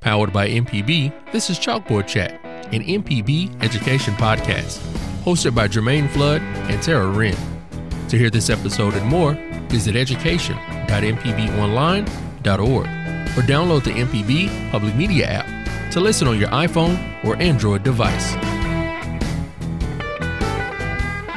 Powered 0.00 0.32
by 0.32 0.48
MPB, 0.48 1.12
this 1.32 1.50
is 1.50 1.58
Chalkboard 1.58 2.06
Chat, 2.06 2.40
an 2.72 2.82
MPB 2.84 3.60
education 3.62 4.14
podcast, 4.14 4.78
hosted 5.24 5.54
by 5.56 5.66
Jermaine 5.66 6.08
Flood 6.10 6.40
and 6.40 6.80
Tara 6.82 7.08
Wren. 7.08 7.36
To 8.08 8.16
hear 8.16 8.30
this 8.30 8.48
episode 8.48 8.94
and 8.94 9.04
more, 9.06 9.32
visit 9.68 9.96
education.mpbonline.org 9.96 12.86
or 12.86 13.42
download 13.42 13.82
the 13.84 13.90
MPB 13.90 14.70
Public 14.70 14.94
Media 14.94 15.26
app 15.26 15.90
to 15.92 16.00
listen 16.00 16.28
on 16.28 16.38
your 16.38 16.48
iPhone 16.50 16.96
or 17.24 17.34
Android 17.36 17.82
device. 17.82 18.34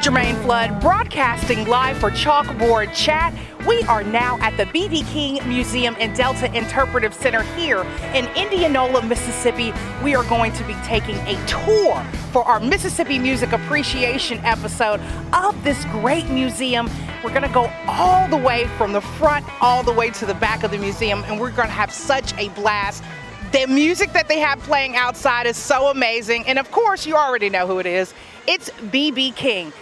Jermaine 0.02 0.40
Flood 0.42 0.80
broadcasting 0.80 1.66
live 1.66 1.98
for 1.98 2.10
Chalkboard 2.10 2.94
Chat. 2.94 3.34
We 3.66 3.80
are 3.84 4.02
now 4.02 4.38
at 4.40 4.56
the 4.56 4.66
B.B. 4.66 5.04
King 5.04 5.38
Museum 5.48 5.94
and 6.00 6.16
Delta 6.16 6.52
Interpretive 6.52 7.14
Center 7.14 7.44
here 7.54 7.82
in 8.12 8.26
Indianola, 8.34 9.04
Mississippi. 9.04 9.72
We 10.02 10.16
are 10.16 10.24
going 10.24 10.52
to 10.54 10.64
be 10.64 10.74
taking 10.82 11.14
a 11.28 11.46
tour 11.46 12.04
for 12.32 12.42
our 12.42 12.58
Mississippi 12.58 13.20
Music 13.20 13.52
Appreciation 13.52 14.38
episode 14.38 15.00
of 15.32 15.62
this 15.62 15.84
great 15.86 16.28
museum. 16.28 16.90
We're 17.22 17.30
going 17.30 17.42
to 17.42 17.54
go 17.54 17.70
all 17.86 18.26
the 18.26 18.36
way 18.36 18.66
from 18.76 18.92
the 18.92 19.00
front 19.00 19.46
all 19.62 19.84
the 19.84 19.92
way 19.92 20.10
to 20.10 20.26
the 20.26 20.34
back 20.34 20.64
of 20.64 20.72
the 20.72 20.78
museum, 20.78 21.22
and 21.28 21.38
we're 21.38 21.52
going 21.52 21.68
to 21.68 21.74
have 21.74 21.92
such 21.92 22.36
a 22.38 22.48
blast. 22.50 23.04
The 23.52 23.68
music 23.68 24.12
that 24.14 24.26
they 24.26 24.40
have 24.40 24.58
playing 24.60 24.96
outside 24.96 25.46
is 25.46 25.56
so 25.56 25.86
amazing. 25.86 26.48
And 26.48 26.58
of 26.58 26.72
course, 26.72 27.06
you 27.06 27.14
already 27.14 27.48
know 27.48 27.68
who 27.68 27.78
it 27.78 27.86
is. 27.86 28.12
It's 28.48 28.70
BB 28.70 29.36
King. 29.36 29.72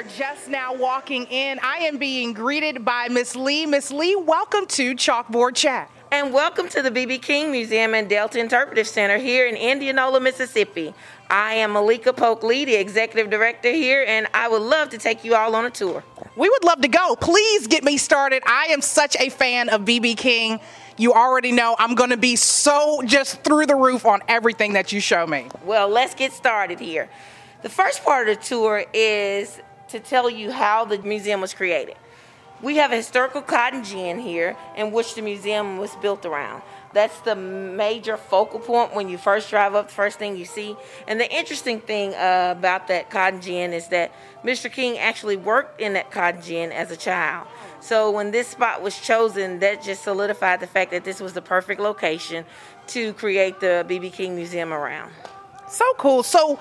Are 0.00 0.02
just 0.16 0.48
now 0.48 0.72
walking 0.72 1.26
in. 1.26 1.58
I 1.62 1.78
am 1.80 1.98
being 1.98 2.32
greeted 2.32 2.86
by 2.86 3.08
Miss 3.08 3.36
Lee. 3.36 3.66
Miss 3.66 3.90
Lee, 3.90 4.16
welcome 4.16 4.64
to 4.68 4.94
Chalkboard 4.94 5.54
Chat. 5.54 5.90
And 6.10 6.32
welcome 6.32 6.70
to 6.70 6.80
the 6.80 6.90
BB 6.90 7.20
King 7.20 7.52
Museum 7.52 7.92
and 7.92 8.08
Delta 8.08 8.40
Interpretive 8.40 8.88
Center 8.88 9.18
here 9.18 9.46
in 9.46 9.56
Indianola, 9.56 10.18
Mississippi. 10.18 10.94
I 11.28 11.52
am 11.56 11.72
Malika 11.72 12.14
Polk 12.14 12.42
Lee, 12.42 12.64
the 12.64 12.76
executive 12.76 13.30
director 13.30 13.70
here, 13.70 14.02
and 14.08 14.26
I 14.32 14.48
would 14.48 14.62
love 14.62 14.88
to 14.90 14.98
take 14.98 15.22
you 15.22 15.34
all 15.34 15.54
on 15.54 15.66
a 15.66 15.70
tour. 15.70 16.02
We 16.34 16.48
would 16.48 16.64
love 16.64 16.80
to 16.80 16.88
go. 16.88 17.14
Please 17.16 17.66
get 17.66 17.84
me 17.84 17.98
started. 17.98 18.42
I 18.46 18.68
am 18.70 18.80
such 18.80 19.16
a 19.20 19.28
fan 19.28 19.68
of 19.68 19.82
BB 19.82 20.16
King. 20.16 20.60
You 20.96 21.12
already 21.12 21.52
know 21.52 21.76
I'm 21.78 21.94
going 21.94 22.10
to 22.10 22.16
be 22.16 22.36
so 22.36 23.02
just 23.04 23.44
through 23.44 23.66
the 23.66 23.76
roof 23.76 24.06
on 24.06 24.20
everything 24.28 24.72
that 24.72 24.92
you 24.92 25.00
show 25.00 25.26
me. 25.26 25.48
Well, 25.62 25.90
let's 25.90 26.14
get 26.14 26.32
started 26.32 26.80
here. 26.80 27.10
The 27.62 27.68
first 27.68 28.02
part 28.02 28.30
of 28.30 28.38
the 28.38 28.42
tour 28.42 28.86
is 28.94 29.60
to 29.90 30.00
tell 30.00 30.28
you 30.30 30.50
how 30.50 30.84
the 30.84 30.98
museum 30.98 31.40
was 31.40 31.54
created. 31.54 31.96
We 32.62 32.76
have 32.76 32.92
a 32.92 32.96
historical 32.96 33.40
cotton 33.40 33.84
gin 33.84 34.18
here 34.18 34.54
in 34.76 34.92
which 34.92 35.14
the 35.14 35.22
museum 35.22 35.78
was 35.78 35.96
built 35.96 36.26
around. 36.26 36.62
That's 36.92 37.18
the 37.20 37.34
major 37.34 38.16
focal 38.18 38.58
point 38.58 38.94
when 38.94 39.08
you 39.08 39.16
first 39.16 39.48
drive 39.48 39.74
up, 39.74 39.88
the 39.88 39.94
first 39.94 40.18
thing 40.18 40.36
you 40.36 40.44
see. 40.44 40.76
And 41.06 41.18
the 41.18 41.32
interesting 41.32 41.80
thing 41.80 42.14
uh, 42.14 42.54
about 42.58 42.88
that 42.88 43.08
cotton 43.08 43.40
gin 43.40 43.72
is 43.72 43.88
that 43.88 44.12
Mr. 44.44 44.70
King 44.70 44.98
actually 44.98 45.36
worked 45.36 45.80
in 45.80 45.94
that 45.94 46.10
cotton 46.10 46.42
gin 46.42 46.70
as 46.70 46.90
a 46.90 46.96
child. 46.96 47.46
So 47.80 48.10
when 48.10 48.30
this 48.30 48.48
spot 48.48 48.82
was 48.82 49.00
chosen, 49.00 49.60
that 49.60 49.82
just 49.82 50.02
solidified 50.02 50.60
the 50.60 50.66
fact 50.66 50.90
that 50.90 51.04
this 51.04 51.20
was 51.20 51.32
the 51.32 51.42
perfect 51.42 51.80
location 51.80 52.44
to 52.88 53.14
create 53.14 53.60
the 53.60 53.86
BB 53.88 54.12
King 54.12 54.36
Museum 54.36 54.72
around. 54.72 55.12
So 55.68 55.84
cool. 55.96 56.22
So 56.22 56.58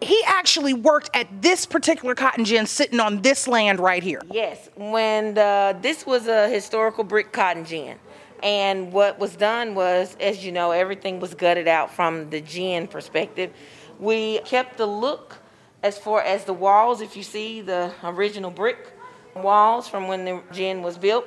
he 0.00 0.22
actually 0.26 0.74
worked 0.74 1.10
at 1.14 1.42
this 1.42 1.66
particular 1.66 2.14
cotton 2.14 2.44
gin 2.44 2.66
sitting 2.66 3.00
on 3.00 3.22
this 3.22 3.46
land 3.46 3.80
right 3.80 4.02
here. 4.02 4.22
Yes, 4.30 4.70
when 4.76 5.34
the, 5.34 5.76
this 5.80 6.06
was 6.06 6.26
a 6.26 6.48
historical 6.48 7.04
brick 7.04 7.32
cotton 7.32 7.64
gin. 7.64 7.98
And 8.42 8.92
what 8.92 9.18
was 9.18 9.36
done 9.36 9.74
was, 9.74 10.16
as 10.18 10.44
you 10.44 10.50
know, 10.50 10.70
everything 10.70 11.20
was 11.20 11.34
gutted 11.34 11.68
out 11.68 11.92
from 11.92 12.30
the 12.30 12.40
gin 12.40 12.86
perspective. 12.86 13.52
We 13.98 14.38
kept 14.40 14.78
the 14.78 14.86
look 14.86 15.38
as 15.82 15.98
far 15.98 16.22
as 16.22 16.44
the 16.44 16.54
walls, 16.54 17.02
if 17.02 17.16
you 17.16 17.22
see 17.22 17.60
the 17.60 17.92
original 18.02 18.50
brick 18.50 18.94
walls 19.34 19.88
from 19.88 20.08
when 20.08 20.24
the 20.24 20.42
gin 20.52 20.82
was 20.82 20.96
built. 20.96 21.26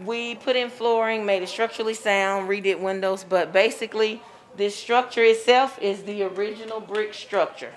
We 0.00 0.34
put 0.34 0.56
in 0.56 0.70
flooring, 0.70 1.24
made 1.24 1.42
it 1.42 1.48
structurally 1.48 1.94
sound, 1.94 2.48
redid 2.48 2.80
windows, 2.80 3.24
but 3.24 3.52
basically, 3.52 4.22
this 4.56 4.74
structure 4.74 5.24
itself 5.24 5.78
is 5.80 6.04
the 6.04 6.22
original 6.22 6.80
brick 6.80 7.14
structure. 7.14 7.72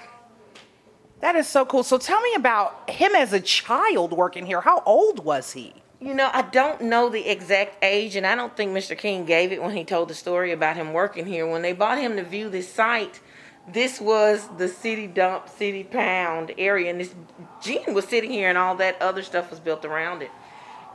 That 1.21 1.35
is 1.35 1.47
so 1.47 1.65
cool. 1.65 1.83
So 1.83 1.97
tell 1.97 2.21
me 2.21 2.33
about 2.35 2.89
him 2.89 3.13
as 3.15 3.33
a 3.33 3.39
child 3.39 4.13
working 4.13 4.45
here. 4.45 4.61
How 4.61 4.81
old 4.85 5.23
was 5.25 5.51
he? 5.51 5.73
You 6.01 6.13
know, 6.13 6.29
I 6.31 6.43
don't 6.43 6.83
know 6.83 7.09
the 7.09 7.29
exact 7.29 7.83
age, 7.83 8.15
and 8.15 8.25
I 8.25 8.33
don't 8.35 8.55
think 8.55 8.71
Mr. 8.71 8.97
King 8.97 9.25
gave 9.25 9.51
it 9.51 9.61
when 9.61 9.75
he 9.75 9.83
told 9.83 10.09
the 10.09 10.13
story 10.13 10.53
about 10.53 10.77
him 10.77 10.93
working 10.93 11.25
here. 11.25 11.45
When 11.45 11.61
they 11.61 11.73
bought 11.73 11.97
him 11.97 12.15
to 12.15 12.23
view 12.23 12.49
this 12.49 12.71
site, 12.71 13.19
this 13.67 13.99
was 13.99 14.47
the 14.57 14.69
city 14.69 15.07
dump, 15.07 15.49
city 15.49 15.83
pound 15.83 16.53
area, 16.57 16.89
and 16.89 17.01
this 17.01 17.13
gin 17.61 17.93
was 17.93 18.05
sitting 18.05 18.31
here, 18.31 18.47
and 18.47 18.57
all 18.57 18.75
that 18.75 19.01
other 19.01 19.21
stuff 19.21 19.49
was 19.49 19.59
built 19.59 19.83
around 19.83 20.21
it. 20.21 20.31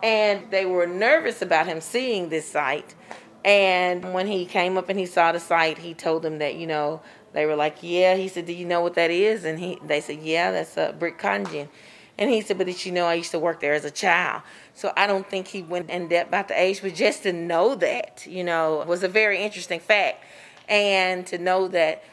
And 0.02 0.50
they 0.50 0.64
were 0.64 0.86
nervous 0.86 1.42
about 1.42 1.66
him 1.66 1.82
seeing 1.82 2.30
this 2.30 2.48
site. 2.48 2.94
And 3.44 4.14
when 4.14 4.26
he 4.26 4.46
came 4.46 4.78
up 4.78 4.88
and 4.88 4.98
he 4.98 5.04
saw 5.04 5.32
the 5.32 5.40
site, 5.40 5.78
he 5.78 5.92
told 5.92 6.22
them 6.22 6.38
that, 6.38 6.54
you 6.54 6.66
know, 6.66 7.02
they 7.34 7.44
were 7.46 7.56
like, 7.56 7.82
"Yeah." 7.82 8.14
He 8.14 8.28
said, 8.28 8.46
"Do 8.46 8.52
you 8.52 8.64
know 8.64 8.80
what 8.80 8.94
that 8.94 9.10
is?" 9.10 9.44
And 9.44 9.58
he, 9.58 9.78
they 9.84 10.00
said, 10.00 10.20
"Yeah, 10.22 10.52
that's 10.52 10.78
uh, 10.78 10.88
a 10.90 10.92
brick 10.92 11.18
cotton. 11.18 11.68
And 12.16 12.30
he 12.30 12.40
said, 12.40 12.56
"But 12.56 12.68
did 12.68 12.86
you 12.86 12.92
know 12.92 13.06
I 13.06 13.14
used 13.14 13.32
to 13.32 13.38
work 13.38 13.60
there 13.60 13.74
as 13.74 13.84
a 13.84 13.90
child?" 13.90 14.42
So 14.72 14.92
I 14.96 15.06
don't 15.06 15.28
think 15.28 15.48
he 15.48 15.62
went 15.62 15.90
in 15.90 16.08
depth 16.08 16.28
about 16.28 16.48
the 16.48 16.58
age, 16.58 16.80
but 16.80 16.94
just 16.94 17.24
to 17.24 17.32
know 17.32 17.74
that, 17.74 18.24
you 18.26 18.44
know, 18.44 18.84
was 18.86 19.02
a 19.02 19.08
very 19.08 19.42
interesting 19.42 19.80
fact, 19.80 20.24
and 20.68 21.26
to 21.26 21.36
know 21.36 21.68
that 21.68 22.04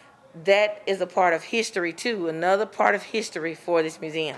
that 0.43 0.81
is 0.85 1.01
a 1.01 1.07
part 1.07 1.33
of 1.33 1.43
history 1.43 1.93
too, 1.93 2.27
another 2.27 2.65
part 2.65 2.95
of 2.95 3.03
history 3.03 3.55
for 3.55 3.83
this 3.83 4.01
museum. 4.01 4.37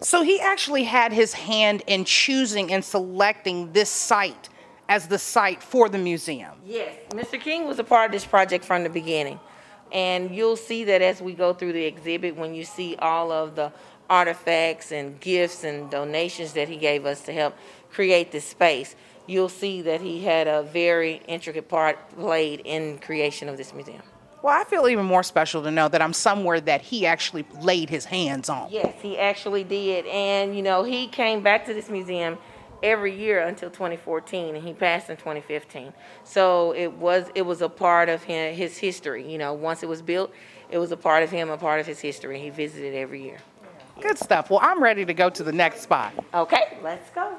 So 0.00 0.22
he 0.22 0.40
actually 0.40 0.84
had 0.84 1.12
his 1.12 1.32
hand 1.32 1.82
in 1.86 2.04
choosing 2.04 2.72
and 2.72 2.84
selecting 2.84 3.72
this 3.72 3.90
site 3.90 4.48
as 4.88 5.08
the 5.08 5.18
site 5.18 5.62
for 5.62 5.88
the 5.88 5.98
museum. 5.98 6.52
Yes, 6.66 6.94
Mr. 7.10 7.40
King 7.40 7.66
was 7.66 7.78
a 7.78 7.84
part 7.84 8.06
of 8.06 8.12
this 8.12 8.24
project 8.24 8.64
from 8.64 8.82
the 8.82 8.90
beginning. 8.90 9.38
And 9.92 10.34
you'll 10.34 10.56
see 10.56 10.84
that 10.84 11.02
as 11.02 11.22
we 11.22 11.34
go 11.34 11.52
through 11.52 11.72
the 11.72 11.84
exhibit, 11.84 12.36
when 12.36 12.54
you 12.54 12.64
see 12.64 12.96
all 12.96 13.30
of 13.30 13.54
the 13.54 13.72
artifacts 14.10 14.92
and 14.92 15.18
gifts 15.20 15.64
and 15.64 15.90
donations 15.90 16.52
that 16.54 16.68
he 16.68 16.76
gave 16.76 17.06
us 17.06 17.22
to 17.22 17.32
help 17.32 17.56
create 17.90 18.32
this 18.32 18.44
space, 18.44 18.96
you'll 19.26 19.48
see 19.48 19.82
that 19.82 20.00
he 20.00 20.24
had 20.24 20.46
a 20.46 20.62
very 20.62 21.22
intricate 21.26 21.68
part 21.68 22.10
played 22.16 22.60
in 22.64 22.98
creation 22.98 23.48
of 23.48 23.56
this 23.56 23.72
museum. 23.72 24.02
Well, 24.42 24.60
I 24.60 24.64
feel 24.64 24.86
even 24.88 25.06
more 25.06 25.22
special 25.22 25.62
to 25.62 25.70
know 25.70 25.88
that 25.88 26.02
I'm 26.02 26.12
somewhere 26.12 26.60
that 26.60 26.82
he 26.82 27.06
actually 27.06 27.46
laid 27.62 27.88
his 27.88 28.04
hands 28.04 28.50
on. 28.50 28.68
Yes, 28.70 28.94
he 29.00 29.18
actually 29.18 29.64
did. 29.64 30.04
And, 30.06 30.54
you 30.54 30.62
know, 30.62 30.82
he 30.82 31.06
came 31.06 31.42
back 31.42 31.64
to 31.64 31.72
this 31.72 31.88
museum 31.88 32.36
every 32.84 33.16
year 33.16 33.40
until 33.40 33.70
2014 33.70 34.54
and 34.54 34.64
he 34.64 34.74
passed 34.74 35.08
in 35.08 35.16
2015 35.16 35.92
so 36.22 36.72
it 36.72 36.92
was 36.92 37.26
it 37.34 37.42
was 37.42 37.62
a 37.62 37.68
part 37.68 38.10
of 38.10 38.22
him, 38.22 38.54
his 38.54 38.76
history 38.76 39.28
you 39.28 39.38
know. 39.38 39.54
Once 39.54 39.82
it 39.82 39.88
was 39.88 40.02
built 40.02 40.30
it 40.70 40.78
was 40.78 40.92
a 40.92 40.96
part 40.96 41.22
of 41.22 41.30
him 41.30 41.48
a 41.48 41.56
part 41.56 41.80
of 41.80 41.86
his 41.86 41.98
history 41.98 42.38
he 42.38 42.50
visited 42.50 42.94
every 42.94 43.22
year. 43.22 43.38
Good 44.00 44.18
stuff. 44.18 44.50
Well, 44.50 44.60
I'm 44.62 44.82
ready 44.82 45.04
to 45.04 45.14
go 45.14 45.30
to 45.30 45.42
the 45.42 45.52
next 45.52 45.80
spot. 45.80 46.12
okay 46.34 46.78
let's 46.82 47.10
go. 47.10 47.36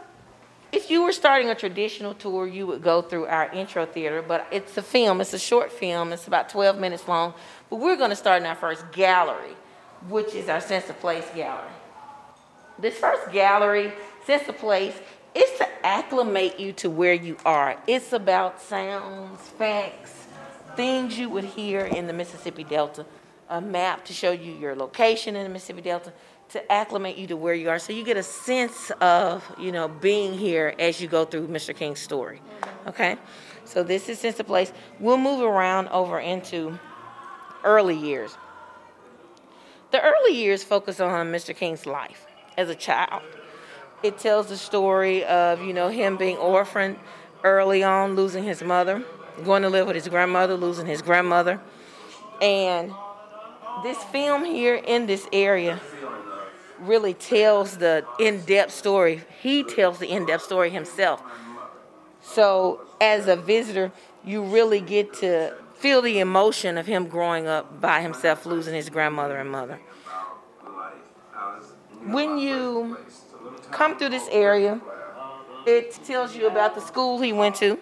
If 0.72 0.90
you 0.90 1.04
were 1.04 1.14
starting 1.14 1.50
a 1.50 1.56
traditional 1.56 2.16
tour 2.16 2.48
you 2.48 2.66
would 2.66 2.82
go 2.82 3.04
through 3.04 3.28
our 3.28 3.50
intro 3.52 3.86
theater 3.86 4.24
but 4.28 4.48
it's 4.52 4.76
a 4.78 4.82
film 4.82 5.22
it's 5.22 5.34
a 5.34 5.40
short 5.40 5.72
film 5.72 6.12
it's 6.12 6.28
about 6.28 6.50
12 6.50 6.80
minutes 6.80 7.08
long 7.08 7.36
but 7.70 7.78
we're 7.78 7.96
going 7.96 8.10
to 8.10 8.16
start 8.16 8.42
in 8.42 8.48
our 8.48 8.56
first 8.56 8.92
gallery 8.92 9.56
which 10.10 10.34
is 10.34 10.50
our 10.50 10.62
sense 10.62 10.90
of 10.90 11.00
place 11.00 11.28
gallery. 11.36 11.72
This 12.80 12.98
first 12.98 13.32
gallery 13.32 13.94
sense 14.26 14.48
of 14.50 14.58
place 14.58 14.96
is 15.36 15.58
to 15.58 15.68
acclimate 15.86 16.60
you 16.60 16.72
to 16.74 16.90
where 16.90 17.14
you 17.14 17.38
are. 17.46 17.78
It's 17.88 18.14
about 18.14 18.62
sounds, 18.62 19.42
facts, 19.42 20.26
things 20.76 21.18
you 21.18 21.30
would 21.30 21.44
hear 21.44 21.82
in 21.82 22.08
the 22.08 22.14
Mississippi 22.14 22.64
Delta, 22.64 23.06
a 23.50 23.62
map 23.62 24.06
to 24.06 24.14
show 24.14 24.32
you 24.32 24.54
your 24.54 24.76
location 24.76 25.36
in 25.36 25.44
the 25.44 25.50
Mississippi 25.50 25.82
Delta, 25.82 26.14
to 26.50 26.72
acclimate 26.72 27.18
you 27.18 27.28
to 27.28 27.36
where 27.36 27.54
you 27.54 27.70
are, 27.70 27.80
so 27.80 27.92
you 27.92 28.04
get 28.04 28.18
a 28.18 28.24
sense 28.24 28.92
of 29.02 29.44
you 29.60 29.72
know 29.72 29.88
being 29.88 30.34
here 30.34 30.76
as 30.78 31.02
you 31.02 31.08
go 31.08 31.26
through 31.26 31.48
Mr. 31.48 31.76
King's 31.76 32.00
story. 32.00 32.40
Mm-hmm. 32.62 32.90
Okay, 32.90 33.18
so 33.66 33.84
this 33.84 34.10
is 34.10 34.20
sense 34.20 34.40
of 34.40 34.46
place. 34.46 34.72
We'll 35.00 35.18
move 35.18 35.42
around 35.42 35.90
over 35.90 36.20
into 36.20 36.80
early 37.64 37.98
years. 37.98 38.38
The 39.92 40.02
early 40.02 40.36
years 40.36 40.64
focus 40.64 41.00
on 41.00 41.32
Mr. 41.32 41.56
King's 41.56 41.86
life 41.86 42.28
as 42.58 42.70
a 42.70 42.76
child. 42.76 43.24
It 44.06 44.20
tells 44.20 44.50
the 44.50 44.58
story 44.58 45.26
of, 45.26 45.64
you 45.64 45.74
know, 45.74 45.90
him 45.90 46.16
being 46.16 46.38
orphaned 46.38 46.98
early 47.44 47.82
on, 47.82 48.16
losing 48.16 48.44
his 48.44 48.62
mother, 48.62 49.04
going 49.44 49.64
to 49.64 49.70
live 49.70 49.88
with 49.88 49.96
his 49.96 50.08
grandmother, 50.08 50.54
losing 50.54 50.86
his 50.86 51.02
grandmother. 51.02 51.60
And 52.40 52.94
this 53.82 53.98
film 54.04 54.46
here 54.46 54.76
in 54.76 55.08
this 55.08 55.28
area 55.34 55.80
really 56.78 57.16
tells 57.16 57.80
the 57.80 58.06
in-depth 58.20 58.72
story. 58.72 59.24
He 59.42 59.64
tells 59.64 59.98
the 59.98 60.08
in-depth 60.08 60.44
story 60.44 60.70
himself. 60.70 61.24
So 62.22 62.82
as 63.02 63.28
a 63.28 63.36
visitor, 63.36 63.92
you 64.24 64.44
really 64.44 64.82
get 64.82 65.16
to 65.16 65.56
feel 65.74 66.04
the 66.04 66.20
emotion 66.20 66.78
of 66.78 66.86
him 66.86 67.08
growing 67.08 67.48
up 67.48 67.82
by 67.82 68.02
himself, 68.04 68.46
losing 68.46 68.76
his 68.76 68.88
grandmother 68.90 69.38
and 69.38 69.50
mother. 69.50 69.80
When 72.04 72.38
you 72.38 72.98
come 73.76 73.98
through 73.98 74.08
this 74.08 74.28
area, 74.32 74.80
it 75.68 75.92
tells 76.06 76.34
you 76.34 76.48
about 76.48 76.76
the 76.76 76.82
school 76.82 77.20
he 77.20 77.34
went 77.34 77.56
to 77.56 77.78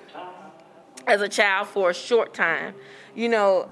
as 1.06 1.22
a 1.22 1.30
child 1.30 1.68
for 1.68 1.92
a 1.92 1.94
short 1.94 2.34
time. 2.34 2.74
You 3.14 3.30
know, 3.30 3.70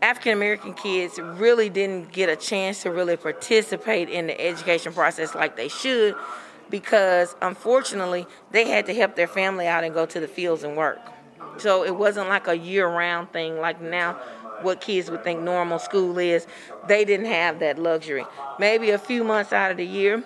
African 0.00 0.32
American 0.32 0.74
kids 0.74 1.18
really 1.18 1.68
didn't 1.68 2.12
get 2.12 2.28
a 2.28 2.36
chance 2.36 2.82
to 2.82 2.92
really 2.92 3.16
participate 3.16 4.08
in 4.08 4.28
the 4.28 4.40
education 4.40 4.92
process 4.92 5.34
like 5.34 5.56
they 5.56 5.66
should 5.66 6.14
because 6.70 7.34
unfortunately 7.42 8.26
they 8.52 8.68
had 8.68 8.86
to 8.86 8.94
help 8.94 9.16
their 9.16 9.26
family 9.26 9.66
out 9.66 9.82
and 9.82 9.92
go 9.92 10.06
to 10.06 10.20
the 10.20 10.28
fields 10.28 10.62
and 10.62 10.76
work. 10.76 11.00
So 11.58 11.84
it 11.84 11.96
wasn't 11.96 12.28
like 12.28 12.46
a 12.46 12.56
year 12.56 12.86
round 12.86 13.32
thing 13.32 13.58
like 13.58 13.80
now 13.80 14.12
what 14.62 14.80
kids 14.80 15.10
would 15.10 15.24
think 15.24 15.40
normal 15.40 15.80
school 15.80 16.16
is. 16.18 16.46
They 16.86 17.04
didn't 17.04 17.26
have 17.26 17.58
that 17.58 17.76
luxury. 17.76 18.24
Maybe 18.60 18.90
a 18.90 18.98
few 18.98 19.24
months 19.24 19.52
out 19.52 19.72
of 19.72 19.78
the 19.78 19.86
year 19.86 20.22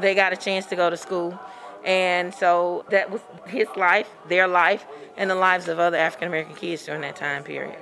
they 0.00 0.14
got 0.14 0.32
a 0.32 0.36
chance 0.36 0.66
to 0.66 0.76
go 0.76 0.90
to 0.90 0.96
school. 0.96 1.38
And 1.84 2.34
so 2.34 2.84
that 2.90 3.10
was 3.10 3.20
his 3.46 3.68
life, 3.76 4.10
their 4.28 4.48
life, 4.48 4.84
and 5.16 5.30
the 5.30 5.34
lives 5.34 5.68
of 5.68 5.78
other 5.78 5.96
African 5.96 6.28
American 6.28 6.54
kids 6.54 6.84
during 6.84 7.02
that 7.02 7.16
time 7.16 7.44
period. 7.44 7.78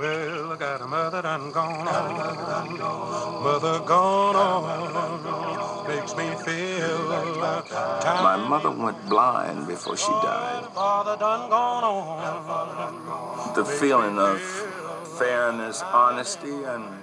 Well, 0.00 0.52
I 0.52 0.56
got 0.56 0.80
a 0.80 0.86
mother 0.86 1.20
done 1.20 1.52
gone 1.52 1.86
on. 1.86 2.78
Mother 3.44 3.80
gone 3.80 4.34
on. 4.34 5.88
Makes 5.88 6.16
me 6.16 6.24
feel 6.42 7.06
My 7.08 8.36
mother 8.48 8.70
went 8.70 9.08
blind 9.10 9.66
before 9.68 9.98
she 9.98 10.06
died. 10.06 10.64
The 13.54 13.64
feeling 13.64 14.18
of 14.18 14.40
fairness, 15.18 15.82
honesty, 15.82 16.64
and 16.64 16.99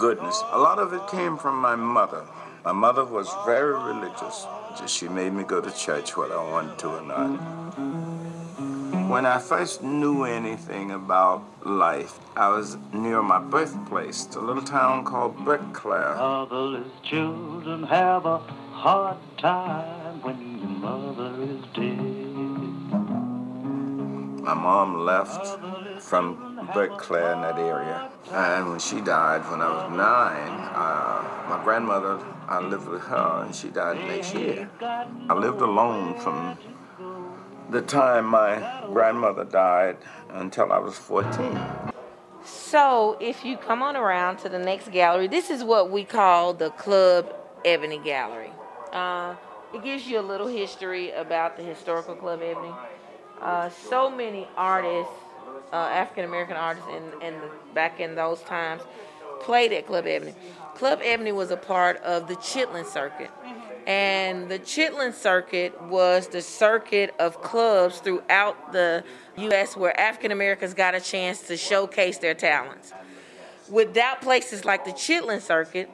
goodness. 0.00 0.42
A 0.52 0.58
lot 0.58 0.78
of 0.78 0.94
it 0.94 1.06
came 1.08 1.36
from 1.36 1.56
my 1.56 1.76
mother. 1.76 2.24
My 2.64 2.72
mother 2.72 3.04
was 3.04 3.28
very 3.44 3.74
religious. 3.74 4.46
She 4.86 5.06
made 5.08 5.34
me 5.34 5.44
go 5.44 5.60
to 5.60 5.70
church 5.70 6.16
whether 6.16 6.38
I 6.38 6.50
wanted 6.50 6.78
to 6.78 6.88
or 6.88 7.02
not. 7.02 7.28
When 9.10 9.26
I 9.26 9.38
first 9.38 9.82
knew 9.82 10.24
anything 10.24 10.92
about 10.92 11.42
life, 11.66 12.18
I 12.34 12.48
was 12.48 12.78
near 12.94 13.20
my 13.20 13.40
birthplace, 13.40 14.26
a 14.36 14.40
little 14.40 14.62
town 14.62 15.04
called 15.04 15.36
Berclair. 15.36 16.16
Motherless 16.16 16.88
children 17.02 17.82
have 17.82 18.24
a 18.24 18.38
hard 18.72 19.18
time 19.36 20.22
when 20.22 20.60
your 20.60 20.68
mother 20.88 21.34
is 21.42 21.62
dead. 21.74 22.30
My 24.42 24.54
mom 24.54 25.04
left 25.04 25.58
from 26.00 26.49
Berclair 26.68 27.34
in 27.34 27.40
that 27.42 27.58
area. 27.58 28.10
And 28.30 28.70
when 28.70 28.78
she 28.78 29.00
died 29.00 29.48
when 29.50 29.60
I 29.60 29.68
was 29.68 29.90
nine, 29.90 30.52
uh, 30.74 31.46
my 31.48 31.62
grandmother, 31.64 32.18
I 32.48 32.60
lived 32.60 32.88
with 32.88 33.02
her, 33.02 33.44
and 33.44 33.54
she 33.54 33.68
died 33.68 33.98
next 34.06 34.34
year. 34.34 34.68
I 34.80 35.34
lived 35.34 35.60
alone 35.60 36.18
from 36.20 36.56
the 37.70 37.82
time 37.82 38.26
my 38.26 38.84
grandmother 38.92 39.44
died 39.44 39.96
until 40.30 40.72
I 40.72 40.78
was 40.78 40.96
14. 40.96 41.60
So, 42.44 43.16
if 43.20 43.44
you 43.44 43.56
come 43.56 43.82
on 43.82 43.96
around 43.96 44.38
to 44.38 44.48
the 44.48 44.58
next 44.58 44.90
gallery, 44.90 45.28
this 45.28 45.50
is 45.50 45.62
what 45.62 45.90
we 45.90 46.04
call 46.04 46.54
the 46.54 46.70
Club 46.70 47.34
Ebony 47.64 47.98
Gallery. 47.98 48.52
Uh, 48.92 49.34
it 49.74 49.84
gives 49.84 50.06
you 50.06 50.18
a 50.18 50.22
little 50.22 50.48
history 50.48 51.12
about 51.12 51.56
the 51.56 51.62
historical 51.62 52.16
Club 52.16 52.40
Ebony. 52.42 52.72
Uh, 53.40 53.68
so 53.68 54.10
many 54.10 54.48
artists, 54.56 55.12
uh, 55.72 55.76
African 55.76 56.24
American 56.24 56.56
artists, 56.56 56.88
in, 56.88 57.22
in 57.22 57.40
the, 57.40 57.50
back 57.74 58.00
in 58.00 58.14
those 58.14 58.42
times, 58.42 58.82
played 59.40 59.72
at 59.72 59.86
Club 59.86 60.06
Ebony. 60.06 60.34
Club 60.74 61.00
Ebony 61.02 61.32
was 61.32 61.50
a 61.50 61.56
part 61.56 61.96
of 62.02 62.28
the 62.28 62.36
Chitlin 62.36 62.86
Circuit. 62.86 63.30
And 63.86 64.48
the 64.48 64.58
Chitlin 64.58 65.12
Circuit 65.14 65.80
was 65.82 66.28
the 66.28 66.42
circuit 66.42 67.14
of 67.18 67.42
clubs 67.42 67.98
throughout 67.98 68.72
the 68.72 69.04
U.S. 69.36 69.76
where 69.76 69.98
African 69.98 70.32
Americans 70.32 70.74
got 70.74 70.94
a 70.94 71.00
chance 71.00 71.42
to 71.42 71.56
showcase 71.56 72.18
their 72.18 72.34
talents. 72.34 72.92
Without 73.68 74.20
places 74.20 74.64
like 74.64 74.84
the 74.84 74.92
Chitlin 74.92 75.40
Circuit, 75.40 75.88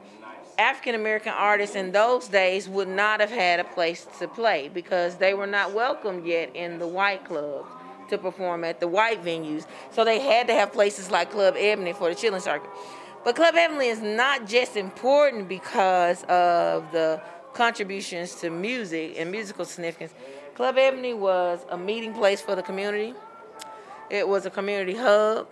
African 0.57 0.95
American 0.95 1.33
artists 1.33 1.75
in 1.75 1.91
those 1.91 2.27
days 2.27 2.67
would 2.67 2.87
not 2.87 3.19
have 3.19 3.29
had 3.29 3.59
a 3.59 3.63
place 3.63 4.07
to 4.19 4.27
play 4.27 4.69
because 4.73 5.15
they 5.15 5.33
were 5.33 5.47
not 5.47 5.73
welcomed 5.73 6.25
yet 6.25 6.55
in 6.55 6.79
the 6.79 6.87
white 6.87 7.23
clubs 7.23 7.69
to 8.09 8.17
perform 8.17 8.63
at 8.63 8.79
the 8.79 8.87
white 8.87 9.23
venues. 9.23 9.65
So 9.91 10.03
they 10.03 10.19
had 10.19 10.47
to 10.47 10.53
have 10.53 10.71
places 10.73 11.11
like 11.11 11.31
Club 11.31 11.55
Ebony 11.57 11.93
for 11.93 12.09
the 12.09 12.15
Chitlin 12.15 12.41
Circuit. 12.41 12.69
But 13.23 13.35
Club 13.35 13.55
Ebony 13.57 13.87
is 13.87 14.01
not 14.01 14.47
just 14.47 14.77
important 14.77 15.47
because 15.49 16.23
of 16.23 16.91
the 16.91 17.21
contributions 17.53 18.35
to 18.35 18.49
music 18.49 19.15
and 19.17 19.31
musical 19.31 19.65
significance. 19.65 20.13
Club 20.55 20.77
Ebony 20.77 21.13
was 21.13 21.59
a 21.69 21.77
meeting 21.77 22.13
place 22.13 22.41
for 22.41 22.55
the 22.55 22.63
community. 22.63 23.13
It 24.09 24.27
was 24.27 24.45
a 24.45 24.49
community 24.49 24.95
hub. 24.95 25.47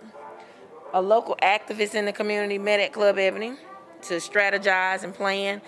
A 0.94 1.02
local 1.02 1.36
activist 1.42 1.94
in 1.94 2.06
the 2.06 2.12
community 2.12 2.58
met 2.58 2.80
at 2.80 2.92
Club 2.92 3.18
Ebony 3.18 3.56
to 4.02 4.14
strategize 4.14 5.02
and 5.04 5.12
plan. 5.12 5.60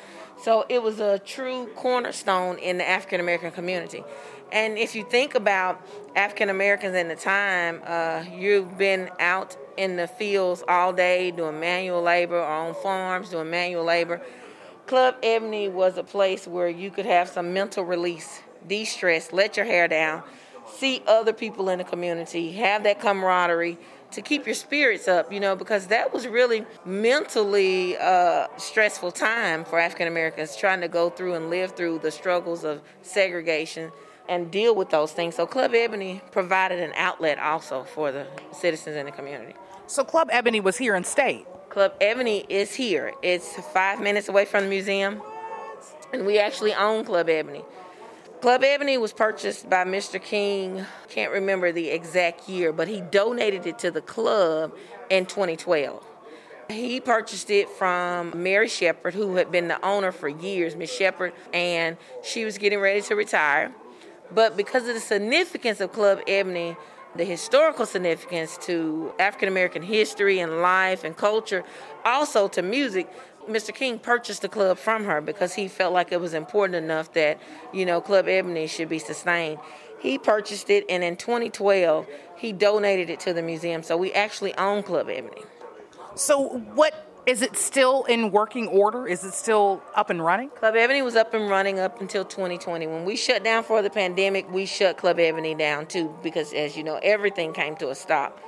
So 0.42 0.64
it 0.68 0.82
was 0.82 1.00
a 1.00 1.18
true 1.18 1.68
cornerstone 1.74 2.58
in 2.58 2.78
the 2.78 2.88
African 2.88 3.20
American 3.20 3.50
community. 3.50 4.04
And 4.50 4.78
if 4.78 4.94
you 4.94 5.04
think 5.04 5.34
about 5.34 5.80
African 6.16 6.48
Americans 6.48 6.94
in 6.94 7.08
the 7.08 7.16
time, 7.16 7.82
uh, 7.86 8.24
you've 8.34 8.78
been 8.78 9.10
out 9.20 9.56
in 9.76 9.96
the 9.96 10.06
fields 10.06 10.64
all 10.66 10.92
day 10.92 11.30
doing 11.30 11.60
manual 11.60 12.02
labor 12.02 12.38
or 12.38 12.44
on 12.44 12.74
farms 12.74 13.30
doing 13.30 13.50
manual 13.50 13.84
labor. 13.84 14.20
Club 14.86 15.16
Ebony 15.22 15.68
was 15.68 15.98
a 15.98 16.02
place 16.02 16.46
where 16.46 16.68
you 16.68 16.90
could 16.90 17.04
have 17.04 17.28
some 17.28 17.52
mental 17.52 17.84
release, 17.84 18.40
de 18.66 18.84
stress, 18.84 19.32
let 19.32 19.56
your 19.56 19.66
hair 19.66 19.86
down, 19.86 20.22
see 20.66 21.02
other 21.06 21.34
people 21.34 21.68
in 21.68 21.78
the 21.78 21.84
community, 21.84 22.52
have 22.52 22.82
that 22.84 23.00
camaraderie 23.00 23.78
to 24.12 24.22
keep 24.22 24.46
your 24.46 24.54
spirits 24.54 25.06
up, 25.06 25.30
you 25.30 25.40
know, 25.40 25.54
because 25.54 25.88
that 25.88 26.14
was 26.14 26.26
really 26.26 26.64
mentally 26.86 27.98
uh, 27.98 28.46
stressful 28.56 29.12
time 29.12 29.64
for 29.64 29.78
African 29.78 30.08
Americans 30.08 30.56
trying 30.56 30.80
to 30.80 30.88
go 30.88 31.10
through 31.10 31.34
and 31.34 31.50
live 31.50 31.72
through 31.72 31.98
the 31.98 32.10
struggles 32.10 32.64
of 32.64 32.80
segregation 33.02 33.92
and 34.28 34.50
deal 34.50 34.74
with 34.74 34.90
those 34.90 35.12
things. 35.12 35.36
So 35.36 35.46
Club 35.46 35.74
Ebony 35.74 36.20
provided 36.30 36.80
an 36.80 36.92
outlet 36.96 37.38
also 37.38 37.84
for 37.84 38.12
the 38.12 38.26
citizens 38.52 38.96
in 38.96 39.06
the 39.06 39.12
community. 39.12 39.54
So 39.86 40.04
Club 40.04 40.28
Ebony 40.30 40.60
was 40.60 40.76
here 40.76 40.94
in 40.94 41.04
state. 41.04 41.46
Club 41.70 41.94
Ebony 42.00 42.44
is 42.48 42.74
here. 42.74 43.12
It's 43.22 43.56
five 43.72 44.00
minutes 44.00 44.28
away 44.28 44.44
from 44.44 44.64
the 44.64 44.70
museum, 44.70 45.22
and 46.12 46.26
we 46.26 46.38
actually 46.38 46.74
own 46.74 47.04
Club 47.04 47.28
Ebony. 47.28 47.62
Club 48.40 48.62
Ebony 48.62 48.98
was 48.98 49.12
purchased 49.12 49.68
by 49.68 49.84
Mr. 49.84 50.22
King, 50.22 50.86
can't 51.08 51.32
remember 51.32 51.72
the 51.72 51.88
exact 51.88 52.48
year, 52.48 52.72
but 52.72 52.86
he 52.86 53.00
donated 53.00 53.66
it 53.66 53.80
to 53.80 53.90
the 53.90 54.00
club 54.00 54.72
in 55.10 55.26
2012. 55.26 56.04
He 56.70 57.00
purchased 57.00 57.50
it 57.50 57.68
from 57.68 58.42
Mary 58.42 58.68
Shepard, 58.68 59.14
who 59.14 59.36
had 59.36 59.50
been 59.50 59.68
the 59.68 59.84
owner 59.84 60.12
for 60.12 60.28
years, 60.28 60.76
Miss 60.76 60.94
Shepard, 60.94 61.32
and 61.52 61.96
she 62.22 62.44
was 62.44 62.58
getting 62.58 62.78
ready 62.78 63.00
to 63.02 63.16
retire. 63.16 63.72
But 64.32 64.56
because 64.56 64.88
of 64.88 64.94
the 64.94 65.00
significance 65.00 65.80
of 65.80 65.92
Club 65.92 66.20
Ebony, 66.26 66.76
the 67.16 67.24
historical 67.24 67.86
significance 67.86 68.58
to 68.58 69.12
African 69.18 69.48
American 69.48 69.82
history 69.82 70.38
and 70.40 70.60
life 70.60 71.04
and 71.04 71.16
culture, 71.16 71.64
also 72.04 72.48
to 72.48 72.62
music. 72.62 73.10
Mr. 73.48 73.74
King 73.74 73.98
purchased 73.98 74.42
the 74.42 74.48
club 74.48 74.76
from 74.76 75.06
her 75.06 75.22
because 75.22 75.54
he 75.54 75.68
felt 75.68 75.94
like 75.94 76.12
it 76.12 76.20
was 76.20 76.34
important 76.34 76.74
enough 76.74 77.14
that, 77.14 77.40
you 77.72 77.86
know, 77.86 77.98
Club 77.98 78.28
Ebony 78.28 78.66
should 78.66 78.90
be 78.90 78.98
sustained. 78.98 79.58
He 80.00 80.18
purchased 80.18 80.68
it, 80.68 80.84
and 80.90 81.02
in 81.02 81.16
2012, 81.16 82.06
he 82.36 82.52
donated 82.52 83.08
it 83.08 83.20
to 83.20 83.32
the 83.32 83.42
museum. 83.42 83.82
So 83.82 83.96
we 83.96 84.12
actually 84.12 84.54
own 84.56 84.82
Club 84.82 85.08
Ebony. 85.08 85.42
So, 86.14 86.58
what 86.74 87.07
is 87.28 87.42
it 87.42 87.58
still 87.58 88.04
in 88.04 88.30
working 88.30 88.68
order? 88.68 89.06
Is 89.06 89.22
it 89.22 89.34
still 89.34 89.82
up 89.94 90.08
and 90.08 90.24
running? 90.24 90.48
Club 90.48 90.74
Ebony 90.74 91.02
was 91.02 91.14
up 91.14 91.34
and 91.34 91.50
running 91.50 91.78
up 91.78 92.00
until 92.00 92.24
2020. 92.24 92.86
When 92.86 93.04
we 93.04 93.16
shut 93.16 93.44
down 93.44 93.64
for 93.64 93.82
the 93.82 93.90
pandemic, 93.90 94.50
we 94.50 94.64
shut 94.64 94.96
Club 94.96 95.18
Ebony 95.18 95.54
down 95.54 95.84
too 95.84 96.16
because, 96.22 96.54
as 96.54 96.74
you 96.74 96.82
know, 96.82 96.98
everything 97.02 97.52
came 97.52 97.76
to 97.76 97.90
a 97.90 97.94
stop. 97.94 98.40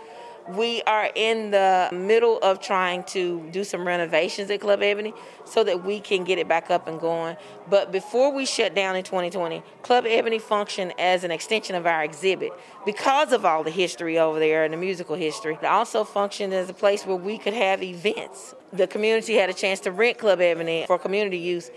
We 0.49 0.83
are 0.83 1.11
in 1.15 1.51
the 1.51 1.89
middle 1.93 2.39
of 2.39 2.61
trying 2.61 3.05
to 3.05 3.49
do 3.51 3.63
some 3.63 3.87
renovations 3.87 4.51
at 4.51 4.61
Club 4.61 4.83
Ebony 4.83 5.15
so 5.45 5.63
that 5.65 5.85
we 5.85 6.01
can 6.01 6.25
get 6.25 6.39
it 6.39 6.49
back 6.49 6.71
up 6.71 6.89
and 6.89 6.99
going. 6.99 7.37
But 7.69 7.93
before 7.93 8.33
we 8.33 8.47
shut 8.47 8.75
down 8.75 8.97
in 8.97 9.05
2020, 9.05 9.63
Club 9.83 10.07
Ebony 10.07 10.39
functioned 10.39 10.95
as 10.99 11.25
an 11.25 11.31
extension 11.31 11.77
of 11.77 11.87
our 11.87 12.03
exhibit 12.03 12.53
because 12.85 13.33
of 13.33 13.45
all 13.45 13.63
the 13.63 13.71
history 13.71 14.19
over 14.19 14.39
there 14.39 14.65
and 14.65 14.73
the 14.73 14.79
musical 14.79 15.17
history. 15.17 15.57
It 15.61 15.67
also 15.67 16.05
functioned 16.05 16.53
as 16.53 16.69
a 16.69 16.75
place 16.75 17.07
where 17.07 17.17
we 17.17 17.39
could 17.39 17.55
have 17.55 17.83
events. 17.83 18.55
The 18.73 18.87
community 18.87 19.35
had 19.35 19.51
a 19.51 19.55
chance 19.55 19.81
to 19.81 19.93
rent 19.93 20.19
Club 20.19 20.41
Ebony 20.41 20.85
for 20.87 20.99
community 20.99 21.39
use. 21.39 21.71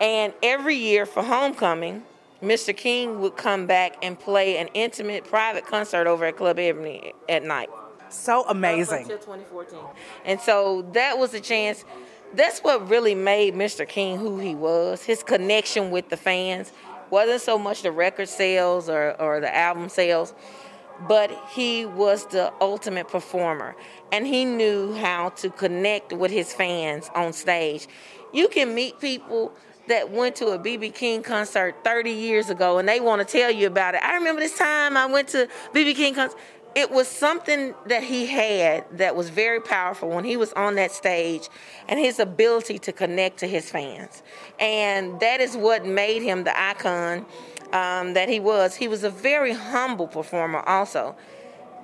And 0.00 0.32
every 0.42 0.76
year 0.76 1.06
for 1.06 1.22
homecoming, 1.22 2.02
Mr. 2.42 2.74
King 2.74 3.20
would 3.20 3.36
come 3.36 3.66
back 3.66 3.96
and 4.02 4.18
play 4.18 4.56
an 4.56 4.68
intimate 4.72 5.24
private 5.24 5.66
concert 5.66 6.06
over 6.06 6.24
at 6.24 6.36
Club 6.36 6.58
Ebony 6.58 7.12
at 7.28 7.44
night. 7.44 7.68
So 8.10 8.44
amazing. 8.48 9.02
Until 9.02 9.18
2014. 9.18 9.78
And 10.24 10.40
so 10.40 10.82
that 10.92 11.18
was 11.18 11.34
a 11.34 11.40
chance. 11.40 11.84
That's 12.34 12.60
what 12.60 12.88
really 12.88 13.14
made 13.14 13.54
Mr. 13.54 13.88
King 13.88 14.18
who 14.18 14.38
he 14.38 14.54
was. 14.54 15.02
His 15.02 15.22
connection 15.22 15.90
with 15.90 16.08
the 16.08 16.16
fans 16.16 16.72
wasn't 17.10 17.40
so 17.40 17.58
much 17.58 17.82
the 17.82 17.92
record 17.92 18.28
sales 18.28 18.88
or, 18.88 19.20
or 19.20 19.40
the 19.40 19.54
album 19.54 19.88
sales, 19.88 20.32
but 21.08 21.30
he 21.50 21.84
was 21.84 22.26
the 22.26 22.52
ultimate 22.60 23.08
performer. 23.08 23.74
And 24.12 24.26
he 24.26 24.44
knew 24.44 24.94
how 24.94 25.30
to 25.30 25.50
connect 25.50 26.12
with 26.12 26.30
his 26.30 26.52
fans 26.52 27.10
on 27.14 27.32
stage. 27.32 27.88
You 28.32 28.48
can 28.48 28.74
meet 28.74 29.00
people 29.00 29.52
that 29.88 30.10
went 30.10 30.36
to 30.36 30.48
a 30.48 30.58
BB 30.58 30.94
King 30.94 31.22
concert 31.22 31.74
30 31.82 32.12
years 32.12 32.48
ago 32.48 32.78
and 32.78 32.88
they 32.88 33.00
want 33.00 33.26
to 33.26 33.38
tell 33.38 33.50
you 33.50 33.66
about 33.66 33.94
it. 33.94 34.02
I 34.04 34.14
remember 34.14 34.40
this 34.40 34.56
time 34.56 34.96
I 34.96 35.06
went 35.06 35.28
to 35.28 35.48
BB 35.74 35.96
King 35.96 36.14
concert. 36.14 36.38
It 36.74 36.90
was 36.90 37.08
something 37.08 37.74
that 37.86 38.04
he 38.04 38.26
had 38.26 38.84
that 38.98 39.16
was 39.16 39.28
very 39.28 39.60
powerful 39.60 40.08
when 40.08 40.24
he 40.24 40.36
was 40.36 40.52
on 40.52 40.76
that 40.76 40.92
stage 40.92 41.48
and 41.88 41.98
his 41.98 42.20
ability 42.20 42.78
to 42.80 42.92
connect 42.92 43.38
to 43.38 43.48
his 43.48 43.70
fans. 43.70 44.22
And 44.60 45.18
that 45.18 45.40
is 45.40 45.56
what 45.56 45.84
made 45.84 46.22
him 46.22 46.44
the 46.44 46.58
icon 46.58 47.26
um, 47.72 48.14
that 48.14 48.28
he 48.28 48.38
was. 48.38 48.76
He 48.76 48.86
was 48.86 49.02
a 49.02 49.10
very 49.10 49.52
humble 49.52 50.06
performer 50.06 50.60
also. 50.60 51.16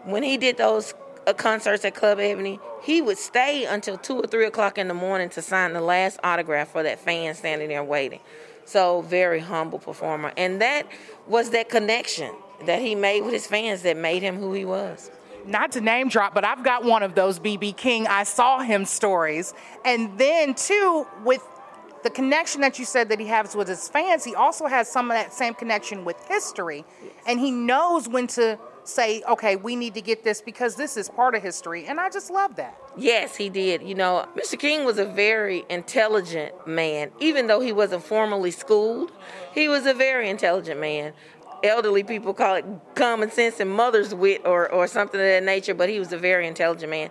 When 0.05 0.23
he 0.23 0.37
did 0.37 0.57
those 0.57 0.95
uh, 1.27 1.33
concerts 1.33 1.85
at 1.85 1.97
Club 1.97 2.21
Ebony, 2.21 2.61
he 2.83 3.03
would 3.03 3.19
stay 3.19 3.65
until 3.65 3.99
two 3.99 4.21
or 4.21 4.27
three 4.29 4.47
o'clock 4.47 4.79
in 4.79 4.87
the 4.87 4.95
morning 4.95 5.29
to 5.31 5.43
sign 5.43 5.73
the 5.73 5.81
last 5.81 6.21
autograph 6.23 6.69
for 6.69 6.85
that 6.85 7.01
fan 7.01 7.35
standing 7.35 7.69
there 7.69 7.83
waiting. 7.83 8.21
So 8.65 9.01
very 9.03 9.41
humble 9.41 9.79
performer, 9.79 10.33
and 10.37 10.61
that 10.61 10.89
was 11.27 11.51
that 11.51 11.69
connection 11.69 12.35
that 12.65 12.81
he 12.81 12.95
made 12.95 13.23
with 13.23 13.33
his 13.33 13.47
fans 13.47 13.83
that 13.83 13.97
made 13.97 14.23
him 14.23 14.37
who 14.39 14.53
he 14.53 14.65
was. 14.65 15.11
Not 15.47 15.73
to 15.73 15.81
name 15.81 16.09
drop, 16.09 16.35
but 16.35 16.45
I've 16.45 16.65
got 16.65 16.85
one 16.85 17.03
of 17.03 17.15
those 17.15 17.39
BB 17.39 17.77
King 17.77 18.07
I 18.07 18.25
saw 18.25 18.61
him 18.61 18.85
stories, 18.85 19.55
and 19.85 20.19
then 20.19 20.55
too 20.55 21.07
with 21.25 21.43
the 22.03 22.11
connection 22.11 22.61
that 22.61 22.79
you 22.79 22.85
said 22.85 23.09
that 23.09 23.21
he 23.21 23.27
has 23.27 23.55
with 23.57 23.69
his 23.69 23.89
fans, 23.89 24.25
he 24.25 24.35
also 24.35 24.67
has 24.67 24.89
some 24.91 25.11
of 25.11 25.17
that 25.17 25.33
same 25.33 25.55
connection 25.55 26.05
with 26.05 26.17
history, 26.29 26.85
yes. 27.03 27.13
and 27.27 27.41
he 27.41 27.51
knows 27.51 28.09
when 28.09 28.27
to 28.29 28.59
say, 28.89 29.23
okay, 29.29 29.57
we 29.57 29.77
need 29.77 29.95
to 29.95 30.01
get 30.01 30.25
this 30.25 30.41
because 30.41 30.77
this 30.77 30.97
is 30.97 31.09
part 31.09 31.35
of 31.35 31.43
history. 31.43 31.87
And 31.87 31.99
I 31.99 32.09
just 32.09 32.31
love 32.31 32.57
that. 32.57 32.79
Yes, 32.97 33.37
he 33.37 33.49
did. 33.49 33.83
You 33.83 33.95
know, 33.95 34.27
Mr. 34.37 34.59
King 34.59 34.85
was 34.85 34.99
a 34.99 35.05
very 35.05 35.65
intelligent 35.69 36.67
man. 36.67 37.11
Even 37.21 37.47
though 37.47 37.61
he 37.61 37.73
wasn't 37.73 38.05
formally 38.05 38.51
schooled, 38.51 39.13
he 39.53 39.69
was 39.69 39.87
a 39.87 39.95
very 39.95 40.31
intelligent 40.31 40.81
man. 40.81 41.13
Elderly 41.63 42.03
people 42.03 42.35
call 42.35 42.57
it 42.57 42.65
common 42.95 43.31
sense 43.31 43.61
and 43.61 43.71
mother's 43.71 44.15
wit 44.15 44.43
or, 44.45 44.71
or 44.71 44.87
something 44.87 45.21
of 45.21 45.27
that 45.27 45.43
nature, 45.43 45.75
but 45.75 45.89
he 45.89 45.99
was 45.99 46.13
a 46.13 46.19
very 46.19 46.47
intelligent 46.47 46.91
man. 46.91 47.11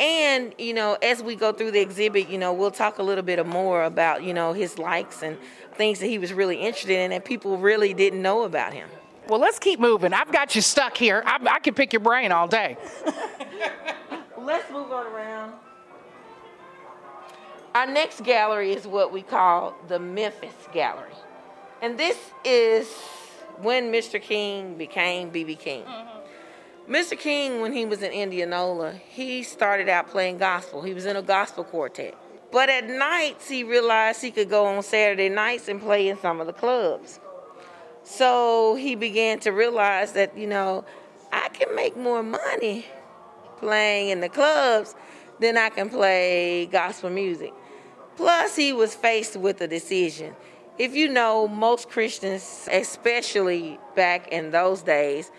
And, 0.00 0.54
you 0.58 0.74
know, 0.74 0.96
as 1.02 1.22
we 1.22 1.36
go 1.36 1.52
through 1.52 1.72
the 1.72 1.80
exhibit, 1.80 2.28
you 2.28 2.38
know, 2.38 2.52
we'll 2.52 2.70
talk 2.70 2.98
a 2.98 3.02
little 3.02 3.22
bit 3.22 3.44
more 3.46 3.84
about, 3.84 4.22
you 4.22 4.34
know, 4.34 4.52
his 4.52 4.78
likes 4.78 5.22
and 5.22 5.38
things 5.74 6.00
that 6.00 6.06
he 6.06 6.18
was 6.18 6.32
really 6.32 6.56
interested 6.56 6.98
in 6.98 7.10
that 7.10 7.24
people 7.24 7.56
really 7.58 7.94
didn't 7.94 8.20
know 8.20 8.42
about 8.42 8.72
him. 8.72 8.88
Well, 9.28 9.38
let's 9.38 9.58
keep 9.58 9.78
moving. 9.78 10.12
I've 10.12 10.32
got 10.32 10.54
you 10.54 10.60
stuck 10.62 10.96
here. 10.96 11.22
I, 11.24 11.38
I 11.48 11.58
can 11.60 11.74
pick 11.74 11.92
your 11.92 12.00
brain 12.00 12.32
all 12.32 12.48
day. 12.48 12.76
let's 14.38 14.70
move 14.72 14.90
on 14.90 15.06
around. 15.06 15.52
Our 17.74 17.86
next 17.86 18.24
gallery 18.24 18.72
is 18.72 18.86
what 18.86 19.12
we 19.12 19.22
call 19.22 19.74
the 19.88 19.98
Memphis 19.98 20.54
Gallery. 20.72 21.14
And 21.80 21.96
this 21.96 22.18
is 22.44 22.92
when 23.60 23.92
Mr. 23.92 24.20
King 24.20 24.76
became 24.76 25.30
B.B. 25.30 25.56
King. 25.56 25.84
Mm-hmm. 25.84 26.92
Mr. 26.92 27.18
King, 27.18 27.60
when 27.60 27.72
he 27.72 27.84
was 27.84 28.02
in 28.02 28.10
Indianola, 28.10 28.92
he 28.92 29.42
started 29.42 29.88
out 29.88 30.08
playing 30.08 30.38
gospel. 30.38 30.82
He 30.82 30.94
was 30.94 31.06
in 31.06 31.16
a 31.16 31.22
gospel 31.22 31.64
quartet. 31.64 32.14
But 32.50 32.68
at 32.68 32.86
nights, 32.86 33.48
he 33.48 33.64
realized 33.64 34.20
he 34.20 34.30
could 34.30 34.50
go 34.50 34.66
on 34.66 34.82
Saturday 34.82 35.28
nights 35.28 35.68
and 35.68 35.80
play 35.80 36.08
in 36.08 36.18
some 36.18 36.40
of 36.40 36.46
the 36.46 36.52
clubs. 36.52 37.20
So 38.04 38.74
he 38.74 38.94
began 38.94 39.38
to 39.40 39.52
realize 39.52 40.12
that, 40.12 40.36
you 40.36 40.46
know, 40.46 40.84
I 41.32 41.48
can 41.48 41.74
make 41.74 41.96
more 41.96 42.22
money 42.22 42.84
playing 43.58 44.10
in 44.10 44.20
the 44.20 44.28
clubs 44.28 44.94
than 45.38 45.56
I 45.56 45.70
can 45.70 45.88
play 45.88 46.66
gospel 46.66 47.10
music. 47.10 47.54
Plus, 48.16 48.54
he 48.56 48.72
was 48.72 48.94
faced 48.94 49.36
with 49.36 49.60
a 49.60 49.68
decision. 49.68 50.34
If 50.78 50.94
you 50.94 51.08
know, 51.08 51.46
most 51.46 51.90
Christians, 51.90 52.68
especially 52.72 53.78
back 53.94 54.28
in 54.28 54.50
those 54.50 54.82
days, 54.82 55.30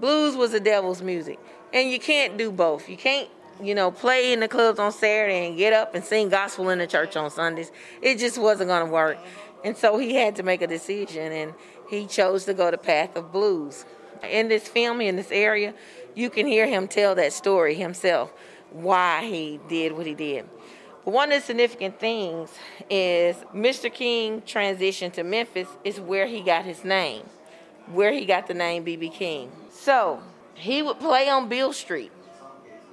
blues 0.00 0.36
was 0.36 0.52
the 0.52 0.60
devil's 0.60 1.02
music. 1.02 1.38
And 1.72 1.90
you 1.90 2.00
can't 2.00 2.38
do 2.38 2.50
both. 2.50 2.88
You 2.88 2.96
can't, 2.96 3.28
you 3.62 3.74
know, 3.74 3.90
play 3.90 4.32
in 4.32 4.40
the 4.40 4.48
clubs 4.48 4.78
on 4.78 4.90
Saturday 4.90 5.46
and 5.46 5.56
get 5.56 5.72
up 5.72 5.94
and 5.94 6.02
sing 6.02 6.30
gospel 6.30 6.70
in 6.70 6.78
the 6.78 6.86
church 6.86 7.14
on 7.16 7.30
Sundays. 7.30 7.70
It 8.00 8.18
just 8.18 8.38
wasn't 8.38 8.68
going 8.68 8.86
to 8.86 8.90
work. 8.90 9.18
And 9.64 9.76
so 9.76 9.98
he 9.98 10.14
had 10.14 10.36
to 10.36 10.42
make 10.42 10.62
a 10.62 10.66
decision. 10.66 11.30
And 11.30 11.54
he 11.90 12.06
chose 12.06 12.46
to 12.46 12.54
go 12.54 12.70
the 12.70 12.78
path 12.78 13.16
of 13.16 13.32
blues. 13.32 13.84
In 14.22 14.48
this 14.48 14.66
film, 14.66 15.00
in 15.02 15.16
this 15.16 15.30
area, 15.30 15.74
you 16.14 16.30
can 16.30 16.46
hear 16.46 16.66
him 16.66 16.88
tell 16.88 17.14
that 17.16 17.32
story 17.32 17.74
himself, 17.74 18.32
why 18.70 19.24
he 19.26 19.60
did 19.68 19.92
what 19.92 20.06
he 20.06 20.14
did. 20.14 20.48
One 21.04 21.32
of 21.32 21.40
the 21.40 21.46
significant 21.46 21.98
things 21.98 22.50
is 22.90 23.36
Mr. 23.54 23.92
King 23.92 24.42
transition 24.42 25.10
to 25.12 25.24
Memphis 25.24 25.68
is 25.82 25.98
where 25.98 26.26
he 26.26 26.42
got 26.42 26.64
his 26.64 26.84
name, 26.84 27.24
where 27.90 28.12
he 28.12 28.26
got 28.26 28.46
the 28.46 28.54
name 28.54 28.84
BB 28.84 29.12
King. 29.14 29.50
So 29.70 30.22
he 30.54 30.82
would 30.82 31.00
play 31.00 31.28
on 31.30 31.48
Beale 31.48 31.72
Street 31.72 32.12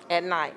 at 0.10 0.24
night. 0.24 0.56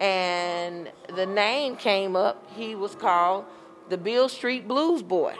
And 0.00 0.90
the 1.14 1.24
name 1.24 1.76
came 1.76 2.14
up, 2.14 2.46
he 2.54 2.74
was 2.74 2.94
called 2.94 3.46
the 3.88 3.96
Beale 3.96 4.28
Street 4.28 4.68
Blues 4.68 5.02
Boy. 5.02 5.34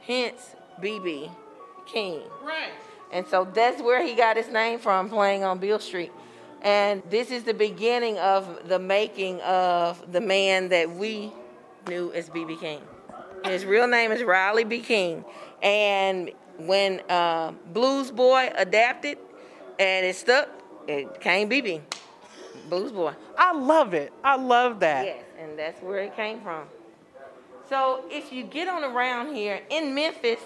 Hence, 0.00 0.54
BB 0.80 1.30
King. 1.86 2.22
Right. 2.42 2.72
And 3.12 3.26
so 3.26 3.46
that's 3.52 3.82
where 3.82 4.02
he 4.02 4.14
got 4.14 4.36
his 4.36 4.48
name 4.48 4.78
from, 4.78 5.10
playing 5.10 5.44
on 5.44 5.58
Beale 5.58 5.78
Street. 5.78 6.12
And 6.62 7.02
this 7.08 7.30
is 7.30 7.44
the 7.44 7.54
beginning 7.54 8.18
of 8.18 8.68
the 8.68 8.78
making 8.78 9.40
of 9.40 10.12
the 10.12 10.20
man 10.20 10.68
that 10.68 10.90
we 10.90 11.32
knew 11.88 12.12
as 12.12 12.28
BB 12.28 12.60
King. 12.60 12.80
His 13.44 13.64
real 13.64 13.86
name 13.86 14.12
is 14.12 14.22
Riley 14.22 14.64
B. 14.64 14.80
King. 14.80 15.24
And 15.62 16.30
when 16.58 17.00
uh, 17.08 17.52
Blues 17.72 18.10
Boy 18.10 18.52
adapted 18.54 19.18
and 19.78 20.04
it 20.04 20.16
stuck, 20.16 20.48
it 20.86 21.20
came 21.20 21.48
BB. 21.48 21.80
Blues 22.68 22.92
Boy. 22.92 23.14
I 23.38 23.52
love 23.52 23.94
it. 23.94 24.12
I 24.22 24.36
love 24.36 24.80
that. 24.80 25.06
Yes, 25.06 25.24
and 25.38 25.58
that's 25.58 25.82
where 25.82 25.98
it 26.00 26.14
came 26.14 26.40
from. 26.42 26.66
So 27.68 28.04
if 28.10 28.32
you 28.32 28.42
get 28.42 28.68
on 28.68 28.84
around 28.84 29.34
here 29.34 29.60
in 29.70 29.94
Memphis, 29.94 30.40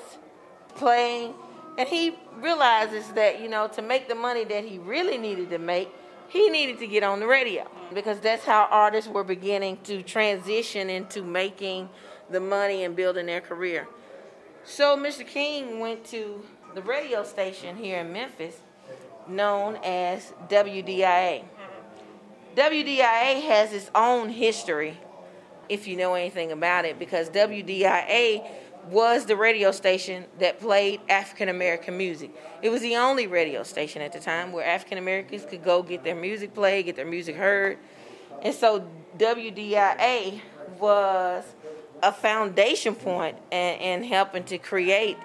playing, 0.77 1.35
and 1.79 1.89
he 1.89 2.17
realizes 2.37 3.09
that 3.13 3.41
you 3.41 3.49
know 3.49 3.67
to 3.69 3.83
make 3.83 4.09
the 4.09 4.15
money 4.15 4.45
that 4.45 4.65
he 4.65 4.79
really 4.79 5.19
needed 5.19 5.51
to 5.51 5.59
make, 5.59 5.89
he 6.35 6.51
needed 6.51 6.81
to 6.81 6.89
get 6.89 7.05
on 7.05 7.21
the 7.21 7.29
radio 7.29 7.65
because 7.95 8.19
that's 8.19 8.45
how 8.45 8.67
artists 8.69 9.09
were 9.09 9.23
beginning 9.23 9.79
to 9.85 10.03
transition 10.03 10.91
into 10.91 11.23
making 11.23 11.89
the 12.29 12.41
money 12.41 12.83
and 12.83 12.97
building 12.97 13.27
their 13.27 13.41
career. 13.41 13.87
So 14.65 14.97
Mr. 14.97 15.25
King 15.25 15.79
went 15.79 16.05
to 16.07 16.45
the 16.75 16.83
radio 16.83 17.23
station 17.23 17.77
here 17.77 18.01
in 18.01 18.13
Memphis 18.13 18.57
known 19.29 19.79
as 19.85 20.33
WDIA. 20.49 21.45
WDIA 22.57 23.43
has 23.43 23.73
its 23.73 23.89
own 23.95 24.29
history 24.29 24.99
if 25.69 25.87
you 25.87 25.97
know 25.97 26.15
anything 26.15 26.51
about 26.51 26.85
it 26.85 26.99
because 26.99 27.31
WDIA 27.31 28.45
was 28.91 29.27
the 29.27 29.37
radio 29.37 29.71
station 29.71 30.25
that 30.39 30.61
played 30.61 31.01
African 31.09 31.49
American 31.49 31.97
music. 31.97 32.31
It 32.63 32.69
was 32.71 32.83
the 32.83 32.97
only 32.97 33.27
radio 33.27 33.63
station 33.63 34.03
at 34.03 34.13
the 34.13 34.21
time 34.21 34.53
where 34.53 34.67
African 34.67 34.99
Americans 34.99 35.45
could 35.45 35.65
go 35.65 35.83
get 35.83 36.05
their 36.05 36.15
music 36.15 36.55
played, 36.55 36.87
get 36.87 36.97
their 36.97 37.07
music 37.07 37.37
heard. 37.37 37.79
And 38.43 38.55
so 38.55 38.87
WDIA 39.19 40.41
was 40.79 41.45
a 42.03 42.13
foundation 42.13 42.95
point 42.95 43.37
in, 43.51 43.75
in 43.79 44.05
helping 44.05 44.45
to 44.45 44.59
create 44.59 45.17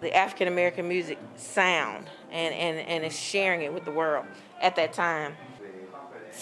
the 0.00 0.14
African 0.14 0.48
American 0.48 0.88
music 0.88 1.18
sound 1.36 2.08
and, 2.30 2.54
and, 2.54 3.04
and 3.04 3.12
sharing 3.12 3.62
it 3.62 3.72
with 3.72 3.84
the 3.84 3.90
world 3.90 4.26
at 4.60 4.76
that 4.76 4.92
time. 4.92 5.34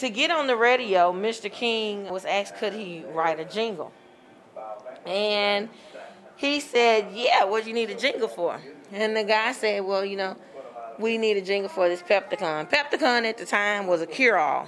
To 0.01 0.11
get 0.11 0.31
on 0.31 0.47
the 0.47 0.57
radio, 0.57 1.13
Mr. 1.13 1.51
King 1.51 2.09
was 2.09 2.25
asked 2.25 2.57
could 2.57 2.73
he 2.73 3.05
write 3.13 3.41
a 3.41 3.45
jingle. 3.45 3.93
And 5.07 5.69
he 6.39 6.61
said, 6.61 7.09
Yeah, 7.13 7.45
what 7.45 7.65
do 7.65 7.69
you 7.69 7.75
need 7.75 7.91
a 7.91 7.97
jingle 7.97 8.29
for? 8.29 8.59
And 8.93 9.15
the 9.15 9.25
guy 9.25 9.53
said, 9.53 9.85
Well, 9.85 10.05
you 10.05 10.17
know, 10.17 10.37
we 10.99 11.19
need 11.19 11.37
a 11.37 11.43
jingle 11.43 11.69
for 11.69 11.89
this 11.89 12.01
Pepticon. 12.01 12.71
Pepticon 12.71 13.25
at 13.25 13.37
the 13.39 13.45
time 13.45 13.87
was 13.87 14.01
a 14.01 14.07
cure 14.07 14.39
all 14.39 14.67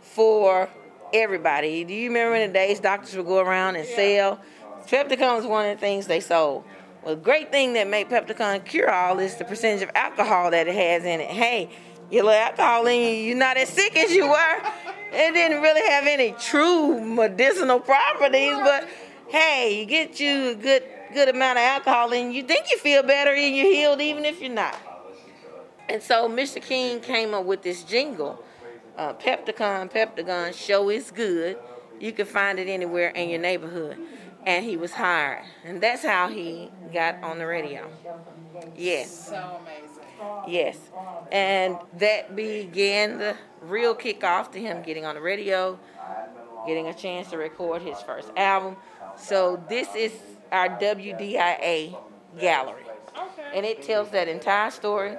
for 0.00 0.70
everybody. 1.12 1.84
Do 1.84 1.92
you 1.92 2.08
remember 2.08 2.36
in 2.36 2.48
the 2.48 2.54
days 2.54 2.80
doctors 2.80 3.16
would 3.16 3.26
go 3.26 3.40
around 3.40 3.76
and 3.76 3.86
sell? 3.86 4.40
Pepticon 4.86 5.36
was 5.36 5.46
one 5.46 5.68
of 5.68 5.76
the 5.76 5.80
things 5.80 6.06
they 6.06 6.20
sold. 6.20 6.64
Well, 7.02 7.16
the 7.16 7.20
great 7.20 7.50
thing 7.50 7.72
that 7.72 7.88
made 7.88 8.08
Pepticon 8.08 8.64
cure 8.64 8.90
all 8.90 9.18
is 9.18 9.36
the 9.36 9.44
percentage 9.44 9.82
of 9.82 9.90
alcohol 9.94 10.52
that 10.52 10.68
it 10.68 10.74
has 10.74 11.04
in 11.04 11.20
it. 11.20 11.30
Hey, 11.30 11.70
you 12.10 12.22
let 12.22 12.50
alcohol 12.50 12.86
in 12.86 13.00
you, 13.00 13.08
you're 13.08 13.36
not 13.36 13.56
as 13.56 13.68
sick 13.68 13.96
as 13.96 14.12
you 14.12 14.28
were. 14.28 14.62
It 15.12 15.34
didn't 15.34 15.60
really 15.60 15.88
have 15.90 16.06
any 16.06 16.32
true 16.32 17.00
medicinal 17.00 17.80
properties, 17.80 18.54
but 18.58 18.88
hey, 19.32 19.80
you 19.80 19.86
get 19.86 20.20
you 20.20 20.50
a 20.50 20.54
good 20.54 20.82
good 21.14 21.28
amount 21.28 21.58
of 21.58 21.64
alcohol 21.64 22.12
and 22.12 22.34
you 22.34 22.42
think 22.42 22.70
you 22.70 22.78
feel 22.78 23.02
better 23.02 23.32
and 23.32 23.56
you're 23.56 23.66
healed 23.66 24.00
even 24.00 24.24
if 24.24 24.40
you're 24.40 24.52
not. 24.52 24.78
And 25.88 26.02
so 26.02 26.28
Mr. 26.28 26.60
King 26.62 27.00
came 27.00 27.34
up 27.34 27.44
with 27.44 27.62
this 27.62 27.82
jingle, 27.82 28.42
uh, 28.96 29.14
Pepticon, 29.14 29.90
Peptagon, 29.90 30.54
show 30.54 30.90
is 30.90 31.10
good. 31.10 31.58
You 31.98 32.12
can 32.12 32.26
find 32.26 32.58
it 32.58 32.68
anywhere 32.68 33.08
in 33.10 33.30
your 33.30 33.40
neighborhood. 33.40 33.98
And 34.44 34.64
he 34.64 34.76
was 34.76 34.92
hired. 34.92 35.44
And 35.64 35.80
that's 35.80 36.02
how 36.04 36.28
he 36.28 36.70
got 36.92 37.22
on 37.22 37.38
the 37.38 37.46
radio. 37.46 37.88
Yes. 38.76 39.28
So 39.28 39.60
amazing. 39.62 40.52
Yes. 40.52 40.78
And 41.30 41.78
that 41.98 42.34
began 42.34 43.18
the 43.18 43.36
real 43.60 43.94
kickoff 43.94 44.50
to 44.52 44.60
him 44.60 44.82
getting 44.82 45.04
on 45.04 45.14
the 45.14 45.20
radio, 45.20 45.78
getting 46.66 46.88
a 46.88 46.94
chance 46.94 47.30
to 47.30 47.38
record 47.38 47.82
his 47.82 47.98
first 48.00 48.30
album. 48.36 48.76
So 49.16 49.62
this 49.68 49.94
is 49.94 50.12
our 50.50 50.68
WDIA 50.68 51.96
gallery. 52.38 52.82
Okay. 53.16 53.50
And 53.54 53.66
it 53.66 53.82
tells 53.82 54.10
that 54.10 54.28
entire 54.28 54.70
story. 54.70 55.16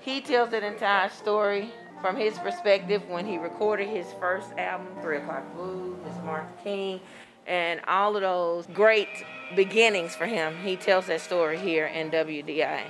He 0.00 0.20
tells 0.20 0.50
that 0.50 0.62
entire 0.62 1.08
story 1.10 1.70
from 2.00 2.16
his 2.16 2.38
perspective 2.38 3.02
when 3.08 3.26
he 3.26 3.38
recorded 3.38 3.88
his 3.88 4.06
first 4.20 4.52
album, 4.58 4.88
Three 5.00 5.18
O'Clock 5.18 5.54
Blues, 5.54 5.96
Miss 6.04 6.16
Martha 6.24 6.52
King, 6.62 7.00
and 7.46 7.80
all 7.86 8.16
of 8.16 8.22
those 8.22 8.66
great 8.66 9.08
beginnings 9.54 10.14
for 10.14 10.26
him. 10.26 10.56
He 10.62 10.76
tells 10.76 11.06
that 11.06 11.20
story 11.20 11.58
here 11.58 11.86
in 11.86 12.10
WDIA. 12.10 12.82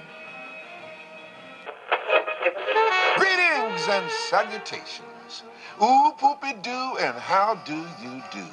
Greetings 3.16 3.88
and 3.88 4.10
salutations. 4.28 5.42
Ooh, 5.82 6.12
poopy 6.18 6.54
doo, 6.62 6.96
and 7.00 7.16
how 7.16 7.54
do 7.66 7.76
you 8.02 8.22
do? 8.32 8.46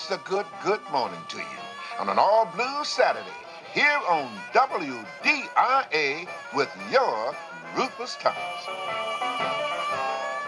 It's 0.00 0.12
a 0.12 0.18
good, 0.18 0.46
good 0.62 0.80
morning 0.92 1.18
to 1.28 1.38
you 1.38 1.58
on 1.98 2.08
an 2.08 2.20
all 2.20 2.46
blue 2.54 2.84
Saturday 2.84 3.26
here 3.74 3.98
on 4.08 4.30
WDIA 4.52 6.28
with 6.54 6.70
your 6.90 7.34
Rufus 7.76 8.16
Thomas. 8.20 8.38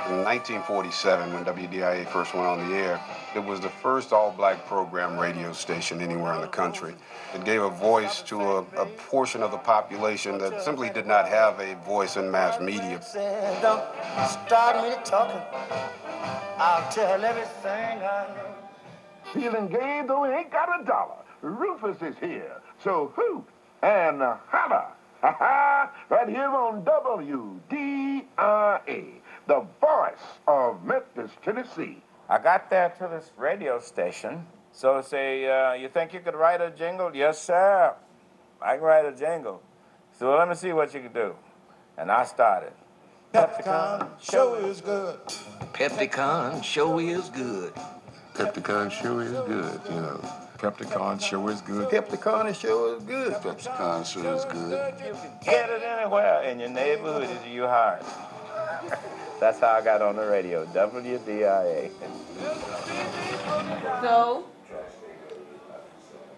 In 0.06 0.22
1947, 0.22 1.34
when 1.34 1.44
WDIA 1.44 2.06
first 2.06 2.32
went 2.32 2.46
on 2.46 2.70
the 2.70 2.76
air, 2.76 3.00
it 3.34 3.40
was 3.40 3.58
the 3.58 3.68
first 3.68 4.12
all 4.12 4.30
black 4.30 4.64
program 4.66 5.18
radio 5.18 5.52
station 5.52 6.00
anywhere 6.00 6.34
in 6.34 6.42
the 6.42 6.46
country. 6.46 6.94
It 7.34 7.44
gave 7.44 7.60
a 7.60 7.70
voice 7.70 8.22
to 8.22 8.40
a, 8.40 8.58
a 8.76 8.86
portion 8.86 9.42
of 9.42 9.50
the 9.50 9.58
population 9.58 10.38
that 10.38 10.62
simply 10.62 10.90
did 10.90 11.08
not 11.08 11.26
have 11.26 11.58
a 11.58 11.74
voice 11.84 12.16
in 12.16 12.30
mass 12.30 12.60
media. 12.60 13.00
Don't 13.60 13.82
start 14.28 14.76
me 14.88 14.94
talking. 15.04 15.42
I'll 16.56 16.88
tell 16.92 17.24
everything 17.24 17.98
I 17.98 18.28
know. 18.36 18.59
Feeling 19.32 19.68
gay 19.68 20.02
though 20.06 20.24
he 20.24 20.32
ain't 20.32 20.50
got 20.50 20.80
a 20.80 20.84
dollar. 20.84 21.16
Rufus 21.42 22.02
is 22.02 22.16
here. 22.18 22.60
So 22.82 23.12
hoot 23.14 23.44
and 23.82 24.20
holla. 24.20 24.92
Ha 25.20 25.36
ha! 25.38 25.92
Right 26.08 26.30
here 26.30 26.48
on 26.48 26.82
WDIA, 26.82 28.24
the 29.46 29.66
voice 29.78 30.40
of 30.48 30.82
Memphis, 30.82 31.30
Tennessee. 31.44 32.02
I 32.26 32.38
got 32.38 32.70
there 32.70 32.88
to 32.88 33.06
this 33.06 33.30
radio 33.36 33.80
station. 33.80 34.46
So 34.72 35.02
say, 35.02 35.46
uh, 35.46 35.74
you 35.74 35.90
think 35.90 36.14
you 36.14 36.20
could 36.20 36.34
write 36.34 36.62
a 36.62 36.70
jingle? 36.70 37.14
Yes, 37.14 37.38
sir. 37.38 37.94
I 38.62 38.76
can 38.76 38.82
write 38.82 39.04
a 39.04 39.12
jingle. 39.12 39.60
So 40.18 40.34
let 40.34 40.48
me 40.48 40.54
see 40.54 40.72
what 40.72 40.94
you 40.94 41.00
can 41.00 41.12
do. 41.12 41.34
And 41.98 42.10
I 42.10 42.24
started. 42.24 42.72
Pepticon 43.34 44.08
show 44.20 44.54
is 44.54 44.80
good. 44.80 45.18
Pepticon 45.74 46.64
show 46.64 46.98
is 46.98 47.28
good. 47.28 47.74
Pepticon 48.40 48.90
show 48.90 49.18
is 49.18 49.32
good, 49.32 49.80
you 49.90 50.00
know. 50.00 50.18
Pepticon 50.56 51.20
show 51.20 51.46
is 51.48 51.60
good. 51.60 51.90
Pepticon 51.90 52.54
show 52.58 52.94
is 52.94 53.04
good. 53.04 53.34
Pepticon 53.34 54.06
show 54.06 54.34
is 54.34 54.46
good. 54.46 54.94
You 54.98 55.12
can 55.12 55.32
get 55.44 55.68
it 55.68 55.82
anywhere 55.82 56.42
in 56.44 56.58
your 56.58 56.70
neighborhood 56.70 57.24
if 57.24 57.46
you 57.46 57.66
heart. 57.66 58.02
That's 59.40 59.60
how 59.60 59.72
I 59.72 59.84
got 59.84 60.00
on 60.00 60.16
the 60.16 60.26
radio, 60.26 60.64
WDIA. 60.66 61.90
So 64.00 64.46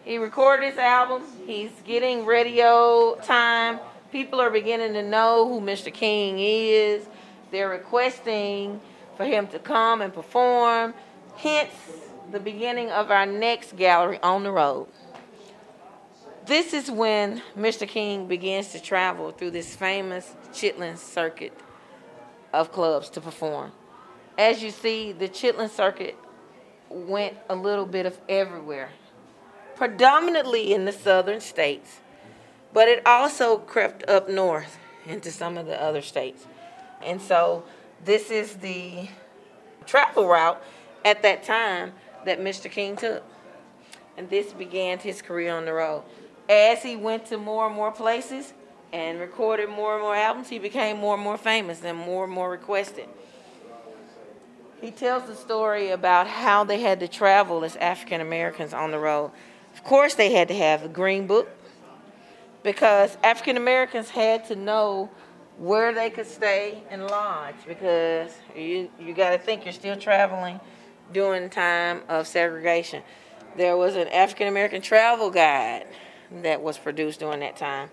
he 0.05 0.19
recorded 0.19 0.71
his 0.71 0.79
album. 0.79 1.23
He's 1.47 1.71
getting 1.85 2.27
radio 2.27 3.15
time. 3.23 3.79
People 4.11 4.41
are 4.41 4.51
beginning 4.51 4.95
to 4.95 5.05
know 5.05 5.49
who 5.49 5.61
Mr. 5.61 5.95
King 5.95 6.41
is. 6.41 7.07
They're 7.53 7.69
requesting 7.69 8.81
for 9.17 9.25
him 9.25 9.47
to 9.49 9.61
come 9.61 10.03
and 10.03 10.13
perform. 10.13 10.95
Hence 11.37 11.71
the 12.31 12.41
beginning 12.41 12.91
of 12.91 13.11
our 13.11 13.27
next 13.27 13.77
gallery 13.77 14.19
on 14.23 14.43
the 14.43 14.53
road. 14.53 14.87
This 16.47 16.73
is 16.75 16.91
when 16.91 17.43
Mr. 17.57 17.87
King 17.87 18.27
begins 18.27 18.73
to 18.73 18.83
travel 18.83 19.31
through 19.31 19.53
this 19.53 19.77
famous 19.77 20.35
Chitlin 20.53 20.99
circuit 20.99 21.53
of 22.53 22.73
clubs 22.73 23.09
to 23.11 23.21
perform. 23.21 23.73
As 24.37 24.63
you 24.63 24.71
see, 24.71 25.13
the 25.13 25.29
Chitlin 25.29 25.71
circuit 25.71 26.17
went 26.89 27.37
a 27.49 27.55
little 27.55 27.87
bit 27.87 28.07
of 28.07 28.19
everywhere, 28.29 28.91
predominantly 29.77 30.73
in 30.73 30.85
the 30.85 30.93
southern 30.93 31.41
states, 31.41 32.01
but 32.73 32.89
it 32.89 33.07
also 33.07 33.59
crept 33.59 34.09
up 34.09 34.29
north 34.29 34.79
into 35.07 35.31
some 35.31 35.57
of 35.57 35.67
the 35.67 35.81
other 35.81 36.03
states. 36.03 36.47
And 37.03 37.21
so 37.21 37.65
this 38.05 38.31
is 38.31 38.57
the 38.57 39.09
travel 39.87 40.27
route 40.27 40.63
at 41.05 41.23
that 41.23 41.43
time 41.43 41.93
that 42.25 42.41
Mr. 42.41 42.71
King 42.71 42.97
took. 42.97 43.23
And 44.17 44.29
this 44.29 44.53
began 44.53 44.99
his 44.99 45.23
career 45.23 45.55
on 45.57 45.65
the 45.65 45.73
road. 45.73 46.03
As 46.49 46.83
he 46.83 46.97
went 46.97 47.27
to 47.27 47.39
more 47.39 47.67
and 47.67 47.75
more 47.75 47.93
places 47.93 48.53
and 48.93 49.19
recorded 49.19 49.71
more 49.71 49.95
and 49.95 50.03
more 50.03 50.15
albums, 50.15 50.49
he 50.49 50.59
became 50.59 50.99
more 50.99 51.15
and 51.15 51.23
more 51.23 51.39
famous 51.39 51.83
and 51.83 51.97
more 51.97 52.25
and 52.25 52.33
more 52.33 52.51
requested. 52.51 53.09
He 54.81 54.91
tells 54.91 55.25
the 55.25 55.37
story 55.37 55.91
about 55.91 56.27
how 56.27 56.65
they 56.65 56.81
had 56.81 57.01
to 57.01 57.09
travel 57.09 57.65
as 57.65 57.77
African 57.77 58.21
Americans 58.21 58.75
on 58.75 58.91
the 58.91 58.99
road. 58.99 59.31
Of 59.73 59.85
course, 59.85 60.15
they 60.15 60.33
had 60.33 60.49
to 60.49 60.55
have 60.55 60.85
a 60.85 60.89
green 60.89 61.27
book 61.27 61.49
because 62.63 63.17
African 63.23 63.57
Americans 63.57 64.11
had 64.11 64.47
to 64.49 64.57
know 64.57 65.09
where 65.59 65.95
they 65.95 66.11
could 66.11 66.27
stay 66.27 66.83
and 66.91 67.07
lodge 67.07 67.55
because 67.67 68.33
you 68.57 68.91
you 68.99 69.15
got 69.15 69.31
to 69.31 69.39
think 69.39 69.65
you're 69.65 69.73
still 69.73 69.97
traveling 69.97 70.59
during 71.13 71.45
the 71.45 71.49
time 71.49 72.03
of 72.09 72.27
segregation. 72.27 73.03
There 73.57 73.77
was 73.77 73.97
an 73.97 74.09
African 74.09 74.49
American 74.49 74.83
travel 74.83 75.31
guide 75.31 75.87
that 76.43 76.63
was 76.63 76.79
produced 76.79 77.21
during 77.21 77.41
that 77.41 77.57
time, 77.57 77.91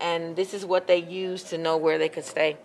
and 0.00 0.36
this 0.36 0.54
is 0.54 0.64
what 0.64 0.86
they 0.86 0.98
used 0.98 1.48
to 1.48 1.58
know 1.58 1.76
where 1.76 1.98
they 1.98 2.08
could 2.08 2.24
stay. 2.24 2.56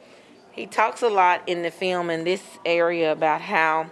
He 0.52 0.66
talks 0.66 1.02
a 1.02 1.10
lot 1.10 1.48
in 1.48 1.62
the 1.62 1.72
film 1.72 2.10
in 2.10 2.24
this 2.24 2.44
area 2.66 3.12
about 3.12 3.42
how 3.42 3.92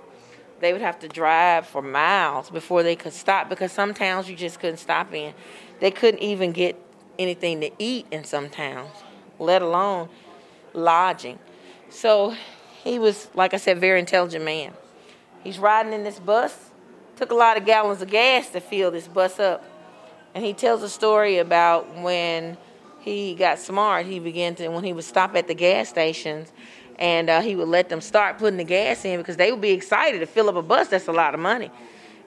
they 0.59 0.73
would 0.73 0.81
have 0.81 0.99
to 0.99 1.07
drive 1.07 1.65
for 1.65 1.81
miles 1.81 2.49
before 2.49 2.83
they 2.83 2.95
could 2.95 3.13
stop 3.13 3.49
because 3.49 3.71
some 3.71 3.93
towns 3.93 4.29
you 4.29 4.35
just 4.35 4.59
couldn't 4.59 4.77
stop 4.77 5.13
in. 5.13 5.33
They 5.79 5.91
couldn't 5.91 6.21
even 6.21 6.51
get 6.51 6.77
anything 7.17 7.61
to 7.61 7.71
eat 7.79 8.07
in 8.11 8.23
some 8.23 8.49
towns, 8.49 8.91
let 9.39 9.61
alone 9.61 10.09
lodging. 10.73 11.39
So 11.89 12.35
he 12.83 12.99
was, 12.99 13.29
like 13.33 13.53
I 13.53 13.57
said, 13.57 13.79
very 13.79 13.99
intelligent 13.99 14.43
man. 14.43 14.73
He's 15.43 15.59
riding 15.59 15.93
in 15.93 16.03
this 16.03 16.19
bus, 16.19 16.71
took 17.15 17.31
a 17.31 17.35
lot 17.35 17.57
of 17.57 17.65
gallons 17.65 18.01
of 18.01 18.09
gas 18.09 18.49
to 18.49 18.59
fill 18.59 18.91
this 18.91 19.07
bus 19.07 19.39
up. 19.39 19.63
And 20.35 20.43
he 20.43 20.53
tells 20.53 20.83
a 20.83 20.89
story 20.89 21.37
about 21.37 21.97
when 21.97 22.57
he 22.99 23.33
got 23.35 23.59
smart, 23.59 24.05
he 24.05 24.19
began 24.19 24.55
to, 24.55 24.67
when 24.69 24.83
he 24.83 24.93
would 24.93 25.03
stop 25.05 25.35
at 25.35 25.47
the 25.47 25.55
gas 25.55 25.89
stations 25.89 26.51
and 26.97 27.29
uh, 27.29 27.41
he 27.41 27.55
would 27.55 27.69
let 27.69 27.87
them 27.89 28.01
start 28.01 28.37
putting 28.37 28.57
the 28.57 28.63
gas 28.63 29.05
in 29.05 29.17
because 29.17 29.37
they 29.37 29.51
would 29.51 29.61
be 29.61 29.71
excited 29.71 30.19
to 30.19 30.25
fill 30.25 30.49
up 30.49 30.55
a 30.55 30.61
bus. 30.61 30.89
That's 30.89 31.07
a 31.07 31.13
lot 31.13 31.33
of 31.33 31.39
money. 31.39 31.71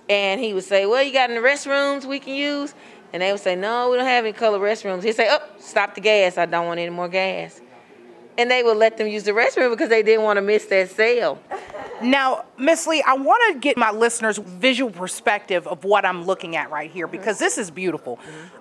And 0.09 0.41
he 0.41 0.55
would 0.55 0.65
say, 0.65 0.87
Well, 0.87 1.03
you 1.03 1.13
got 1.13 1.31
any 1.31 1.41
restrooms 1.41 2.05
we 2.07 2.19
can 2.19 2.35
use? 2.35 2.75
And 3.13 3.23
they 3.23 3.31
would 3.31 3.41
say, 3.41 3.55
No, 3.55 3.91
we 3.91 3.99
don't 3.99 4.07
have 4.07 4.25
any 4.25 4.33
color 4.33 4.59
restrooms. 4.59 5.05
He'd 5.05 5.15
say, 5.15 5.29
Oh, 5.31 5.41
stop 5.61 5.95
the 5.95 6.01
gas. 6.01 6.39
I 6.39 6.47
don't 6.47 6.67
want 6.67 6.81
any 6.81 6.91
more 6.91 7.09
gas. 7.09 7.61
and 8.39 8.51
they 8.51 8.63
would 8.63 8.79
let 8.79 8.97
them 8.97 9.07
use 9.07 9.25
the 9.25 9.33
restroom 9.33 9.71
because 9.71 9.91
they 9.91 10.03
didn't 10.03 10.25
want 10.25 10.39
to 10.39 10.43
miss 10.43 10.65
that 10.67 10.91
sale. 10.91 11.39
Now, 12.03 12.45
Miss 12.59 12.87
Lee, 12.87 13.03
I 13.07 13.15
want 13.15 13.53
to 13.53 13.61
get 13.61 13.77
my 13.77 13.91
listeners' 13.91 14.39
visual 14.39 14.91
perspective 14.91 15.67
of 15.67 15.85
what 15.85 16.05
I'm 16.05 16.25
looking 16.25 16.57
at 16.57 16.71
right 16.71 16.91
here 16.91 17.07
because 17.07 17.39
this 17.39 17.59
is 17.59 17.71
beautiful. 17.71 18.19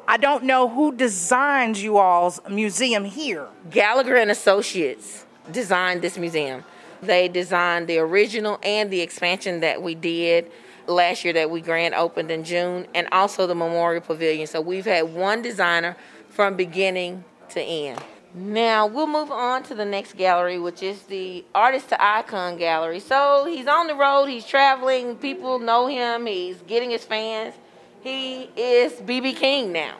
I 0.07 0.17
don't 0.17 0.43
know 0.43 0.67
who 0.69 0.93
designs 0.93 1.81
you 1.81 1.97
all's 1.97 2.39
museum 2.49 3.03
here. 3.03 3.47
Gallagher 3.69 4.15
and 4.15 4.29
Associates 4.29 5.25
designed 5.51 6.01
this 6.01 6.17
museum. 6.17 6.63
They 7.01 7.27
designed 7.27 7.87
the 7.87 7.97
original 7.97 8.59
and 8.61 8.91
the 8.91 9.01
expansion 9.01 9.61
that 9.61 9.81
we 9.81 9.95
did 9.95 10.51
last 10.87 11.23
year 11.23 11.33
that 11.33 11.49
we 11.49 11.61
grand 11.61 11.93
opened 11.93 12.31
in 12.31 12.43
June, 12.43 12.87
and 12.93 13.07
also 13.11 13.47
the 13.47 13.55
Memorial 13.55 14.01
Pavilion. 14.01 14.47
So 14.47 14.61
we've 14.61 14.85
had 14.85 15.13
one 15.13 15.41
designer 15.41 15.95
from 16.29 16.55
beginning 16.55 17.23
to 17.49 17.61
end. 17.61 18.01
Now 18.33 18.87
we'll 18.87 19.07
move 19.07 19.29
on 19.29 19.63
to 19.63 19.75
the 19.75 19.83
next 19.83 20.15
gallery, 20.15 20.57
which 20.57 20.81
is 20.81 21.01
the 21.03 21.43
Artist 21.53 21.89
to 21.89 22.01
Icon 22.01 22.55
Gallery. 22.57 23.01
So 23.01 23.45
he's 23.45 23.67
on 23.67 23.87
the 23.87 23.95
road, 23.95 24.27
he's 24.27 24.45
traveling, 24.45 25.17
people 25.17 25.59
know 25.59 25.87
him, 25.87 26.25
he's 26.25 26.55
getting 26.65 26.91
his 26.91 27.03
fans. 27.03 27.53
He 28.01 28.43
is 28.55 28.93
BB 28.93 29.35
King 29.35 29.73
now. 29.73 29.97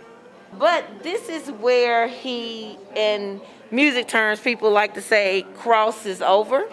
But 0.58 1.04
this 1.04 1.28
is 1.28 1.52
where 1.52 2.08
he, 2.08 2.78
in 2.96 3.42
music 3.70 4.08
terms, 4.08 4.40
people 4.40 4.72
like 4.72 4.94
to 4.94 5.02
say 5.02 5.46
crosses 5.58 6.22
over. 6.22 6.64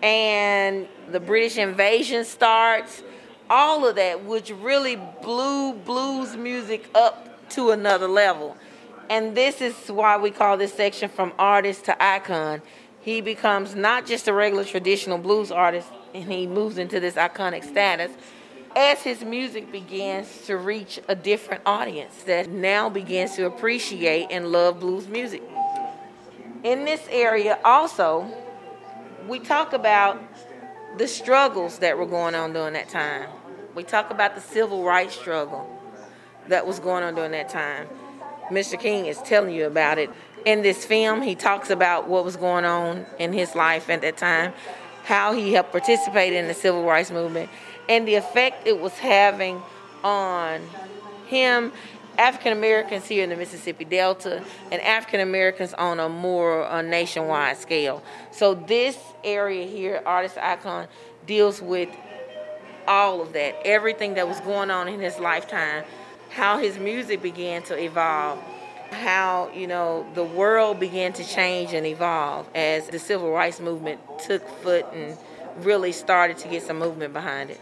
And 0.00 0.86
the 1.10 1.18
British 1.18 1.58
invasion 1.58 2.24
starts. 2.24 3.02
All 3.50 3.86
of 3.86 3.96
that, 3.96 4.24
which 4.24 4.50
really 4.50 4.96
blew 5.22 5.72
blues 5.72 6.36
music 6.36 6.88
up 6.94 7.48
to 7.50 7.70
another 7.70 8.06
level. 8.06 8.56
And 9.10 9.36
this 9.36 9.60
is 9.60 9.74
why 9.90 10.16
we 10.18 10.30
call 10.30 10.56
this 10.56 10.74
section 10.74 11.08
from 11.08 11.32
artist 11.38 11.86
to 11.86 12.02
icon. 12.02 12.62
He 13.00 13.20
becomes 13.20 13.74
not 13.74 14.06
just 14.06 14.28
a 14.28 14.32
regular 14.32 14.64
traditional 14.64 15.18
blues 15.18 15.50
artist, 15.50 15.88
and 16.14 16.30
he 16.30 16.46
moves 16.46 16.78
into 16.78 17.00
this 17.00 17.14
iconic 17.14 17.64
status 17.64 18.12
as 18.76 19.02
his 19.02 19.24
music 19.24 19.72
begins 19.72 20.42
to 20.46 20.56
reach 20.56 21.00
a 21.08 21.14
different 21.14 21.62
audience 21.64 22.22
that 22.24 22.50
now 22.50 22.88
begins 22.88 23.34
to 23.36 23.46
appreciate 23.46 24.28
and 24.30 24.52
love 24.52 24.78
blues 24.78 25.08
music. 25.08 25.42
In 26.62 26.84
this 26.84 27.00
area, 27.10 27.58
also, 27.64 28.26
we 29.26 29.38
talk 29.38 29.72
about 29.72 30.22
the 30.98 31.08
struggles 31.08 31.78
that 31.78 31.96
were 31.96 32.06
going 32.06 32.34
on 32.34 32.52
during 32.52 32.74
that 32.74 32.88
time. 32.88 33.28
We 33.74 33.84
talk 33.84 34.10
about 34.10 34.34
the 34.34 34.40
civil 34.40 34.84
rights 34.84 35.14
struggle 35.14 35.66
that 36.48 36.66
was 36.66 36.78
going 36.78 37.04
on 37.04 37.14
during 37.14 37.32
that 37.32 37.48
time. 37.48 37.88
Mr. 38.50 38.78
King 38.78 39.06
is 39.06 39.18
telling 39.18 39.54
you 39.54 39.66
about 39.66 39.98
it. 39.98 40.10
In 40.44 40.62
this 40.62 40.84
film, 40.84 41.22
he 41.22 41.34
talks 41.34 41.70
about 41.70 42.08
what 42.08 42.24
was 42.24 42.36
going 42.36 42.64
on 42.64 43.04
in 43.18 43.32
his 43.32 43.54
life 43.54 43.90
at 43.90 44.00
that 44.02 44.16
time, 44.16 44.52
how 45.04 45.32
he 45.32 45.52
helped 45.52 45.72
participate 45.72 46.32
in 46.32 46.48
the 46.48 46.54
civil 46.54 46.84
rights 46.84 47.10
movement, 47.10 47.50
and 47.88 48.06
the 48.06 48.14
effect 48.14 48.66
it 48.66 48.80
was 48.80 48.92
having 48.94 49.60
on 50.04 50.62
him, 51.26 51.72
African 52.16 52.52
Americans 52.52 53.06
here 53.06 53.22
in 53.22 53.30
the 53.30 53.36
Mississippi 53.36 53.84
Delta, 53.84 54.42
and 54.70 54.80
African 54.82 55.20
Americans 55.20 55.74
on 55.74 56.00
a 56.00 56.08
more 56.08 56.64
uh, 56.66 56.82
nationwide 56.82 57.56
scale. 57.58 58.02
So, 58.30 58.54
this 58.54 58.98
area 59.22 59.66
here, 59.66 60.02
Artist 60.04 60.38
Icon, 60.38 60.88
deals 61.26 61.60
with 61.60 61.90
all 62.86 63.20
of 63.20 63.34
that, 63.34 63.54
everything 63.64 64.14
that 64.14 64.26
was 64.26 64.40
going 64.40 64.70
on 64.70 64.88
in 64.88 64.98
his 65.00 65.18
lifetime 65.18 65.84
how 66.30 66.58
his 66.58 66.78
music 66.78 67.22
began 67.22 67.62
to 67.64 67.78
evolve, 67.78 68.38
how, 68.90 69.50
you 69.54 69.66
know, 69.66 70.06
the 70.14 70.24
world 70.24 70.80
began 70.80 71.12
to 71.14 71.24
change 71.24 71.72
and 71.72 71.86
evolve 71.86 72.48
as 72.54 72.88
the 72.88 72.98
civil 72.98 73.30
rights 73.30 73.60
movement 73.60 74.00
took 74.26 74.46
foot 74.62 74.86
and 74.92 75.16
really 75.58 75.92
started 75.92 76.38
to 76.38 76.48
get 76.48 76.62
some 76.62 76.78
movement 76.78 77.12
behind 77.12 77.50
it. 77.50 77.60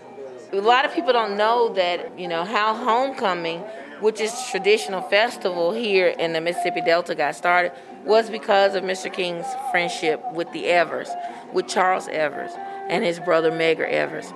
A 0.52 0.60
lot 0.60 0.84
of 0.84 0.94
people 0.94 1.12
don't 1.12 1.36
know 1.36 1.72
that, 1.74 2.18
you 2.18 2.28
know, 2.28 2.44
how 2.44 2.74
homecoming, 2.74 3.60
which 4.00 4.20
is 4.20 4.32
traditional 4.50 5.02
festival 5.02 5.72
here 5.72 6.08
in 6.08 6.32
the 6.32 6.40
Mississippi 6.40 6.80
Delta 6.82 7.14
got 7.14 7.34
started, 7.34 7.72
was 8.04 8.30
because 8.30 8.76
of 8.76 8.84
Mr. 8.84 9.12
King's 9.12 9.46
friendship 9.72 10.22
with 10.32 10.50
the 10.52 10.66
Evers, 10.66 11.08
with 11.52 11.66
Charles 11.66 12.06
Evers 12.08 12.52
and 12.88 13.04
his 13.04 13.18
brother 13.18 13.50
Medgar 13.50 13.88
Evers. 13.88 14.32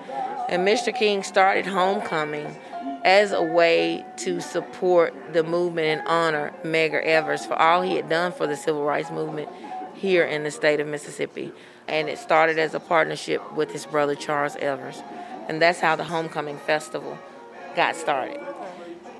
And 0.48 0.66
Mr. 0.66 0.92
King 0.92 1.22
started 1.22 1.66
homecoming 1.66 2.56
as 3.04 3.32
a 3.32 3.42
way 3.42 4.04
to 4.18 4.40
support 4.40 5.14
the 5.32 5.42
movement 5.42 6.00
and 6.00 6.08
honor 6.08 6.52
Medgar 6.62 7.02
Evers 7.02 7.46
for 7.46 7.54
all 7.54 7.82
he 7.82 7.96
had 7.96 8.08
done 8.08 8.32
for 8.32 8.46
the 8.46 8.56
civil 8.56 8.84
rights 8.84 9.10
movement 9.10 9.48
here 9.94 10.24
in 10.24 10.44
the 10.44 10.50
state 10.50 10.80
of 10.80 10.86
Mississippi. 10.86 11.52
And 11.88 12.08
it 12.08 12.18
started 12.18 12.58
as 12.58 12.74
a 12.74 12.80
partnership 12.80 13.52
with 13.54 13.72
his 13.72 13.86
brother 13.86 14.14
Charles 14.14 14.56
Evers. 14.56 15.02
And 15.48 15.60
that's 15.60 15.80
how 15.80 15.96
the 15.96 16.04
Homecoming 16.04 16.58
Festival 16.58 17.18
got 17.74 17.96
started. 17.96 18.40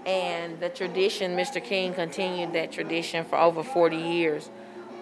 And 0.07 0.61
the 0.61 0.69
tradition, 0.69 1.37
Mr. 1.37 1.63
King 1.63 1.95
continued 1.95 2.53
that 2.53 2.73
tradition 2.73 3.25
for 3.25 3.39
over 3.39 3.63
40 3.63 3.97
years 3.97 4.49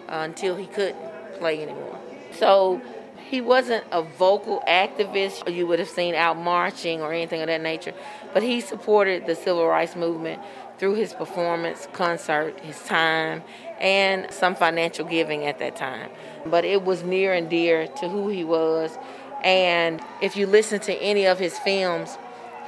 uh, 0.09 0.21
until 0.23 0.57
he 0.57 0.67
couldn't 0.67 0.97
play 1.39 1.63
anymore. 1.63 1.99
So 2.33 2.81
he 3.29 3.41
wasn't 3.41 3.85
a 3.93 4.03
vocal 4.03 4.63
activist 4.67 5.53
you 5.53 5.67
would 5.67 5.79
have 5.79 5.89
seen 5.89 6.15
out 6.15 6.39
marching 6.39 7.03
or 7.03 7.13
anything 7.13 7.43
of 7.43 7.47
that 7.49 7.61
nature, 7.61 7.93
but 8.39 8.47
he 8.47 8.61
supported 8.61 9.27
the 9.27 9.35
civil 9.35 9.67
rights 9.67 9.97
movement 9.97 10.41
through 10.79 10.95
his 10.95 11.13
performance, 11.13 11.89
concert, 11.93 12.61
his 12.61 12.81
time, 12.85 13.43
and 13.81 14.33
some 14.33 14.55
financial 14.55 15.05
giving 15.05 15.45
at 15.45 15.59
that 15.59 15.75
time. 15.75 16.09
But 16.47 16.65
it 16.65 16.85
was 16.85 17.03
near 17.03 17.35
and 17.35 17.51
dear 17.51 17.89
to 17.89 18.09
who 18.09 18.29
he 18.29 18.45
was. 18.45 18.97
And 19.43 20.01
if 20.23 20.37
you 20.37 20.47
listen 20.47 20.79
to 20.83 20.95
any 20.95 21.27
of 21.27 21.41
his 21.41 21.59
films, 21.59 22.17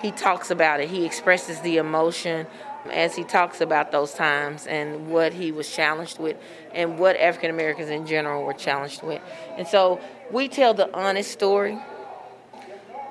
he 0.02 0.10
talks 0.10 0.50
about 0.50 0.80
it. 0.80 0.88
He 0.90 1.06
expresses 1.06 1.60
the 1.60 1.76
emotion 1.76 2.48
as 2.92 3.14
he 3.14 3.22
talks 3.22 3.60
about 3.60 3.92
those 3.92 4.12
times 4.12 4.66
and 4.66 5.08
what 5.08 5.32
he 5.32 5.52
was 5.52 5.72
challenged 5.72 6.18
with 6.18 6.36
and 6.74 6.98
what 6.98 7.14
African 7.14 7.50
Americans 7.50 7.90
in 7.90 8.08
general 8.08 8.42
were 8.42 8.54
challenged 8.54 9.04
with. 9.04 9.22
And 9.56 9.68
so 9.68 10.00
we 10.32 10.48
tell 10.48 10.74
the 10.74 10.92
honest 10.92 11.30
story 11.30 11.78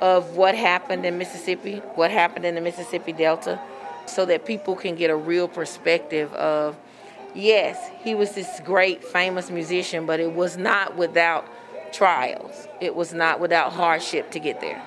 of 0.02 0.36
what 0.36 0.56
happened 0.56 1.06
in 1.06 1.18
Mississippi, 1.18 1.78
what 1.96 2.12
happened 2.12 2.46
in 2.46 2.56
the 2.56 2.62
Mississippi 2.62 3.14
Delta, 3.14 3.60
so 4.06 4.26
that 4.26 4.46
people 4.46 4.76
can 4.76 4.96
get 4.96 5.10
a 5.10 5.16
real 5.16 5.48
perspective 5.48 6.34
of 6.34 6.78
yes, 7.36 7.90
he 8.04 8.16
was 8.16 8.32
this 8.32 8.60
great 8.64 9.04
famous 9.04 9.50
musician, 9.50 10.06
but 10.06 10.20
it 10.20 10.34
was 10.34 10.58
not 10.58 10.96
without 10.96 11.48
trials. 11.94 12.68
It 12.82 12.96
was 12.96 13.14
not 13.14 13.40
without 13.40 13.74
hardship 13.74 14.32
to 14.32 14.40
get 14.40 14.62
there. 14.62 14.82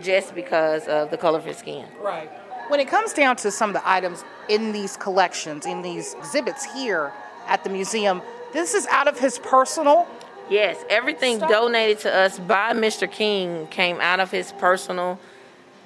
Just 0.00 0.34
because 0.34 0.86
of 0.88 1.10
the 1.10 1.16
color 1.16 1.38
of 1.38 1.44
his 1.44 1.58
skin. 1.58 1.86
Right. 2.00 2.30
When 2.68 2.80
it 2.80 2.88
comes 2.88 3.12
down 3.12 3.36
to 3.36 3.50
some 3.50 3.70
of 3.70 3.74
the 3.74 3.88
items 3.88 4.24
in 4.48 4.72
these 4.72 4.96
collections, 4.96 5.66
in 5.66 5.82
these 5.82 6.14
exhibits 6.14 6.64
here 6.72 7.12
at 7.46 7.64
the 7.64 7.70
museum, 7.70 8.22
this 8.52 8.74
is 8.74 8.86
out 8.86 9.08
of 9.08 9.18
his 9.18 9.38
personal 9.38 10.06
Yes, 10.52 10.84
everything 10.90 11.38
Stop. 11.38 11.48
donated 11.48 12.00
to 12.00 12.14
us 12.14 12.38
by 12.38 12.74
Mr. 12.74 13.10
King 13.10 13.66
came 13.68 13.98
out 14.02 14.20
of 14.20 14.30
his 14.30 14.52
personal. 14.52 15.18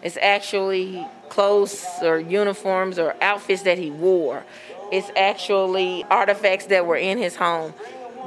It's 0.02 0.18
actually 0.20 1.06
clothes 1.28 1.86
or 2.02 2.18
uniforms 2.18 2.98
or 2.98 3.14
outfits 3.22 3.62
that 3.62 3.78
he 3.78 3.92
wore. 3.92 4.44
It's 4.90 5.08
actually 5.16 6.02
artifacts 6.10 6.66
that 6.66 6.84
were 6.84 6.96
in 6.96 7.16
his 7.16 7.36
home. 7.36 7.74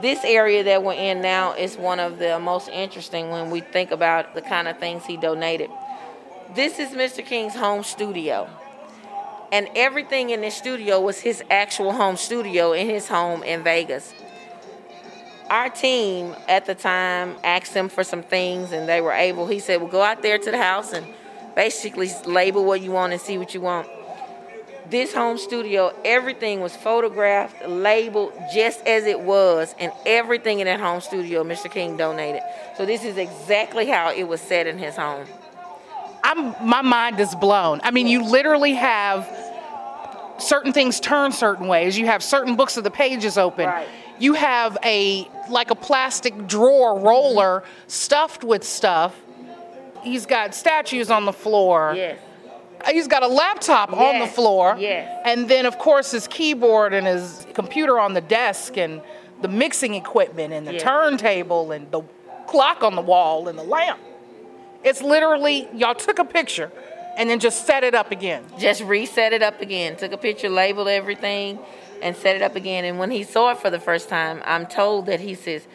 This 0.02 0.24
area 0.24 0.64
that 0.64 0.82
we're 0.82 0.94
in 0.94 1.22
now 1.22 1.56
is 1.56 1.76
one 1.76 2.00
of 2.00 2.20
the 2.20 2.40
most 2.40 2.70
interesting 2.70 3.32
when 3.32 3.52
we 3.52 3.60
think 3.60 3.92
about 3.92 4.34
the 4.34 4.42
kind 4.42 4.70
of 4.70 4.80
things 4.80 5.06
he 5.06 5.18
donated. 5.18 5.70
This 6.56 6.80
is 6.80 6.92
Mr. 6.92 7.24
King's 7.24 7.54
home 7.54 7.84
studio. 7.84 8.50
And 9.52 9.68
everything 9.76 10.30
in 10.30 10.40
this 10.40 10.56
studio 10.56 11.02
was 11.02 11.20
his 11.20 11.44
actual 11.50 11.92
home 11.92 12.16
studio 12.16 12.72
in 12.72 12.88
his 12.88 13.10
home 13.10 13.44
in 13.44 13.62
Vegas 13.62 14.14
our 15.50 15.70
team 15.70 16.36
at 16.48 16.66
the 16.66 16.76
time 16.76 17.36
asked 17.44 17.74
him 17.74 17.90
for 17.90 18.04
some 18.04 18.22
things 18.22 18.72
and 18.72 18.88
they 18.88 19.02
were 19.02 19.12
able 19.12 19.48
he 19.48 19.60
said 19.60 19.82
well 19.82 19.90
go 19.90 20.02
out 20.02 20.22
there 20.22 20.38
to 20.38 20.52
the 20.52 20.58
house 20.58 20.94
and 20.94 21.06
basically 21.56 22.10
label 22.26 22.64
what 22.64 22.82
you 22.82 22.92
want 22.92 23.12
and 23.12 23.22
see 23.22 23.38
what 23.38 23.54
you 23.54 23.62
want. 23.62 23.88
This 24.90 25.14
home 25.14 25.38
studio 25.38 25.94
everything 26.06 26.62
was 26.62 26.76
photographed 26.76 27.68
labeled 27.68 28.34
just 28.54 28.86
as 28.86 29.06
it 29.06 29.20
was 29.20 29.76
and 29.80 29.92
everything 30.06 30.60
in 30.60 30.66
that 30.66 30.80
home 30.80 31.02
studio 31.02 31.44
mr 31.44 31.70
king 31.70 31.98
donated. 31.98 32.42
So 32.78 32.86
this 32.86 33.04
is 33.04 33.18
exactly 33.18 33.88
how 33.88 34.12
it 34.12 34.24
was 34.24 34.42
set 34.42 34.68
in 34.68 34.78
his 34.78 34.96
home. 34.96 35.26
I'm 36.24 36.68
my 36.68 36.82
mind 36.82 37.20
is 37.20 37.34
blown. 37.36 37.82
I 37.84 37.92
mean 37.92 38.08
you 38.08 38.24
literally 38.24 38.74
have 38.74 39.28
certain 40.38 40.74
things 40.74 41.00
turn 41.00 41.32
certain 41.32 41.68
ways. 41.68 41.98
You 41.98 42.06
have 42.06 42.24
certain 42.24 42.56
books 42.56 42.78
of 42.78 42.84
the 42.84 42.92
pages 42.92 43.38
open. 43.38 43.66
Right 43.66 43.88
you 44.20 44.34
have 44.34 44.78
a 44.84 45.30
like 45.50 45.72
a 45.72 45.76
plastic 45.76 46.48
drawer 46.48 47.00
roller 47.00 47.64
stuffed 47.88 48.44
with 48.44 48.64
stuff. 48.64 49.16
He's 50.04 50.26
got 50.26 50.54
statues 50.54 51.10
on 51.10 51.26
the 51.26 51.34
floor. 51.34 51.94
Yes. 51.96 52.20
He's 52.88 53.08
got 53.08 53.24
a 53.24 53.28
laptop 53.28 53.92
yes. 53.92 54.00
on 54.00 54.20
the 54.20 54.28
floor. 54.28 54.76
Yes. 54.78 55.22
And 55.26 55.50
then 55.50 55.66
of 55.66 55.78
course 55.78 56.12
his 56.12 56.28
keyboard 56.28 56.94
and 56.94 57.08
his 57.08 57.46
computer 57.54 58.00
on 58.00 58.14
the 58.14 58.22
desk 58.22 58.78
and 58.78 59.02
the 59.42 59.48
mixing 59.48 59.96
equipment 59.96 60.54
and 60.54 60.68
the 60.68 60.74
yeah. 60.74 60.80
turntable 60.80 61.72
and 61.72 61.90
the 61.92 62.02
clock 62.48 62.84
on 62.84 62.96
the 62.96 63.02
wall 63.02 63.48
and 63.48 63.58
the 63.58 63.64
lamp. 63.64 64.00
It's 64.84 65.02
literally 65.02 65.68
y'all 65.74 65.96
took 65.96 66.20
a 66.20 66.26
picture 66.26 66.72
and 67.18 67.30
then 67.30 67.40
just 67.40 67.66
set 67.66 67.84
it 67.84 67.94
up 67.94 68.12
again. 68.12 68.46
Just 68.58 68.82
reset 68.82 69.34
it 69.34 69.44
up 69.44 69.62
again. 69.62 69.98
Took 69.98 70.14
a 70.14 70.18
picture, 70.18 70.50
labeled 70.50 70.88
everything, 70.88 71.60
and 72.02 72.16
set 72.16 72.36
it 72.36 72.42
up 72.42 72.56
again. 72.56 72.86
And 72.86 73.00
when 73.00 73.12
he 73.12 73.24
saw 73.24 73.52
it 73.52 73.58
for 73.58 73.70
the 73.70 73.80
first 73.80 74.10
time, 74.10 74.42
I'm 74.46 74.66
told 74.66 75.06
that 75.08 75.20
he 75.20 75.36
says, 75.36 75.68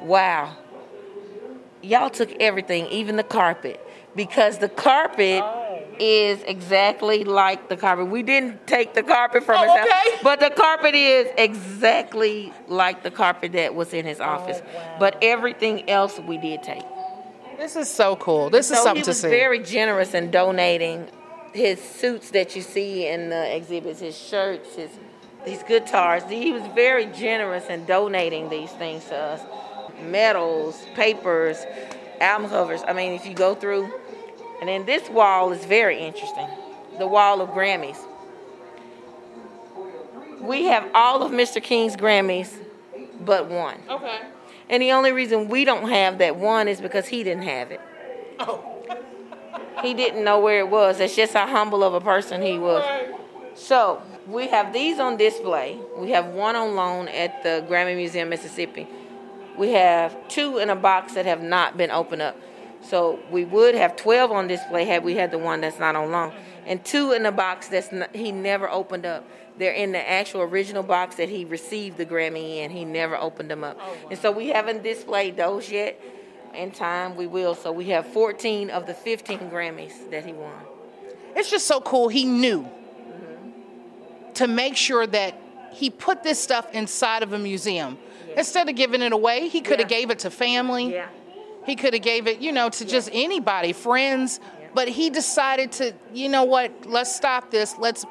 Wow, 0.00 0.56
y'all 1.82 2.10
took 2.10 2.30
everything, 2.40 2.86
even 2.86 3.16
the 3.16 3.22
carpet. 3.22 3.84
Because 4.14 4.58
the 4.58 4.68
carpet 4.68 5.42
oh. 5.44 5.82
is 5.98 6.42
exactly 6.44 7.24
like 7.24 7.68
the 7.68 7.76
carpet. 7.76 8.08
We 8.08 8.22
didn't 8.22 8.66
take 8.66 8.94
the 8.94 9.02
carpet 9.02 9.44
from 9.44 9.56
oh, 9.58 9.62
his 9.62 9.70
okay. 9.70 9.90
house, 9.90 10.20
but 10.22 10.40
the 10.40 10.50
carpet 10.50 10.94
is 10.94 11.28
exactly 11.36 12.52
like 12.66 13.02
the 13.02 13.10
carpet 13.10 13.52
that 13.52 13.74
was 13.74 13.92
in 13.94 14.06
his 14.06 14.20
oh, 14.20 14.24
office. 14.24 14.60
Oh, 14.60 14.74
wow. 14.74 14.96
But 14.98 15.18
everything 15.22 15.88
else 15.88 16.18
we 16.18 16.38
did 16.38 16.62
take. 16.62 16.82
This 17.58 17.74
is 17.74 17.90
so 17.90 18.16
cool. 18.16 18.50
This 18.50 18.68
so 18.68 18.74
is 18.74 18.82
something 18.82 19.04
to 19.04 19.14
see. 19.14 19.28
He 19.28 19.32
was 19.32 19.38
very 19.38 19.58
generous 19.62 20.14
in 20.14 20.30
donating 20.30 21.08
his 21.52 21.80
suits 21.80 22.30
that 22.30 22.54
you 22.54 22.62
see 22.62 23.06
in 23.06 23.30
the 23.30 23.56
exhibits, 23.56 24.00
his 24.00 24.16
shirts, 24.16 24.76
his 24.76 24.90
these 25.48 25.62
guitars. 25.62 26.22
He 26.28 26.52
was 26.52 26.62
very 26.74 27.06
generous 27.06 27.66
in 27.68 27.86
donating 27.86 28.50
these 28.50 28.70
things 28.72 29.04
to 29.06 29.16
us. 29.16 29.40
Medals, 30.02 30.84
papers, 30.94 31.64
album 32.20 32.50
covers. 32.50 32.82
I 32.86 32.92
mean, 32.92 33.12
if 33.12 33.26
you 33.26 33.34
go 33.34 33.54
through, 33.54 33.90
and 34.60 34.68
then 34.68 34.84
this 34.84 35.08
wall 35.08 35.52
is 35.52 35.64
very 35.64 35.98
interesting. 35.98 36.46
The 36.98 37.06
wall 37.06 37.40
of 37.40 37.50
Grammys. 37.50 37.98
We 40.40 40.64
have 40.64 40.88
all 40.94 41.22
of 41.22 41.32
Mr. 41.32 41.62
King's 41.62 41.96
Grammys 41.96 42.54
but 43.20 43.48
one. 43.48 43.80
Okay. 43.88 44.20
And 44.68 44.82
the 44.82 44.92
only 44.92 45.12
reason 45.12 45.48
we 45.48 45.64
don't 45.64 45.88
have 45.88 46.18
that 46.18 46.36
one 46.36 46.68
is 46.68 46.80
because 46.80 47.06
he 47.06 47.24
didn't 47.24 47.44
have 47.44 47.70
it. 47.70 47.80
Oh. 48.38 48.64
he 49.82 49.94
didn't 49.94 50.22
know 50.22 50.40
where 50.40 50.60
it 50.60 50.68
was. 50.68 50.98
That's 50.98 51.16
just 51.16 51.32
how 51.32 51.46
humble 51.46 51.82
of 51.82 51.94
a 51.94 52.00
person 52.00 52.42
he 52.42 52.58
was. 52.58 52.84
So 53.54 54.02
we 54.28 54.46
have 54.48 54.72
these 54.72 54.98
on 54.98 55.16
display. 55.16 55.78
We 55.96 56.10
have 56.10 56.26
one 56.26 56.54
on 56.54 56.74
loan 56.74 57.08
at 57.08 57.42
the 57.42 57.64
Grammy 57.68 57.96
Museum, 57.96 58.28
Mississippi. 58.28 58.86
We 59.56 59.70
have 59.70 60.28
two 60.28 60.58
in 60.58 60.70
a 60.70 60.76
box 60.76 61.14
that 61.14 61.24
have 61.24 61.42
not 61.42 61.76
been 61.76 61.90
opened 61.90 62.22
up. 62.22 62.36
So 62.82 63.18
we 63.30 63.44
would 63.44 63.74
have 63.74 63.96
12 63.96 64.30
on 64.30 64.46
display 64.46 64.84
had 64.84 65.02
we 65.02 65.16
had 65.16 65.30
the 65.30 65.38
one 65.38 65.62
that's 65.62 65.78
not 65.78 65.96
on 65.96 66.12
loan, 66.12 66.32
and 66.64 66.84
two 66.84 67.12
in 67.12 67.26
a 67.26 67.32
box 67.32 67.68
that's 67.68 67.90
not, 67.90 68.14
he 68.14 68.30
never 68.30 68.70
opened 68.70 69.04
up. 69.04 69.28
They're 69.56 69.72
in 69.72 69.90
the 69.90 70.08
actual 70.08 70.42
original 70.42 70.84
box 70.84 71.16
that 71.16 71.28
he 71.28 71.44
received 71.44 71.96
the 71.96 72.06
Grammy 72.06 72.58
in. 72.58 72.70
He 72.70 72.84
never 72.84 73.16
opened 73.16 73.50
them 73.50 73.64
up. 73.64 73.76
Oh, 73.80 73.86
wow. 73.86 73.96
And 74.10 74.18
so 74.18 74.30
we 74.30 74.48
haven't 74.48 74.84
displayed 74.84 75.36
those 75.36 75.68
yet. 75.70 76.00
In 76.54 76.70
time, 76.70 77.16
we 77.16 77.26
will. 77.26 77.56
So 77.56 77.72
we 77.72 77.86
have 77.86 78.06
14 78.06 78.70
of 78.70 78.86
the 78.86 78.94
15 78.94 79.50
Grammys 79.50 80.10
that 80.10 80.24
he 80.24 80.32
won. 80.32 80.52
It's 81.34 81.50
just 81.50 81.66
so 81.66 81.80
cool. 81.80 82.08
He 82.08 82.24
knew. 82.24 82.68
To 84.38 84.46
make 84.46 84.76
sure 84.76 85.06
that 85.06 85.34
he 85.72 85.90
put 85.90 86.22
this 86.22 86.40
stuff 86.40 86.72
inside 86.72 87.22
of 87.22 87.32
a 87.32 87.38
museum. 87.38 87.98
Yeah. 88.28 88.38
Instead 88.38 88.68
of 88.68 88.76
giving 88.76 89.02
it 89.02 89.12
away, 89.12 89.48
he 89.48 89.60
could 89.60 89.80
have 89.80 89.90
yeah. 89.90 89.98
gave 89.98 90.10
it 90.10 90.20
to 90.20 90.30
family. 90.30 90.92
Yeah. 90.92 91.08
He 91.66 91.74
could 91.74 91.92
have 91.92 92.02
gave 92.02 92.26
it, 92.28 92.38
you 92.38 92.52
know, 92.52 92.70
to 92.70 92.84
just 92.84 93.10
anybody, 93.12 93.72
friends. 93.72 94.40
But 94.74 94.88
he 94.88 95.10
decided 95.10 95.72
to, 95.72 95.92
you 96.14 96.28
know 96.28 96.44
what? 96.44 96.86
Let's 96.86 97.14
stop 97.14 97.50
this. 97.50 97.76
Let's 97.78 98.04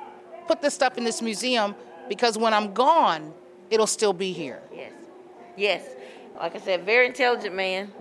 put 0.48 0.62
this 0.62 0.74
stuff 0.74 0.98
in 0.98 1.06
this 1.06 1.22
museum 1.22 1.76
because 2.10 2.38
when 2.38 2.54
I'm 2.54 2.74
gone, 2.74 3.34
it'll 3.70 3.88
still 3.88 4.14
be 4.14 4.34
here. 4.34 4.62
Yes. 4.74 4.92
Yes. 5.56 5.90
Like 6.38 6.56
I 6.56 6.60
said, 6.60 6.86
very 6.86 7.08
intelligent 7.08 7.56
man. 7.56 7.92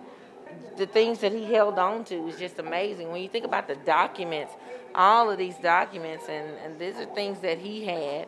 The 0.76 0.86
things 0.86 1.20
that 1.20 1.32
he 1.32 1.44
held 1.44 1.78
on 1.78 2.04
to 2.06 2.26
is 2.26 2.38
just 2.38 2.58
amazing. 2.58 3.10
When 3.12 3.22
you 3.22 3.28
think 3.28 3.44
about 3.44 3.68
the 3.68 3.76
documents, 3.76 4.52
all 4.96 5.30
of 5.30 5.38
these 5.38 5.56
documents, 5.56 6.24
and, 6.28 6.48
and 6.64 6.78
these 6.78 6.96
are 6.96 7.06
things 7.14 7.40
that 7.40 7.58
he 7.58 7.84
had 7.84 8.26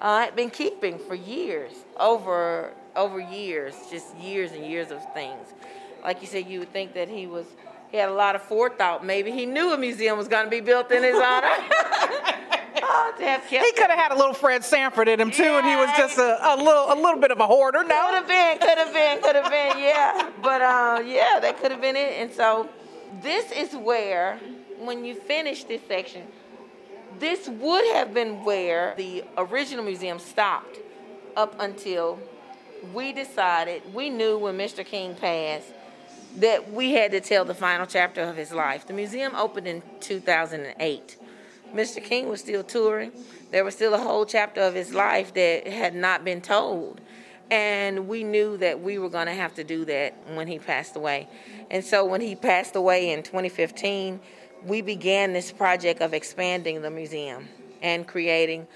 uh, 0.00 0.20
had 0.20 0.36
been 0.36 0.50
keeping 0.50 0.98
for 0.98 1.14
years, 1.14 1.72
over 1.98 2.72
over 2.96 3.20
years, 3.20 3.74
just 3.90 4.16
years 4.16 4.52
and 4.52 4.64
years 4.64 4.90
of 4.90 5.00
things. 5.14 5.48
Like 6.02 6.20
you 6.20 6.26
said, 6.26 6.46
you 6.46 6.60
would 6.60 6.72
think 6.72 6.94
that 6.94 7.08
he 7.08 7.26
was 7.26 7.46
he 7.90 7.96
had 7.96 8.08
a 8.08 8.14
lot 8.14 8.34
of 8.36 8.42
forethought. 8.42 9.04
Maybe 9.04 9.30
he 9.32 9.46
knew 9.46 9.72
a 9.72 9.78
museum 9.78 10.16
was 10.16 10.28
going 10.28 10.44
to 10.44 10.50
be 10.50 10.60
built 10.60 10.90
in 10.92 11.02
his 11.02 11.16
honor. 11.16 11.48
he 13.48 13.72
could 13.72 13.90
have 13.90 13.98
had 13.98 14.12
a 14.12 14.16
little 14.16 14.32
Fred 14.32 14.64
Sanford 14.64 15.08
in 15.08 15.20
him 15.20 15.30
too, 15.30 15.42
yeah. 15.42 15.58
and 15.58 15.66
he 15.66 15.76
was 15.76 15.90
just 15.96 16.18
a, 16.18 16.54
a, 16.54 16.56
little 16.56 16.92
a 16.92 16.94
little 16.94 17.20
bit 17.20 17.30
of 17.30 17.40
a 17.40 17.46
hoarder. 17.46 17.82
No, 17.82 18.06
could 18.06 18.14
have 18.14 18.28
been, 18.28 18.58
could 18.58 18.78
have 18.78 18.92
been, 18.92 19.22
could 19.22 19.36
have 19.36 19.50
been, 19.50 19.82
yeah. 19.82 20.30
But 20.42 20.62
uh, 20.62 21.02
yeah, 21.04 21.38
that 21.40 21.58
could 21.60 21.70
have 21.70 21.80
been 21.80 21.96
it. 21.96 22.14
And 22.20 22.32
so 22.32 22.68
this 23.22 23.50
is 23.52 23.74
where, 23.74 24.38
when 24.80 25.04
you 25.04 25.14
finish 25.14 25.64
this 25.64 25.80
section, 25.86 26.26
this 27.18 27.48
would 27.48 27.84
have 27.94 28.14
been 28.14 28.44
where 28.44 28.94
the 28.96 29.24
original 29.36 29.84
museum 29.84 30.18
stopped 30.18 30.78
up 31.36 31.54
until 31.58 32.18
we 32.94 33.12
decided 33.12 33.82
we 33.94 34.10
knew 34.10 34.38
when 34.38 34.56
Mr. 34.56 34.84
King 34.84 35.14
passed 35.14 35.68
that 36.36 36.72
we 36.72 36.92
had 36.92 37.10
to 37.10 37.20
tell 37.20 37.44
the 37.44 37.54
final 37.54 37.86
chapter 37.86 38.22
of 38.22 38.36
his 38.36 38.52
life. 38.52 38.86
The 38.86 38.92
museum 38.92 39.34
opened 39.34 39.66
in 39.66 39.82
2008. 40.00 41.16
Mr. 41.74 42.02
King 42.02 42.28
was 42.28 42.40
still 42.40 42.62
touring. 42.62 43.12
There 43.50 43.64
was 43.64 43.74
still 43.74 43.94
a 43.94 43.98
whole 43.98 44.24
chapter 44.24 44.60
of 44.60 44.74
his 44.74 44.94
life 44.94 45.34
that 45.34 45.66
had 45.66 45.94
not 45.94 46.24
been 46.24 46.40
told. 46.40 47.00
And 47.50 48.06
we 48.06 48.22
knew 48.22 48.56
that 48.58 48.80
we 48.80 48.98
were 48.98 49.08
going 49.08 49.26
to 49.26 49.34
have 49.34 49.54
to 49.56 49.64
do 49.64 49.84
that 49.86 50.14
when 50.34 50.46
he 50.46 50.60
passed 50.60 50.94
away. 50.94 51.28
And 51.68 51.84
so 51.84 52.04
when 52.04 52.20
he 52.20 52.36
passed 52.36 52.76
away 52.76 53.10
in 53.10 53.24
2015, 53.24 54.20
we 54.64 54.82
began 54.82 55.32
this 55.32 55.52
project 55.52 56.00
of 56.00 56.14
expanding 56.14 56.82
the 56.82 56.90
museum 56.90 57.48
and 57.82 58.06
creating 58.06 58.66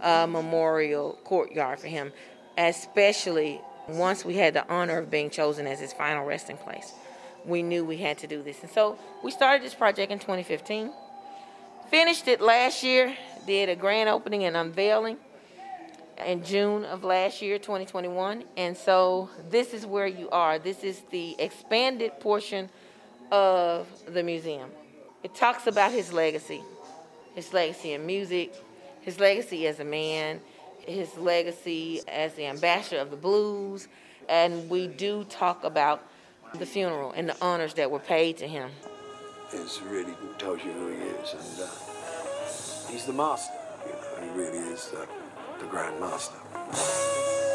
a 0.00 0.26
memorial 0.26 1.18
courtyard 1.24 1.78
for 1.78 1.88
him, 1.88 2.12
especially 2.56 3.60
once 3.88 4.24
we 4.24 4.34
had 4.34 4.54
the 4.54 4.66
honor 4.68 4.98
of 4.98 5.10
being 5.10 5.30
chosen 5.30 5.66
as 5.66 5.80
his 5.80 5.92
final 5.92 6.24
resting 6.24 6.56
place. 6.56 6.92
We 7.44 7.62
knew 7.62 7.84
we 7.84 7.98
had 7.98 8.18
to 8.18 8.26
do 8.26 8.42
this. 8.42 8.62
And 8.62 8.70
so 8.70 8.98
we 9.22 9.30
started 9.30 9.62
this 9.62 9.74
project 9.74 10.10
in 10.10 10.18
2015 10.18 10.90
Finished 11.88 12.28
it 12.28 12.40
last 12.40 12.82
year, 12.82 13.16
did 13.46 13.68
a 13.68 13.76
grand 13.76 14.08
opening 14.08 14.44
and 14.44 14.56
unveiling 14.56 15.18
in 16.26 16.42
June 16.42 16.84
of 16.84 17.04
last 17.04 17.42
year, 17.42 17.58
2021. 17.58 18.44
And 18.56 18.76
so 18.76 19.28
this 19.50 19.74
is 19.74 19.84
where 19.84 20.06
you 20.06 20.30
are. 20.30 20.58
This 20.58 20.82
is 20.82 21.02
the 21.10 21.36
expanded 21.38 22.18
portion 22.20 22.70
of 23.30 23.86
the 24.12 24.22
museum. 24.22 24.70
It 25.24 25.34
talks 25.34 25.66
about 25.66 25.90
his 25.90 26.12
legacy, 26.12 26.62
his 27.34 27.52
legacy 27.52 27.94
in 27.94 28.06
music, 28.06 28.54
his 29.00 29.18
legacy 29.18 29.66
as 29.66 29.80
a 29.80 29.84
man, 29.84 30.40
his 30.78 31.16
legacy 31.16 32.00
as 32.06 32.34
the 32.34 32.46
ambassador 32.46 33.00
of 33.00 33.10
the 33.10 33.16
blues, 33.16 33.88
and 34.28 34.70
we 34.70 34.86
do 34.86 35.24
talk 35.24 35.64
about 35.64 36.06
the 36.56 36.66
funeral 36.66 37.10
and 37.10 37.28
the 37.28 37.36
honors 37.42 37.74
that 37.74 37.90
were 37.90 37.98
paid 37.98 38.36
to 38.36 38.46
him 38.46 38.70
is 39.54 39.80
really 39.88 40.14
tells 40.38 40.62
you 40.64 40.72
who 40.72 40.88
he 40.88 41.02
is, 41.02 41.32
and 41.32 41.68
uh, 41.68 42.90
he's 42.90 43.04
the 43.06 43.12
master. 43.12 43.54
You 43.86 43.92
know, 43.92 44.32
he 44.32 44.38
really 44.38 44.58
is 44.58 44.90
the, 44.90 45.06
the 45.60 45.66
grand 45.66 46.00
master. 46.00 47.53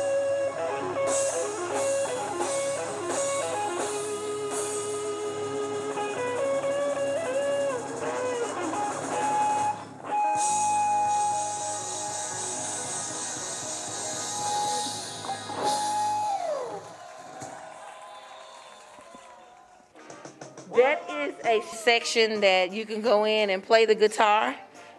A 21.50 21.64
section 21.64 22.42
that 22.42 22.72
you 22.72 22.86
can 22.86 23.02
go 23.02 23.26
in 23.26 23.50
and 23.50 23.64
play 23.64 23.84
the 23.86 23.96
guitar 23.96 24.56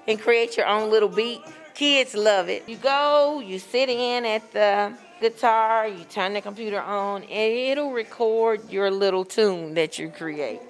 and 0.09 0.21
create 0.21 0.57
your 0.57 0.67
own 0.67 0.91
little 0.91 1.09
beat. 1.09 1.41
Kids 1.75 2.15
love 2.15 2.49
it. 2.49 2.69
You 2.69 2.77
go, 2.77 3.41
you 3.41 3.61
sit 3.61 3.89
in 3.89 4.27
at 4.27 4.53
the 4.53 4.93
guitar, 5.21 5.87
you 5.87 6.03
turn 6.05 6.33
the 6.33 6.41
computer 6.41 6.81
on, 6.81 7.23
and 7.23 7.53
it'll 7.53 7.93
record 7.93 8.69
your 8.69 8.91
little 8.91 9.25
tune 9.25 9.75
that 9.75 9.99
you 10.01 10.11
create. 10.11 10.61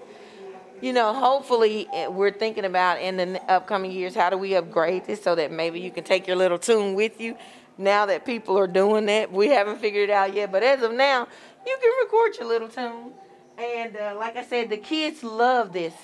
You 0.82 0.92
know, 0.92 1.14
hopefully, 1.14 1.88
eh, 1.94 2.08
we're 2.08 2.30
thinking 2.30 2.66
about 2.66 3.00
in 3.00 3.16
the 3.16 3.42
upcoming 3.50 3.90
years 3.90 4.14
how 4.14 4.28
do 4.28 4.36
we 4.36 4.54
upgrade 4.56 5.06
this 5.06 5.22
so 5.22 5.34
that 5.34 5.50
maybe 5.50 5.80
you 5.80 5.90
can 5.90 6.04
take 6.04 6.26
your 6.26 6.36
little 6.36 6.58
tune 6.58 6.94
with 6.94 7.20
you. 7.20 7.36
Now 7.78 8.04
that 8.06 8.26
people 8.26 8.58
are 8.58 8.66
doing 8.66 9.06
that, 9.06 9.32
we 9.32 9.48
haven't 9.48 9.78
figured 9.78 10.10
it 10.10 10.12
out 10.12 10.34
yet, 10.34 10.52
but 10.52 10.62
as 10.62 10.82
of 10.82 10.92
now, 10.92 11.26
you 11.66 11.78
can 11.82 11.92
record 12.04 12.36
your 12.36 12.48
little 12.48 12.68
tune 12.68 13.12
and 13.60 13.96
uh, 13.96 14.14
like 14.18 14.36
I 14.36 14.44
said, 14.44 14.70
the 14.70 14.76
kids 14.76 15.22
love 15.22 15.72
this. 15.72 15.94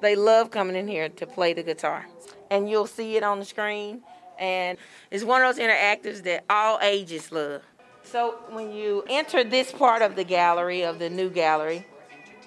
They 0.00 0.16
love 0.16 0.50
coming 0.50 0.76
in 0.76 0.88
here 0.88 1.08
to 1.08 1.26
play 1.26 1.52
the 1.52 1.62
guitar. 1.62 2.06
And 2.50 2.68
you'll 2.68 2.86
see 2.86 3.16
it 3.16 3.22
on 3.22 3.38
the 3.38 3.44
screen. 3.44 4.02
And 4.38 4.78
it's 5.10 5.24
one 5.24 5.42
of 5.42 5.54
those 5.54 5.64
interactives 5.64 6.22
that 6.22 6.44
all 6.48 6.78
ages 6.80 7.32
love. 7.32 7.62
So 8.04 8.38
when 8.50 8.72
you 8.72 9.04
enter 9.10 9.44
this 9.44 9.70
part 9.72 10.02
of 10.02 10.16
the 10.16 10.24
gallery, 10.24 10.82
of 10.82 10.98
the 10.98 11.10
new 11.10 11.28
gallery, 11.28 11.84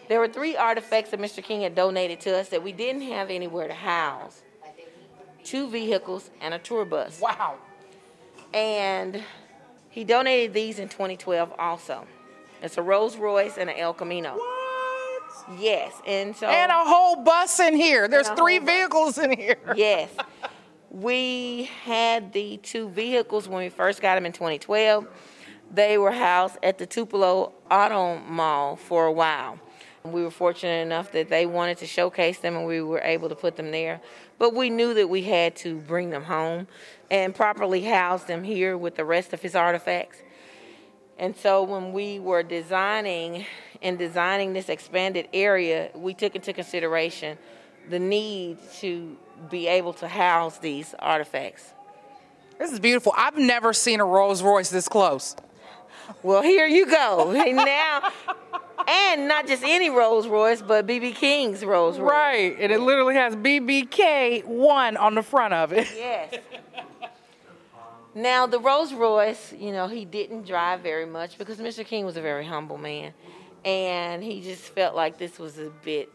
there 0.07 0.19
were 0.19 0.27
three 0.27 0.55
artifacts 0.55 1.11
that 1.11 1.19
Mr. 1.19 1.43
King 1.43 1.61
had 1.61 1.75
donated 1.75 2.19
to 2.21 2.37
us 2.37 2.49
that 2.49 2.63
we 2.63 2.71
didn't 2.71 3.03
have 3.03 3.29
anywhere 3.29 3.67
to 3.67 3.73
house. 3.73 4.41
Two 5.43 5.69
vehicles 5.69 6.31
and 6.41 6.53
a 6.53 6.59
tour 6.59 6.85
bus. 6.85 7.19
Wow. 7.21 7.55
And 8.53 9.23
he 9.89 10.03
donated 10.03 10.53
these 10.53 10.79
in 10.79 10.89
2012 10.89 11.53
also. 11.59 12.07
It's 12.61 12.77
a 12.77 12.81
Rolls 12.81 13.17
Royce 13.17 13.57
and 13.57 13.69
an 13.69 13.77
El 13.77 13.93
Camino. 13.93 14.35
What? 14.35 15.59
Yes, 15.59 15.93
and 16.05 16.35
so 16.35 16.47
And 16.47 16.71
a 16.71 16.83
whole 16.85 17.23
bus 17.23 17.59
in 17.59 17.75
here. 17.75 18.07
There's 18.07 18.29
three 18.29 18.57
whole 18.57 18.65
bus. 18.65 18.75
vehicles 18.75 19.17
in 19.17 19.37
here. 19.37 19.57
yes. 19.75 20.09
We 20.91 21.69
had 21.83 22.33
the 22.33 22.57
two 22.57 22.89
vehicles 22.89 23.47
when 23.47 23.63
we 23.63 23.69
first 23.69 24.01
got 24.01 24.15
them 24.15 24.25
in 24.25 24.33
2012. 24.33 25.07
They 25.73 25.97
were 25.97 26.11
housed 26.11 26.57
at 26.61 26.77
the 26.77 26.85
Tupelo 26.85 27.53
Auto 27.71 28.19
Mall 28.19 28.75
for 28.75 29.05
a 29.05 29.11
while. 29.11 29.57
We 30.03 30.23
were 30.23 30.31
fortunate 30.31 30.81
enough 30.81 31.11
that 31.13 31.29
they 31.29 31.45
wanted 31.45 31.77
to 31.79 31.87
showcase 31.87 32.39
them 32.39 32.55
and 32.55 32.65
we 32.65 32.81
were 32.81 33.01
able 33.01 33.29
to 33.29 33.35
put 33.35 33.55
them 33.55 33.71
there. 33.71 34.01
But 34.37 34.53
we 34.53 34.69
knew 34.69 34.93
that 34.95 35.09
we 35.09 35.23
had 35.23 35.55
to 35.57 35.75
bring 35.75 36.09
them 36.09 36.23
home 36.23 36.67
and 37.09 37.33
properly 37.33 37.81
house 37.83 38.23
them 38.23 38.43
here 38.43 38.75
with 38.77 38.95
the 38.95 39.05
rest 39.05 39.31
of 39.31 39.41
his 39.41 39.55
artifacts. 39.55 40.17
And 41.21 41.37
so 41.37 41.61
when 41.61 41.93
we 41.93 42.17
were 42.17 42.41
designing 42.41 43.45
and 43.83 43.97
designing 43.99 44.53
this 44.53 44.69
expanded 44.69 45.27
area, 45.31 45.91
we 45.93 46.15
took 46.15 46.35
into 46.35 46.51
consideration 46.51 47.37
the 47.91 47.99
need 47.99 48.57
to 48.79 49.15
be 49.51 49.67
able 49.67 49.93
to 49.93 50.07
house 50.07 50.57
these 50.57 50.95
artifacts. 50.97 51.73
This 52.57 52.71
is 52.71 52.79
beautiful. 52.79 53.13
I've 53.15 53.37
never 53.37 53.71
seen 53.71 53.99
a 53.99 54.05
Rolls 54.05 54.41
Royce 54.41 54.71
this 54.71 54.87
close. 54.87 55.35
Well, 56.23 56.41
here 56.41 56.65
you 56.65 56.87
go. 56.87 57.31
And 57.47 57.55
now, 57.55 58.11
and 58.87 59.27
not 59.27 59.45
just 59.45 59.61
any 59.63 59.91
Rolls 59.91 60.27
Royce, 60.27 60.63
but 60.63 60.87
BB 60.87 61.13
King's 61.13 61.63
Rolls 61.63 61.99
Royce. 61.99 62.11
Right. 62.11 62.55
And 62.59 62.71
it 62.71 62.79
literally 62.79 63.13
has 63.13 63.35
BBK 63.35 64.43
one 64.45 64.97
on 64.97 65.13
the 65.13 65.23
front 65.23 65.53
of 65.53 65.71
it. 65.71 65.87
Yes. 65.95 66.33
Now, 68.13 68.45
the 68.45 68.59
Rolls 68.59 68.93
Royce, 68.93 69.53
you 69.53 69.71
know, 69.71 69.87
he 69.87 70.03
didn't 70.05 70.45
drive 70.45 70.81
very 70.81 71.05
much 71.05 71.37
because 71.37 71.57
Mr. 71.59 71.85
King 71.85 72.05
was 72.05 72.17
a 72.17 72.21
very 72.21 72.45
humble 72.45 72.77
man. 72.77 73.13
And 73.63 74.21
he 74.23 74.41
just 74.41 74.63
felt 74.63 74.95
like 74.95 75.17
this 75.17 75.39
was 75.39 75.57
a 75.59 75.69
bit 75.83 76.09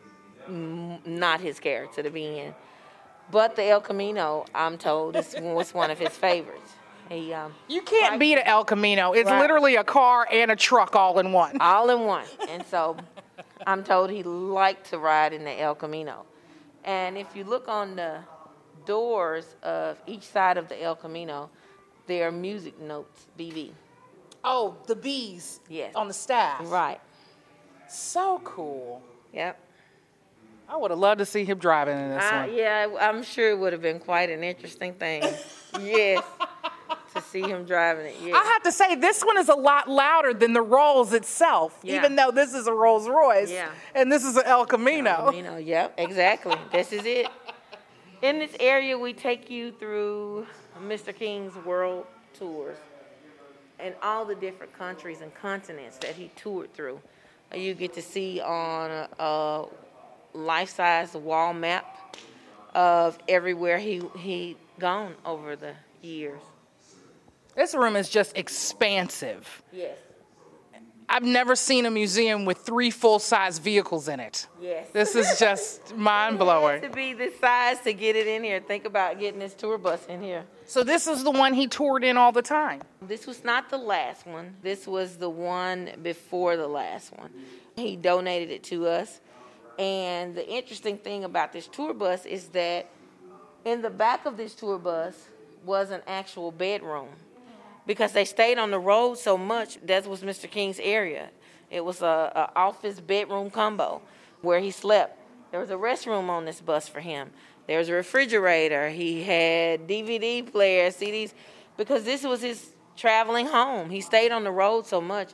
not 0.48 1.40
his 1.40 1.58
character 1.58 2.02
to 2.02 2.10
be 2.10 2.38
in. 2.38 2.54
But 3.30 3.56
the 3.56 3.64
El 3.64 3.80
Camino, 3.80 4.44
I'm 4.54 4.78
told, 4.78 5.16
is, 5.16 5.34
was 5.40 5.72
one 5.74 5.90
of 5.90 5.98
his 5.98 6.10
favorites. 6.10 6.72
He, 7.08 7.32
um, 7.32 7.54
You 7.68 7.82
can't 7.82 8.18
beat 8.20 8.36
an 8.38 8.46
El 8.46 8.64
Camino. 8.64 9.12
It's 9.12 9.30
Right. 9.30 9.40
literally 9.40 9.76
a 9.76 9.84
car 9.84 10.26
and 10.30 10.50
a 10.50 10.56
truck 10.56 10.94
all 10.94 11.18
in 11.18 11.32
one. 11.32 11.56
all 11.60 11.88
in 11.90 12.00
one. 12.04 12.26
And 12.48 12.64
so 12.66 12.96
I'm 13.66 13.82
told 13.84 14.10
he 14.10 14.22
liked 14.22 14.90
to 14.90 14.98
ride 14.98 15.32
in 15.32 15.44
the 15.44 15.60
El 15.60 15.74
Camino. 15.76 16.26
And 16.84 17.16
if 17.16 17.34
you 17.34 17.44
look 17.44 17.68
on 17.68 17.96
the 17.96 18.18
doors 18.84 19.54
of 19.62 19.98
each 20.06 20.22
side 20.22 20.56
of 20.58 20.68
the 20.68 20.80
El 20.82 20.94
Camino, 20.96 21.50
there 22.06 22.28
are 22.28 22.32
music 22.32 22.80
notes, 22.80 23.26
BB. 23.38 23.72
Oh, 24.44 24.76
the 24.86 24.94
bees 24.96 25.60
Yes. 25.68 25.94
on 25.94 26.08
the 26.08 26.14
staff. 26.14 26.60
Right. 26.70 27.00
So 27.88 28.40
cool. 28.44 29.02
Yep. 29.32 29.58
I 30.68 30.76
would 30.76 30.90
have 30.90 30.98
loved 30.98 31.18
to 31.20 31.26
see 31.26 31.44
him 31.44 31.58
driving 31.58 31.96
in 31.98 32.10
this 32.10 32.24
Uh, 32.24 32.42
one. 32.46 32.54
yeah, 32.54 32.88
I'm 33.00 33.22
sure 33.22 33.50
it 33.50 33.58
would 33.58 33.72
have 33.72 33.82
been 33.82 34.00
quite 34.00 34.30
an 34.30 34.42
interesting 34.42 34.94
thing. 34.94 35.22
yes. 35.80 36.22
To 37.14 37.22
see 37.22 37.40
him 37.42 37.64
driving 37.64 38.06
it. 38.06 38.16
Yes. 38.20 38.34
I 38.36 38.44
have 38.52 38.62
to 38.64 38.72
say, 38.72 38.94
this 38.94 39.24
one 39.24 39.38
is 39.38 39.48
a 39.48 39.54
lot 39.54 39.88
louder 39.88 40.34
than 40.34 40.52
the 40.52 40.60
Rolls 40.62 41.12
itself, 41.12 41.78
Yeah. 41.82 41.96
even 41.96 42.14
though 42.16 42.30
this 42.30 42.52
is 42.52 42.66
a 42.66 42.72
Rolls 42.74 43.08
Royce 43.08 43.50
Yeah. 43.50 43.68
and 43.94 44.12
this 44.12 44.22
is 44.24 44.36
an 44.36 44.42
El 44.44 44.66
Camino. 44.66 45.30
You 45.32 45.42
know, 45.42 45.56
yep, 45.56 45.94
exactly. 45.98 46.56
this 46.72 46.92
is 46.92 47.04
it. 47.06 47.28
In 48.22 48.38
this 48.38 48.54
area, 48.60 48.98
we 48.98 49.12
take 49.14 49.48
you 49.50 49.72
through 49.72 50.46
Mr. 50.82 51.14
King's 51.14 51.54
world 51.64 52.06
tours 52.38 52.76
and 53.78 53.94
all 54.02 54.24
the 54.24 54.34
different 54.34 54.72
countries 54.76 55.20
and 55.20 55.34
continents 55.34 55.98
that 55.98 56.14
he 56.14 56.30
toured 56.36 56.72
through. 56.74 57.00
You 57.54 57.74
get 57.74 57.92
to 57.94 58.02
see 58.02 58.40
on 58.40 58.90
a, 58.90 59.08
a 59.18 59.66
life-size 60.34 61.14
wall 61.14 61.52
map 61.52 62.16
of 62.74 63.18
everywhere 63.28 63.78
he 63.78 64.02
he 64.18 64.56
gone 64.78 65.14
over 65.24 65.56
the 65.56 65.74
years. 66.02 66.40
This 67.54 67.74
room 67.74 67.96
is 67.96 68.10
just 68.10 68.36
expansive. 68.36 69.62
Yes. 69.72 69.98
I've 71.08 71.22
never 71.22 71.54
seen 71.54 71.86
a 71.86 71.90
museum 71.90 72.44
with 72.44 72.58
three 72.58 72.90
full 72.90 73.18
size 73.18 73.58
vehicles 73.58 74.08
in 74.08 74.18
it. 74.18 74.48
Yes. 74.60 74.88
This 74.92 75.14
is 75.14 75.38
just 75.38 75.94
mind 75.96 76.38
blowing. 76.38 76.82
to 76.82 76.90
be 76.90 77.12
this 77.12 77.38
size 77.38 77.80
to 77.82 77.92
get 77.92 78.16
it 78.16 78.26
in 78.26 78.42
here. 78.42 78.60
Think 78.60 78.84
about 78.84 79.18
getting 79.20 79.38
this 79.38 79.54
tour 79.54 79.78
bus 79.78 80.04
in 80.06 80.20
here. 80.20 80.44
So, 80.66 80.82
this 80.82 81.06
is 81.06 81.22
the 81.22 81.30
one 81.30 81.54
he 81.54 81.68
toured 81.68 82.02
in 82.02 82.16
all 82.16 82.32
the 82.32 82.42
time. 82.42 82.82
This 83.00 83.26
was 83.26 83.44
not 83.44 83.70
the 83.70 83.78
last 83.78 84.26
one. 84.26 84.56
This 84.62 84.86
was 84.86 85.16
the 85.16 85.30
one 85.30 85.90
before 86.02 86.56
the 86.56 86.66
last 86.66 87.16
one. 87.16 87.30
He 87.76 87.94
donated 87.94 88.50
it 88.50 88.64
to 88.64 88.86
us. 88.86 89.20
And 89.78 90.34
the 90.34 90.48
interesting 90.48 90.98
thing 90.98 91.24
about 91.24 91.52
this 91.52 91.68
tour 91.68 91.94
bus 91.94 92.26
is 92.26 92.48
that 92.48 92.88
in 93.64 93.82
the 93.82 93.90
back 93.90 94.26
of 94.26 94.36
this 94.36 94.54
tour 94.54 94.78
bus 94.78 95.14
was 95.64 95.90
an 95.90 96.00
actual 96.06 96.50
bedroom 96.50 97.08
because 97.86 98.12
they 98.12 98.24
stayed 98.24 98.58
on 98.58 98.70
the 98.70 98.78
road 98.78 99.18
so 99.18 99.38
much. 99.38 99.78
That 99.84 100.06
was 100.06 100.22
Mr. 100.22 100.50
King's 100.50 100.80
area. 100.80 101.30
It 101.70 101.84
was 101.84 102.02
a, 102.02 102.06
a 102.54 102.58
office 102.58 103.00
bedroom 103.00 103.50
combo 103.50 104.02
where 104.42 104.60
he 104.60 104.70
slept. 104.70 105.18
There 105.50 105.60
was 105.60 105.70
a 105.70 105.74
restroom 105.74 106.28
on 106.28 106.44
this 106.44 106.60
bus 106.60 106.88
for 106.88 107.00
him. 107.00 107.30
There 107.66 107.78
was 107.78 107.88
a 107.88 107.94
refrigerator. 107.94 108.90
He 108.90 109.22
had 109.22 109.88
DVD 109.88 110.50
players, 110.50 110.96
CDs, 110.96 111.32
because 111.76 112.04
this 112.04 112.22
was 112.22 112.42
his 112.42 112.72
traveling 112.96 113.46
home. 113.46 113.90
He 113.90 114.00
stayed 114.00 114.32
on 114.32 114.44
the 114.44 114.50
road 114.50 114.86
so 114.86 115.00
much. 115.00 115.30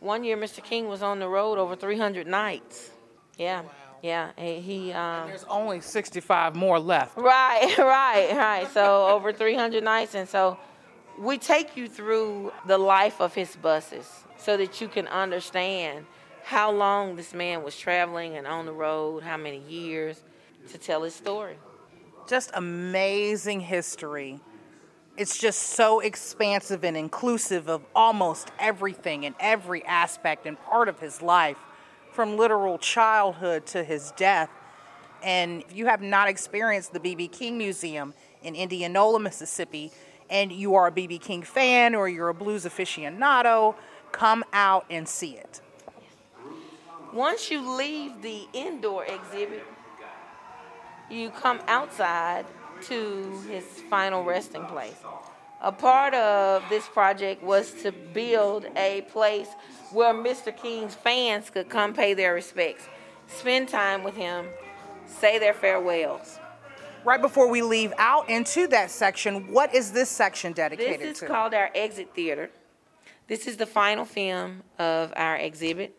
One 0.00 0.24
year, 0.24 0.36
Mr. 0.36 0.62
King 0.62 0.88
was 0.88 1.02
on 1.02 1.18
the 1.18 1.28
road 1.28 1.58
over 1.58 1.76
300 1.76 2.26
nights. 2.26 2.90
Yeah, 3.36 3.62
yeah. 4.02 4.30
He, 4.36 4.60
he 4.60 4.92
um, 4.92 5.28
There's 5.28 5.44
only 5.44 5.80
65 5.80 6.54
more 6.54 6.78
left. 6.78 7.16
Right, 7.16 7.74
right, 7.78 8.34
right. 8.34 8.68
So 8.72 9.08
over 9.08 9.32
300 9.32 9.84
nights, 9.84 10.14
and 10.14 10.28
so 10.28 10.58
we 11.18 11.38
take 11.38 11.76
you 11.76 11.88
through 11.88 12.52
the 12.66 12.78
life 12.78 13.20
of 13.20 13.34
his 13.34 13.56
buses 13.56 14.08
so 14.36 14.56
that 14.56 14.80
you 14.80 14.88
can 14.88 15.06
understand 15.08 16.06
how 16.42 16.70
long 16.70 17.16
this 17.16 17.34
man 17.34 17.62
was 17.62 17.78
traveling 17.78 18.36
and 18.36 18.46
on 18.46 18.66
the 18.66 18.72
road, 18.72 19.22
how 19.22 19.36
many 19.36 19.58
years 19.68 20.22
to 20.72 20.78
tell 20.78 21.02
his 21.02 21.14
story. 21.14 21.56
Just 22.26 22.50
amazing 22.54 23.60
history. 23.60 24.40
It's 25.16 25.38
just 25.38 25.60
so 25.60 26.00
expansive 26.00 26.84
and 26.84 26.96
inclusive 26.96 27.68
of 27.68 27.82
almost 27.94 28.50
everything 28.58 29.26
and 29.26 29.34
every 29.38 29.84
aspect 29.84 30.46
and 30.46 30.58
part 30.58 30.88
of 30.88 31.00
his 31.00 31.20
life, 31.20 31.58
from 32.12 32.36
literal 32.36 32.78
childhood 32.78 33.66
to 33.66 33.84
his 33.84 34.12
death. 34.12 34.50
And 35.22 35.62
if 35.62 35.76
you 35.76 35.86
have 35.86 36.00
not 36.00 36.28
experienced 36.28 36.92
the 36.92 37.00
B.B. 37.00 37.28
King 37.28 37.58
Museum 37.58 38.14
in 38.42 38.54
Indianola, 38.54 39.20
Mississippi, 39.20 39.92
and 40.30 40.52
you 40.52 40.74
are 40.76 40.86
a 40.86 40.90
B.B. 40.90 41.18
King 41.18 41.42
fan 41.42 41.94
or 41.94 42.08
you're 42.08 42.28
a 42.28 42.34
blues 42.34 42.64
aficionado, 42.64 43.74
come 44.12 44.44
out 44.52 44.86
and 44.88 45.06
see 45.06 45.32
it. 45.36 45.60
Once 47.12 47.50
you 47.50 47.76
leave 47.76 48.22
the 48.22 48.46
indoor 48.52 49.04
exhibit, 49.04 49.64
you 51.10 51.30
come 51.30 51.60
outside 51.66 52.46
to 52.82 53.42
his 53.48 53.64
final 53.90 54.24
resting 54.24 54.64
place. 54.66 54.96
A 55.60 55.72
part 55.72 56.14
of 56.14 56.62
this 56.70 56.88
project 56.88 57.42
was 57.42 57.72
to 57.82 57.92
build 57.92 58.64
a 58.76 59.02
place 59.10 59.48
where 59.92 60.14
Mr. 60.14 60.56
King's 60.56 60.94
fans 60.94 61.50
could 61.50 61.68
come 61.68 61.92
pay 61.92 62.14
their 62.14 62.32
respects, 62.32 62.84
spend 63.26 63.68
time 63.68 64.02
with 64.02 64.16
him, 64.16 64.46
say 65.04 65.38
their 65.38 65.52
farewells. 65.52 66.39
Right 67.04 67.20
before 67.20 67.48
we 67.48 67.62
leave 67.62 67.94
out 67.96 68.28
into 68.28 68.66
that 68.68 68.90
section, 68.90 69.52
what 69.52 69.74
is 69.74 69.92
this 69.92 70.10
section 70.10 70.52
dedicated 70.52 71.00
to? 71.00 71.06
This 71.06 71.14
is 71.14 71.20
to? 71.20 71.26
called 71.26 71.54
our 71.54 71.70
exit 71.74 72.10
theater. 72.14 72.50
This 73.26 73.46
is 73.46 73.56
the 73.56 73.66
final 73.66 74.04
film 74.04 74.62
of 74.78 75.12
our 75.16 75.36
exhibit, 75.36 75.96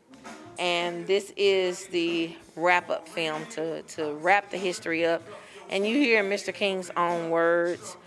and 0.59 1.07
this 1.07 1.33
is 1.35 1.87
the 1.87 2.35
wrap 2.55 2.89
up 2.89 3.07
film 3.07 3.45
to, 3.51 3.81
to 3.83 4.13
wrap 4.15 4.51
the 4.51 4.57
history 4.57 5.05
up. 5.05 5.23
And 5.69 5.87
you 5.87 5.95
hear 5.95 6.23
Mr. 6.23 6.53
King's 6.53 6.91
own 6.95 7.29
words, 7.29 7.97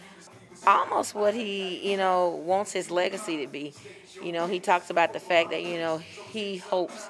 almost 0.66 1.14
what 1.14 1.34
he, 1.34 1.90
you 1.90 1.96
know, 1.96 2.28
wants 2.28 2.72
his 2.72 2.90
legacy 2.90 3.38
to 3.38 3.50
be. 3.50 3.74
You 4.22 4.30
know, 4.30 4.46
he 4.46 4.60
talks 4.60 4.90
about 4.90 5.12
the 5.12 5.20
fact 5.20 5.50
that, 5.50 5.64
you 5.64 5.78
know, 5.78 5.98
he 5.98 6.58
hopes 6.58 7.08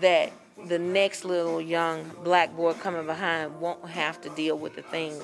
that 0.00 0.32
the 0.66 0.78
next 0.78 1.24
little 1.24 1.60
young 1.60 2.04
black 2.22 2.54
boy 2.56 2.72
coming 2.74 3.06
behind 3.06 3.60
won't 3.60 3.88
have 3.88 4.20
to 4.22 4.30
deal 4.30 4.56
with 4.56 4.74
the 4.74 4.82
things 4.82 5.22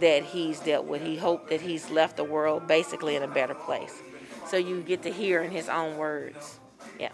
that 0.00 0.24
he's 0.24 0.60
dealt 0.60 0.86
with. 0.86 1.02
He 1.02 1.16
hoped 1.16 1.50
that 1.50 1.60
he's 1.60 1.90
left 1.90 2.16
the 2.16 2.24
world 2.24 2.66
basically 2.66 3.16
in 3.16 3.22
a 3.22 3.28
better 3.28 3.54
place. 3.54 4.02
so 4.46 4.56
you 4.56 4.82
get 4.82 5.02
to 5.02 5.10
hear 5.10 5.42
in 5.42 5.50
his 5.50 5.68
own 5.68 5.96
words. 5.96 6.60
Yeah. 6.98 7.10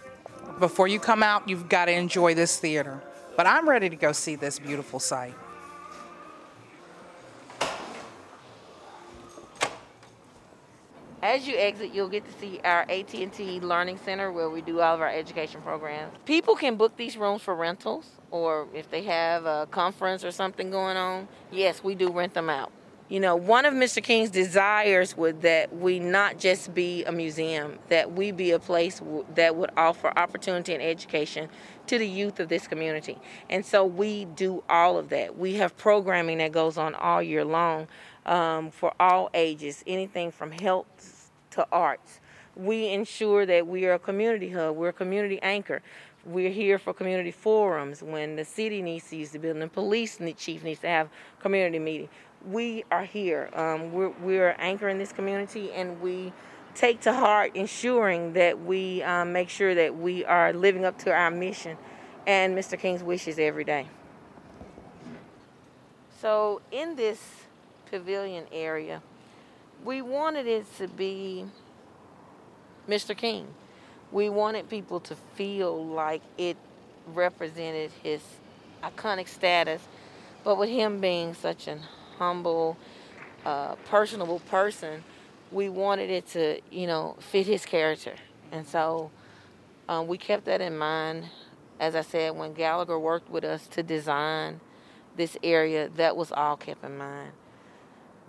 Before 0.59 0.89
you 0.89 0.99
come 0.99 1.23
out, 1.23 1.49
you've 1.49 1.69
got 1.69 1.85
to 1.87 1.93
enjoy 1.93 2.35
this 2.35 2.59
theater. 2.59 3.01
But 3.37 3.47
I'm 3.47 3.69
ready 3.69 3.89
to 3.89 3.97
go 3.97 4.13
see 4.13 4.35
this 4.35 4.59
beautiful 4.59 4.99
site. 4.99 5.35
As 11.23 11.47
you 11.47 11.55
exit, 11.57 11.93
you'll 11.93 12.09
get 12.09 12.25
to 12.25 12.33
see 12.41 12.61
our 12.65 12.87
AT&T 12.89 13.61
Learning 13.61 13.99
Center 13.99 14.33
where 14.33 14.49
we 14.49 14.63
do 14.63 14.81
all 14.81 14.95
of 14.95 15.03
our 15.03 15.11
education 15.11 15.61
programs. 15.61 16.13
People 16.25 16.57
can 16.57 16.77
book 16.77 16.97
these 16.97 17.19
rooms 17.19 17.43
for 17.43 17.55
rentals 17.55 18.07
or 18.31 18.69
if 18.73 18.91
they 18.91 19.03
have 19.03 19.45
a 19.45 19.69
conference 19.71 20.25
or 20.25 20.31
something 20.31 20.71
going 20.71 20.97
on, 20.97 21.29
yes, 21.53 21.85
we 21.85 21.95
do 21.95 22.11
rent 22.11 22.33
them 22.33 22.49
out. 22.49 22.73
You 23.11 23.19
know, 23.19 23.35
one 23.35 23.67
of 23.67 23.75
Mr. 23.75 24.01
King's 24.01 24.31
desires 24.31 25.17
was 25.17 25.35
that 25.41 25.75
we 25.77 25.99
not 25.99 26.39
just 26.39 26.73
be 26.73 27.05
a 27.05 27.13
museum, 27.13 27.81
that 27.89 28.13
we 28.13 28.31
be 28.31 28.53
a 28.53 28.61
place 28.61 29.01
w- 29.01 29.27
that 29.35 29.57
would 29.57 29.71
offer 29.77 30.17
opportunity 30.17 30.73
and 30.75 30.83
education 30.83 31.49
to 31.89 31.99
the 31.99 32.07
youth 32.07 32.39
of 32.39 32.49
this 32.49 32.69
community. 32.69 33.19
And 33.51 33.67
so 33.67 33.85
we 33.85 34.27
do 34.27 34.63
all 34.71 34.97
of 34.97 35.09
that. 35.09 35.37
We 35.37 35.55
have 35.55 35.77
programming 35.77 36.39
that 36.39 36.53
goes 36.53 36.79
on 36.79 36.95
all 36.95 37.21
year 37.21 37.45
long 37.45 37.89
um, 38.27 38.71
for 38.71 38.93
all 39.01 39.31
ages, 39.35 39.83
anything 39.87 40.31
from 40.31 40.53
health 40.53 41.31
to 41.51 41.67
arts. 41.73 42.21
We 42.57 42.89
ensure 42.89 43.47
that 43.47 43.67
we 43.67 43.87
are 43.87 43.95
a 43.95 43.99
community 43.99 44.51
hub, 44.51 44.77
we're 44.77 44.89
a 44.89 44.93
community 44.93 45.41
anchor. 45.43 45.83
We're 46.27 46.51
here 46.51 46.79
for 46.79 46.93
community 46.93 47.31
forums 47.31 48.03
when 48.03 48.37
the 48.37 48.45
city 48.45 48.83
needs 48.83 49.09
to 49.09 49.17
use 49.17 49.31
the 49.31 49.39
building, 49.39 49.61
the 49.61 49.69
police 49.69 50.19
chief 50.37 50.63
needs 50.63 50.81
to 50.81 50.89
have 50.89 51.09
community 51.41 51.79
meeting 51.79 52.11
we 52.47 52.85
are 52.91 53.05
here. 53.05 53.51
Um, 53.55 53.93
we're, 53.93 54.11
we're 54.23 54.57
anchoring 54.59 54.99
this 54.99 55.13
community 55.13 55.73
and 55.73 56.01
we 56.01 56.33
take 56.75 57.01
to 57.03 57.13
heart 57.13 57.55
ensuring 57.55 58.33
that 58.35 58.61
we 58.65 59.03
um, 59.03 59.33
make 59.33 59.49
sure 59.51 59.75
that 59.75 59.97
we 59.97 60.25
are 60.25 60.53
living 60.53 60.85
up 60.85 60.99
to 60.99 61.13
our 61.13 61.31
mission 61.31 61.77
and 62.27 62.57
Mr. 62.57 62.79
King's 62.79 63.03
wishes 63.03 63.39
every 63.39 63.65
day. 63.65 63.89
So, 66.21 66.61
in 66.71 66.97
this 66.97 67.40
pavilion 67.91 68.45
area, 68.53 69.03
we 69.85 70.01
wanted 70.03 70.47
it 70.47 70.65
to 70.79 70.89
be 70.89 71.47
Mr. 72.89 73.17
King. 73.17 73.47
We 74.13 74.29
wanted 74.29 74.69
people 74.69 75.01
to 75.01 75.17
feel 75.35 75.87
like 75.87 76.23
it 76.39 76.57
represented 77.07 77.91
his 78.03 78.21
iconic 78.83 79.29
status, 79.29 79.83
but 80.45 80.59
with 80.59 80.69
him 80.71 81.01
being 81.01 81.35
such 81.35 81.69
an 81.69 81.81
humble, 82.19 82.77
uh, 83.45 83.75
personable 83.87 84.41
person, 84.41 85.05
we 85.53 85.69
wanted 85.69 86.11
it 86.11 86.27
to, 86.29 86.61
you 86.71 86.87
know, 86.87 87.17
fit 87.19 87.47
his 87.47 87.65
character. 87.65 88.15
And 88.53 88.67
so 88.67 89.11
um, 89.89 90.07
we 90.07 90.19
kept 90.19 90.45
that 90.47 90.61
in 90.61 90.77
mind. 90.77 91.27
As 91.79 91.95
I 91.95 92.03
said, 92.03 92.37
when 92.37 92.53
Gallagher 92.53 92.99
worked 92.99 93.31
with 93.31 93.45
us 93.45 93.67
to 93.69 93.83
design 93.83 94.61
this 95.17 95.37
area, 95.43 95.89
that 95.97 96.17
was 96.17 96.31
all 96.31 96.57
kept 96.57 96.85
in 96.85 96.99
mind. 96.99 97.33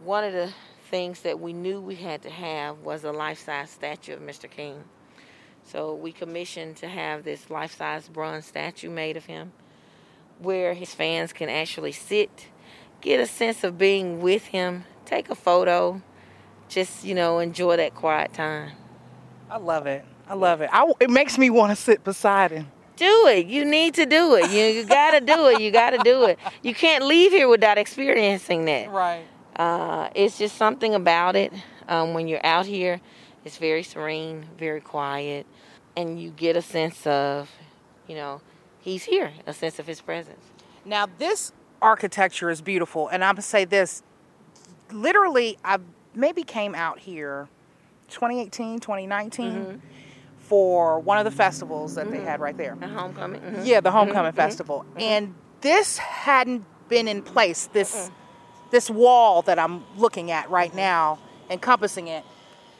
One 0.03 0.23
of 0.23 0.33
the 0.33 0.51
things 0.89 1.21
that 1.21 1.39
we 1.39 1.53
knew 1.53 1.79
we 1.79 1.95
had 1.95 2.21
to 2.23 2.29
have 2.29 2.79
was 2.79 3.03
a 3.03 3.11
life 3.11 3.39
size 3.39 3.69
statue 3.69 4.13
of 4.13 4.19
Mr. 4.19 4.49
King. 4.49 4.83
So 5.63 5.93
we 5.93 6.11
commissioned 6.11 6.77
to 6.77 6.87
have 6.87 7.23
this 7.23 7.49
life 7.49 7.77
size 7.77 8.07
bronze 8.09 8.45
statue 8.45 8.89
made 8.89 9.15
of 9.15 9.25
him 9.25 9.51
where 10.39 10.73
his 10.73 10.93
fans 10.93 11.33
can 11.33 11.49
actually 11.49 11.91
sit 11.91 12.47
get 13.01 13.19
a 13.19 13.27
sense 13.27 13.63
of 13.63 13.77
being 13.77 14.21
with 14.21 14.45
him, 14.45 14.85
take 15.05 15.29
a 15.29 15.35
photo, 15.35 16.01
just, 16.69 17.03
you 17.03 17.15
know, 17.15 17.39
enjoy 17.39 17.77
that 17.77 17.95
quiet 17.95 18.33
time. 18.33 18.71
I 19.49 19.57
love 19.57 19.87
it. 19.87 20.05
I 20.27 20.35
love 20.35 20.61
it. 20.61 20.69
I, 20.71 20.89
it 20.99 21.09
makes 21.09 21.37
me 21.37 21.49
want 21.49 21.71
to 21.71 21.75
sit 21.75 22.03
beside 22.03 22.51
him. 22.51 22.71
Do 22.95 23.27
it. 23.27 23.47
You 23.47 23.65
need 23.65 23.95
to 23.95 24.05
do 24.05 24.35
it. 24.35 24.51
You, 24.51 24.63
you 24.65 24.85
got 24.85 25.11
to 25.11 25.19
do 25.19 25.47
it. 25.47 25.59
You 25.59 25.71
got 25.71 25.89
to 25.89 25.97
do 25.97 26.25
it. 26.25 26.37
You 26.61 26.73
can't 26.75 27.03
leave 27.03 27.31
here 27.31 27.49
without 27.49 27.77
experiencing 27.77 28.65
that. 28.65 28.89
Right. 28.91 29.25
Uh, 29.55 30.09
it's 30.15 30.37
just 30.37 30.55
something 30.55 30.95
about 30.95 31.35
it. 31.35 31.53
Um, 31.87 32.13
when 32.13 32.27
you're 32.27 32.45
out 32.45 32.65
here, 32.65 33.01
it's 33.43 33.57
very 33.57 33.83
serene, 33.83 34.45
very 34.57 34.81
quiet, 34.81 35.45
and 35.95 36.21
you 36.21 36.29
get 36.29 36.55
a 36.55 36.61
sense 36.61 37.05
of, 37.05 37.49
you 38.07 38.15
know, 38.15 38.41
he's 38.79 39.03
here, 39.03 39.31
a 39.45 39.53
sense 39.53 39.79
of 39.79 39.87
his 39.87 40.01
presence. 40.01 40.45
Now, 40.85 41.07
this 41.17 41.51
architecture 41.81 42.49
is 42.49 42.61
beautiful. 42.61 43.07
And 43.07 43.23
I'm 43.23 43.35
gonna 43.35 43.41
say 43.41 43.65
this 43.65 44.03
literally, 44.91 45.57
I 45.63 45.79
maybe 46.13 46.43
came 46.43 46.75
out 46.75 46.99
here 46.99 47.47
2018, 48.09 48.79
2019 48.79 49.51
mm-hmm. 49.51 49.77
for 50.37 50.99
one 50.99 51.17
of 51.17 51.25
the 51.25 51.31
festivals 51.31 51.95
that 51.95 52.05
mm-hmm. 52.05 52.17
they 52.17 52.21
had 52.21 52.39
right 52.39 52.57
there. 52.57 52.75
The 52.79 52.87
homecoming. 52.87 53.41
Mm-hmm. 53.41 53.65
Yeah, 53.65 53.81
the 53.81 53.91
homecoming 53.91 54.31
mm-hmm. 54.31 54.35
festival. 54.35 54.85
Mm-hmm. 54.91 54.99
And 54.99 55.35
this 55.61 55.97
hadn't 55.97 56.65
been 56.89 57.07
in 57.07 57.21
place. 57.21 57.69
This 57.71 58.11
this 58.71 58.89
wall 58.89 59.41
that 59.43 59.59
I'm 59.59 59.83
looking 59.97 60.31
at 60.31 60.49
right 60.49 60.73
now, 60.73 61.19
encompassing 61.49 62.07
it. 62.07 62.23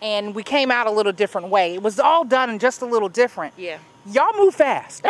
And 0.02 0.34
we 0.34 0.42
came 0.42 0.72
out 0.72 0.88
a 0.88 0.92
little 0.92 1.12
different 1.12 1.50
way. 1.50 1.76
It 1.76 1.84
was 1.84 2.00
all 2.00 2.24
done 2.24 2.58
just 2.58 2.82
a 2.82 2.86
little 2.86 3.10
different. 3.10 3.54
Yeah 3.56 3.78
y'all 4.06 4.38
move 4.38 4.56
fast. 4.56 5.06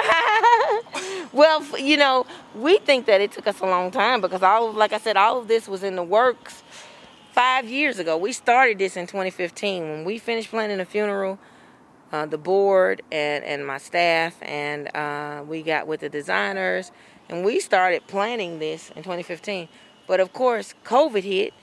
well, 1.33 1.79
you 1.79 1.97
know, 1.97 2.25
we 2.55 2.77
think 2.79 3.05
that 3.05 3.21
it 3.21 3.31
took 3.31 3.47
us 3.47 3.59
a 3.59 3.65
long 3.65 3.91
time 3.91 4.21
because 4.21 4.43
all 4.43 4.69
of, 4.69 4.75
like 4.75 4.93
I 4.93 4.97
said, 4.97 5.17
all 5.17 5.39
of 5.39 5.47
this 5.47 5.67
was 5.67 5.83
in 5.83 5.95
the 5.95 6.03
works 6.03 6.63
five 7.31 7.69
years 7.69 7.99
ago. 7.99 8.17
We 8.17 8.33
started 8.33 8.77
this 8.77 8.97
in 8.97 9.07
2015 9.07 9.83
when 9.83 10.05
we 10.05 10.17
finished 10.17 10.49
planning 10.49 10.77
the 10.77 10.85
funeral. 10.85 11.39
Uh, 12.11 12.25
the 12.25 12.37
board 12.37 13.01
and, 13.09 13.41
and 13.45 13.65
my 13.65 13.77
staff 13.77 14.35
and 14.41 14.93
uh, 14.93 15.41
we 15.47 15.61
got 15.61 15.87
with 15.87 16.01
the 16.01 16.09
designers 16.09 16.91
and 17.29 17.45
we 17.45 17.57
started 17.57 18.05
planning 18.07 18.59
this 18.59 18.89
in 18.89 18.97
2015 18.97 19.69
but 20.07 20.19
of 20.19 20.33
course 20.33 20.73
covid 20.83 21.23
hit 21.23 21.53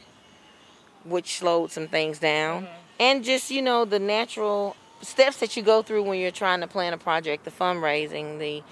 which 1.05 1.39
slowed 1.39 1.71
some 1.71 1.89
things 1.89 2.19
down 2.19 2.65
mm-hmm. 2.65 2.73
and 3.01 3.25
just 3.25 3.51
you 3.51 3.63
know 3.63 3.85
the 3.85 3.99
natural 3.99 4.77
steps 5.03 5.39
that 5.39 5.57
you 5.57 5.63
go 5.63 5.83
through 5.83 6.03
when 6.03 6.19
you're 6.19 6.31
trying 6.31 6.61
to 6.61 6.67
plan 6.67 6.93
a 6.93 6.99
project, 6.99 7.45
the 7.45 7.51
fundraising, 7.51 8.39
the 8.39 8.63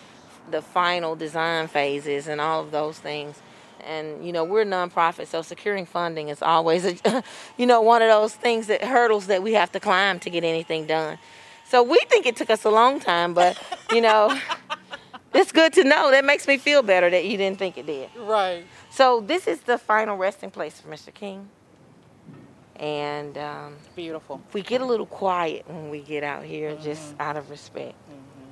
the 0.49 0.63
final 0.63 1.17
design 1.17 1.67
phases, 1.67 2.29
and 2.29 2.41
all 2.41 2.61
of 2.61 2.71
those 2.71 2.99
things. 2.99 3.41
And 3.85 4.25
you 4.25 4.33
know, 4.33 4.45
we're 4.45 4.63
a 4.63 4.67
nonprofit, 4.67 5.27
so 5.27 5.43
securing 5.43 5.87
funding 5.87 6.29
is 6.29 6.43
always 6.43 6.85
a, 6.85 7.23
you 7.57 7.67
know, 7.67 7.81
one 7.81 8.03
of 8.03 8.09
those 8.09 8.35
things 8.35 8.67
that 8.69 8.83
hurdles 8.83 9.27
that 9.27 9.43
we 9.43 9.55
have 9.55 9.73
to 9.73 9.81
climb 9.81 10.19
to 10.21 10.31
get 10.31 10.45
anything 10.45 10.87
done. 10.87 11.19
So 11.69 11.83
we 11.83 11.99
think 12.09 12.27
it 12.27 12.37
took 12.37 12.51
us 12.51 12.65
a 12.65 12.71
long 12.71 13.01
time, 13.01 13.35
but 13.35 13.61
you 13.93 14.01
know, 14.01 14.37
it's 15.35 15.53
good 15.53 15.73
to 15.75 15.85
know. 15.85 16.11
That 16.11 16.25
makes 16.25 16.47
me 16.47 16.59
feel 16.59 16.83
better 16.83 17.11
that 17.11 17.25
you 17.25 17.37
didn't 17.37 17.59
think 17.59 17.77
it 17.77 17.87
did. 17.87 18.09
Right. 18.17 18.65
So 18.97 19.21
this 19.21 19.47
is 19.47 19.61
the 19.61 19.77
final 19.77 20.17
resting 20.17 20.51
place 20.51 20.81
for 20.81 20.89
Mr. 20.89 21.13
King 21.13 21.51
and 22.77 23.37
um, 23.37 23.77
beautiful. 23.95 24.41
We 24.55 24.63
get 24.63 24.81
a 24.81 24.87
little 24.87 25.05
quiet 25.05 25.69
when 25.69 25.91
we 25.91 26.01
get 26.01 26.25
out 26.25 26.45
here, 26.45 26.71
mm-hmm. 26.71 26.83
just 26.83 27.15
out 27.21 27.37
of 27.37 27.51
respect. 27.51 27.95
Mm-hmm. 28.09 28.51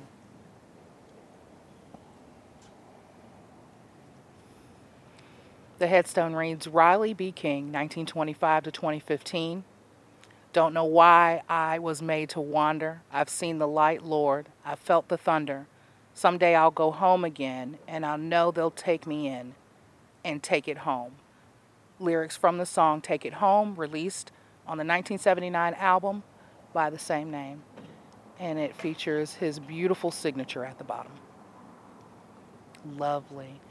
The 5.79 5.87
headstone 5.87 6.35
reads 6.35 6.67
Riley 6.67 7.15
B. 7.15 7.31
King, 7.31 7.71
1925 7.71 8.65
to 8.65 8.71
2015. 8.71 9.63
Don't 10.53 10.75
know 10.75 10.85
why 10.85 11.41
I 11.49 11.79
was 11.79 12.03
made 12.03 12.29
to 12.29 12.39
wander. 12.39 13.01
I've 13.11 13.29
seen 13.29 13.57
the 13.57 13.67
light, 13.67 14.03
Lord. 14.03 14.49
I've 14.63 14.77
felt 14.77 15.07
the 15.07 15.17
thunder. 15.17 15.65
Someday 16.13 16.53
I'll 16.53 16.69
go 16.69 16.91
home 16.91 17.25
again, 17.25 17.79
and 17.87 18.05
I'll 18.05 18.19
know 18.19 18.51
they'll 18.51 18.69
take 18.69 19.07
me 19.07 19.27
in 19.27 19.55
and 20.25 20.43
take 20.43 20.67
it 20.67 20.79
home 20.79 21.13
lyrics 21.99 22.35
from 22.35 22.57
the 22.57 22.65
song 22.65 23.01
Take 23.01 23.25
It 23.25 23.33
Home, 23.35 23.75
released 23.75 24.31
on 24.67 24.77
the 24.77 24.83
1979 24.83 25.73
album 25.75 26.23
by 26.73 26.89
the 26.89 26.99
same 26.99 27.31
name. 27.31 27.63
And 28.39 28.59
it 28.59 28.75
features 28.75 29.35
his 29.35 29.59
beautiful 29.59 30.11
signature 30.11 30.65
at 30.65 30.77
the 30.77 30.83
bottom. 30.83 31.13
Lovely. 32.97 33.61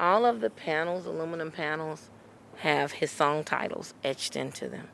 All 0.00 0.24
of 0.24 0.40
the 0.40 0.50
panels, 0.50 1.06
aluminum 1.06 1.50
panels, 1.50 2.10
have 2.56 2.92
his 2.92 3.10
song 3.10 3.44
titles 3.44 3.94
etched 4.02 4.34
into 4.36 4.68
them. 4.68 4.88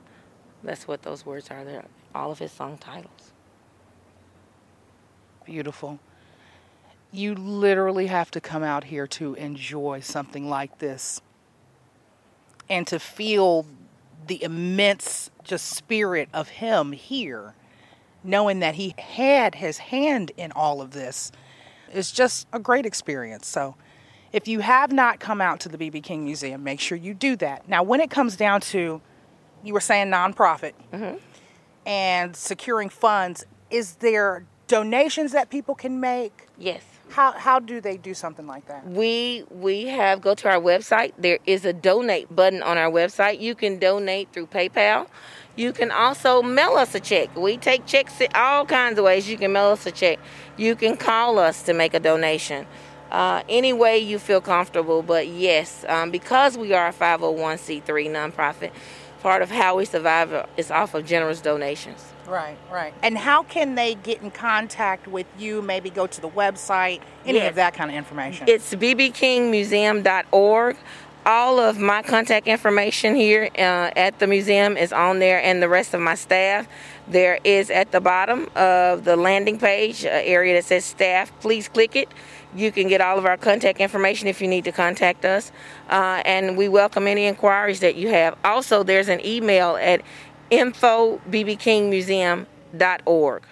That's 0.65 0.89
what 0.89 1.03
those 1.03 1.25
words 1.25 1.51
are. 1.51 1.65
They're 1.65 1.85
all 2.15 2.33
of 2.33 2.41
his 2.41 2.51
song 2.51 2.79
titles. 2.79 3.33
Beautiful. 5.45 6.01
You 7.11 7.35
literally 7.35 8.07
have 8.07 8.31
to 8.33 8.41
come 8.41 8.63
out 8.63 8.85
here 8.85 9.07
to 9.09 9.35
enjoy 9.35 10.01
something 10.01 10.49
like 10.49 10.79
this 10.79 11.21
and 12.69 12.87
to 12.87 12.99
feel 12.99 13.67
the 14.27 14.43
immense 14.43 15.31
just 15.43 15.69
spirit 15.71 16.29
of 16.35 16.49
him 16.49 16.93
here, 16.93 17.55
knowing 18.23 18.61
that 18.61 18.75
he 18.75 18.95
had 18.99 19.55
his 19.55 19.79
hand 19.79 20.33
in 20.37 20.53
all 20.53 20.81
of 20.81 20.91
this, 20.91 21.33
is 21.93 22.13
just 22.13 22.47
a 22.53 22.59
great 22.59 22.85
experience. 22.85 23.47
So, 23.47 23.75
if 24.31 24.47
you 24.47 24.61
have 24.61 24.93
not 24.93 25.21
come 25.21 25.41
out 25.41 25.61
to 25.61 25.71
the 25.71 25.79
BB 25.79 26.03
King 26.03 26.25
Museum, 26.27 26.63
make 26.63 26.81
sure 26.81 26.99
you 26.99 27.15
do 27.15 27.35
that. 27.37 27.67
Now, 27.67 27.83
when 27.83 28.01
it 28.01 28.11
comes 28.11 28.37
down 28.37 28.61
to, 28.61 29.01
you 29.65 29.73
were 29.73 29.81
saying 29.81 30.09
nonprofit, 30.09 30.73
mm-hmm. 30.93 31.17
and 31.87 32.37
securing 32.37 32.91
funds, 32.91 33.47
is 33.71 33.95
there 33.97 34.45
donations 34.67 35.33
that 35.33 35.49
people 35.49 35.75
can 35.75 35.99
make? 35.99 36.47
Yes. 36.59 36.83
How, 37.11 37.33
how 37.33 37.59
do 37.59 37.81
they 37.81 37.97
do 37.97 38.15
something 38.15 38.47
like 38.47 38.67
that? 38.69 38.87
We 38.87 39.45
we 39.51 39.87
have 39.87 40.21
go 40.21 40.35
to 40.35 40.49
our 40.49 40.61
website. 40.61 41.13
There 41.19 41.39
is 41.47 41.65
a 41.65 41.73
donate 41.73 42.35
button 42.35 42.63
on 42.63 42.79
our 42.79 42.91
website. 42.91 43.41
You 43.41 43.55
can 43.55 43.79
donate 43.79 44.33
through 44.33 44.49
PayPal. 44.49 45.09
You 45.57 45.73
can 45.73 45.91
also 45.91 46.41
mail 46.43 46.75
us 46.77 46.95
a 46.95 47.01
check. 47.01 47.35
We 47.37 47.57
take 47.57 47.85
checks 47.87 48.13
all 48.35 48.65
kinds 48.65 48.99
of 48.99 49.05
ways. 49.05 49.29
You 49.29 49.37
can 49.37 49.53
mail 49.53 49.71
us 49.71 49.87
a 49.87 49.91
check. 49.91 50.21
You 50.57 50.77
can 50.77 50.97
call 50.97 51.39
us 51.39 51.63
to 51.65 51.73
make 51.73 51.95
a 51.95 52.01
donation. 52.01 52.67
Uh, 53.11 53.43
any 53.49 53.73
way 53.73 53.99
you 53.99 54.19
feel 54.19 54.41
comfortable. 54.41 55.03
But 55.03 55.29
yes, 55.29 55.85
um, 55.89 56.11
because 56.11 56.59
we 56.59 56.75
are 56.75 56.89
a 56.89 56.93
501c3 56.93 57.83
nonprofit, 58.11 58.71
part 59.21 59.43
of 59.43 59.51
how 59.51 59.77
we 59.77 59.85
survive 59.85 60.47
is 60.57 60.71
off 60.71 60.95
of 60.95 61.05
generous 61.07 61.41
donations. 61.41 62.05
Right, 62.27 62.57
right. 62.71 62.93
And 63.03 63.17
how 63.17 63.43
can 63.43 63.75
they 63.75 63.95
get 63.95 64.21
in 64.23 64.31
contact 64.31 65.09
with 65.09 65.27
you? 65.39 65.63
Maybe 65.63 65.91
go 65.91 66.07
to 66.07 66.21
the 66.21 66.29
website, 66.29 67.01
any 67.25 67.39
Yes. 67.39 67.51
of 67.51 67.55
that 67.57 67.75
kind 67.75 67.91
of 67.91 67.97
information. 67.97 68.47
It's 68.49 68.75
bbkingmuseum.org. 68.75 70.77
All 71.27 71.59
of 71.59 71.79
my 71.79 72.03
contact 72.03 72.47
information 72.47 73.15
here 73.15 73.51
uh, 73.59 73.91
at 73.97 74.19
the 74.19 74.27
museum 74.27 74.79
is 74.79 74.93
on 74.95 75.19
there, 75.19 75.43
and 75.43 75.63
the 75.63 75.69
rest 75.69 75.93
of 75.93 76.01
my 76.01 76.15
staff. 76.15 76.67
There 77.07 77.39
is 77.45 77.71
at 77.71 77.93
the 77.93 78.01
bottom 78.01 78.49
of 78.55 79.05
the 79.05 79.17
landing 79.17 79.59
page 79.59 80.05
an 80.05 80.23
area 80.25 80.55
that 80.55 80.65
says 80.65 80.85
staff. 80.85 81.31
Please 81.41 81.69
click 81.69 81.97
it. 81.97 82.09
You 82.55 82.73
can 82.73 82.89
get 82.89 83.01
all 83.01 83.19
of 83.19 83.27
our 83.27 83.37
contact 83.37 83.81
information 83.81 84.27
if 84.27 84.41
you 84.41 84.49
need 84.49 84.65
to 84.65 84.73
contact 84.73 85.25
us, 85.25 85.53
uh, 85.91 86.23
and 86.25 86.57
we 86.57 86.69
welcome 86.69 87.07
any 87.07 87.27
inquiries 87.27 87.79
that 87.81 87.97
you 87.97 88.09
have. 88.09 88.37
Also, 88.45 88.83
there's 88.83 89.09
an 89.09 89.25
email 89.25 89.77
at 89.77 90.03
infobbkingmuseum.org. 90.51 93.43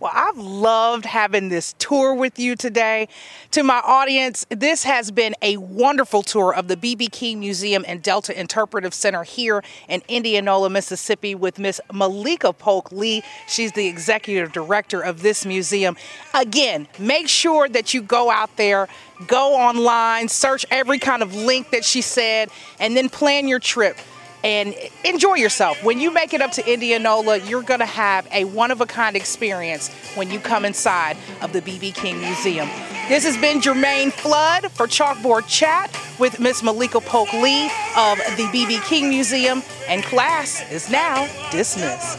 Well, 0.00 0.12
I've 0.14 0.38
loved 0.38 1.04
having 1.04 1.50
this 1.50 1.74
tour 1.74 2.14
with 2.14 2.38
you 2.38 2.56
today. 2.56 3.06
To 3.50 3.62
my 3.62 3.82
audience, 3.84 4.46
this 4.48 4.84
has 4.84 5.10
been 5.10 5.34
a 5.42 5.58
wonderful 5.58 6.22
tour 6.22 6.54
of 6.54 6.68
the 6.68 6.76
BB 6.76 7.12
King 7.12 7.40
Museum 7.40 7.84
and 7.86 8.02
Delta 8.02 8.38
Interpretive 8.38 8.94
Center 8.94 9.24
here 9.24 9.62
in 9.90 10.02
Indianola, 10.08 10.70
Mississippi, 10.70 11.34
with 11.34 11.58
Miss 11.58 11.82
Malika 11.92 12.54
Polk 12.54 12.90
Lee. 12.90 13.22
She's 13.46 13.72
the 13.72 13.88
executive 13.88 14.52
director 14.52 15.02
of 15.02 15.20
this 15.20 15.44
museum. 15.44 15.98
Again, 16.32 16.88
make 16.98 17.28
sure 17.28 17.68
that 17.68 17.92
you 17.92 18.00
go 18.00 18.30
out 18.30 18.56
there, 18.56 18.88
go 19.26 19.54
online, 19.54 20.28
search 20.28 20.64
every 20.70 20.98
kind 20.98 21.22
of 21.22 21.34
link 21.34 21.72
that 21.72 21.84
she 21.84 22.00
said, 22.00 22.48
and 22.78 22.96
then 22.96 23.10
plan 23.10 23.46
your 23.46 23.58
trip 23.58 23.98
and 24.44 24.74
enjoy 25.04 25.34
yourself. 25.34 25.82
When 25.84 26.00
you 26.00 26.10
make 26.10 26.34
it 26.34 26.40
up 26.40 26.52
to 26.52 26.72
Indianola, 26.72 27.38
you're 27.38 27.62
going 27.62 27.80
to 27.80 27.86
have 27.86 28.26
a 28.32 28.44
one 28.44 28.70
of 28.70 28.80
a 28.80 28.86
kind 28.86 29.16
experience 29.16 29.88
when 30.14 30.30
you 30.30 30.40
come 30.40 30.64
inside 30.64 31.16
of 31.42 31.52
the 31.52 31.60
BB 31.60 31.94
King 31.94 32.18
Museum. 32.20 32.68
This 33.08 33.24
has 33.24 33.36
been 33.36 33.60
Jermaine 33.60 34.12
Flood 34.12 34.70
for 34.72 34.86
Chalkboard 34.86 35.46
Chat 35.48 35.96
with 36.18 36.38
Miss 36.38 36.62
Malika 36.62 37.00
Polk 37.00 37.32
Lee 37.32 37.66
of 37.96 38.18
the 38.36 38.48
BB 38.52 38.84
King 38.86 39.08
Museum, 39.08 39.62
and 39.88 40.02
class 40.04 40.62
is 40.70 40.90
now 40.90 41.28
dismissed. 41.50 42.18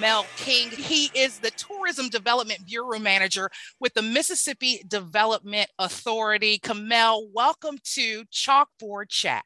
Kamel 0.00 0.24
King. 0.36 0.70
He 0.70 1.10
is 1.14 1.40
the 1.40 1.50
Tourism 1.50 2.08
Development 2.08 2.64
Bureau 2.64 2.98
Manager 2.98 3.50
with 3.80 3.92
the 3.92 4.00
Mississippi 4.00 4.82
Development 4.88 5.68
Authority. 5.78 6.56
Kamel, 6.56 7.28
welcome 7.34 7.76
to 7.96 8.24
Chalkboard 8.32 9.10
Chat. 9.10 9.44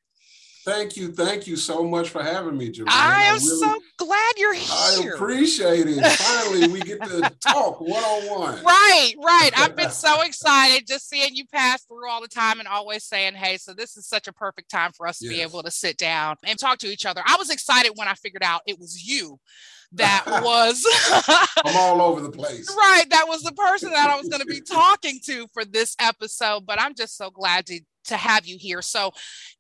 Thank 0.65 0.97
you, 0.97 1.11
thank 1.11 1.49
you 1.49 1.57
so 1.57 1.83
much 1.83 2.09
for 2.09 2.23
having 2.23 2.57
me, 2.57 2.71
Jermaine. 2.71 2.85
I 2.91 3.25
am 3.25 3.35
really- 3.35 3.59
so 3.59 3.81
glad 3.99 4.33
you're 4.37 4.55
here. 4.55 5.13
I 5.13 5.15
appreciate 5.17 5.89
it. 5.89 6.07
Finally, 6.07 6.69
we 6.69 6.81
get 6.83 7.03
to 7.03 7.33
talk 7.41 7.81
one 7.81 8.05
on 8.05 8.41
one. 8.41 8.65
Right, 8.65 9.15
right. 9.23 9.51
I've 9.57 9.75
been 9.75 9.91
so 9.91 10.23
excited 10.23 10.87
just 10.87 11.09
seeing 11.09 11.35
you 11.35 11.47
pass 11.53 11.85
through 11.85 12.09
all 12.09 12.23
the 12.23 12.29
time 12.29 12.61
and 12.61 12.69
always 12.69 13.03
saying, 13.03 13.35
hey, 13.35 13.57
so 13.57 13.75
this 13.75 13.97
is 13.97 14.07
such 14.07 14.29
a 14.29 14.33
perfect 14.33 14.71
time 14.71 14.93
for 14.97 15.09
us 15.09 15.19
to 15.19 15.29
be 15.29 15.43
able 15.43 15.65
to 15.65 15.71
sit 15.73 15.97
down 15.97 16.37
and 16.45 16.61
talk 16.61 16.79
to 16.79 16.87
each 16.87 17.05
other. 17.05 17.23
I 17.27 17.37
was 17.39 17.51
excited 17.51 17.95
when 17.97 18.07
I 18.07 18.15
figured 18.15 18.45
out 18.45 18.61
it 18.69 18.79
was 18.79 19.05
you 19.05 19.41
that 19.97 20.25
was 20.45 20.85
I'm 21.65 21.77
all 21.77 22.03
over 22.03 22.21
the 22.21 22.31
place. 22.31 22.69
right. 22.77 23.05
That 23.11 23.27
was 23.29 23.43
the 23.43 23.53
person 23.53 23.91
that 23.91 24.11
I 24.11 24.17
was 24.17 24.29
going 24.29 24.41
to 24.41 24.47
be 24.47 24.61
talking 24.61 25.21
to 25.27 25.47
for 25.53 25.65
this 25.65 25.97
episode. 26.01 26.67
But 26.67 26.81
I'm 26.81 26.95
just 26.95 27.17
so 27.17 27.31
glad 27.31 27.67
to 27.67 27.81
to 28.05 28.17
have 28.17 28.47
you 28.47 28.57
here. 28.59 28.83
So, 28.83 29.13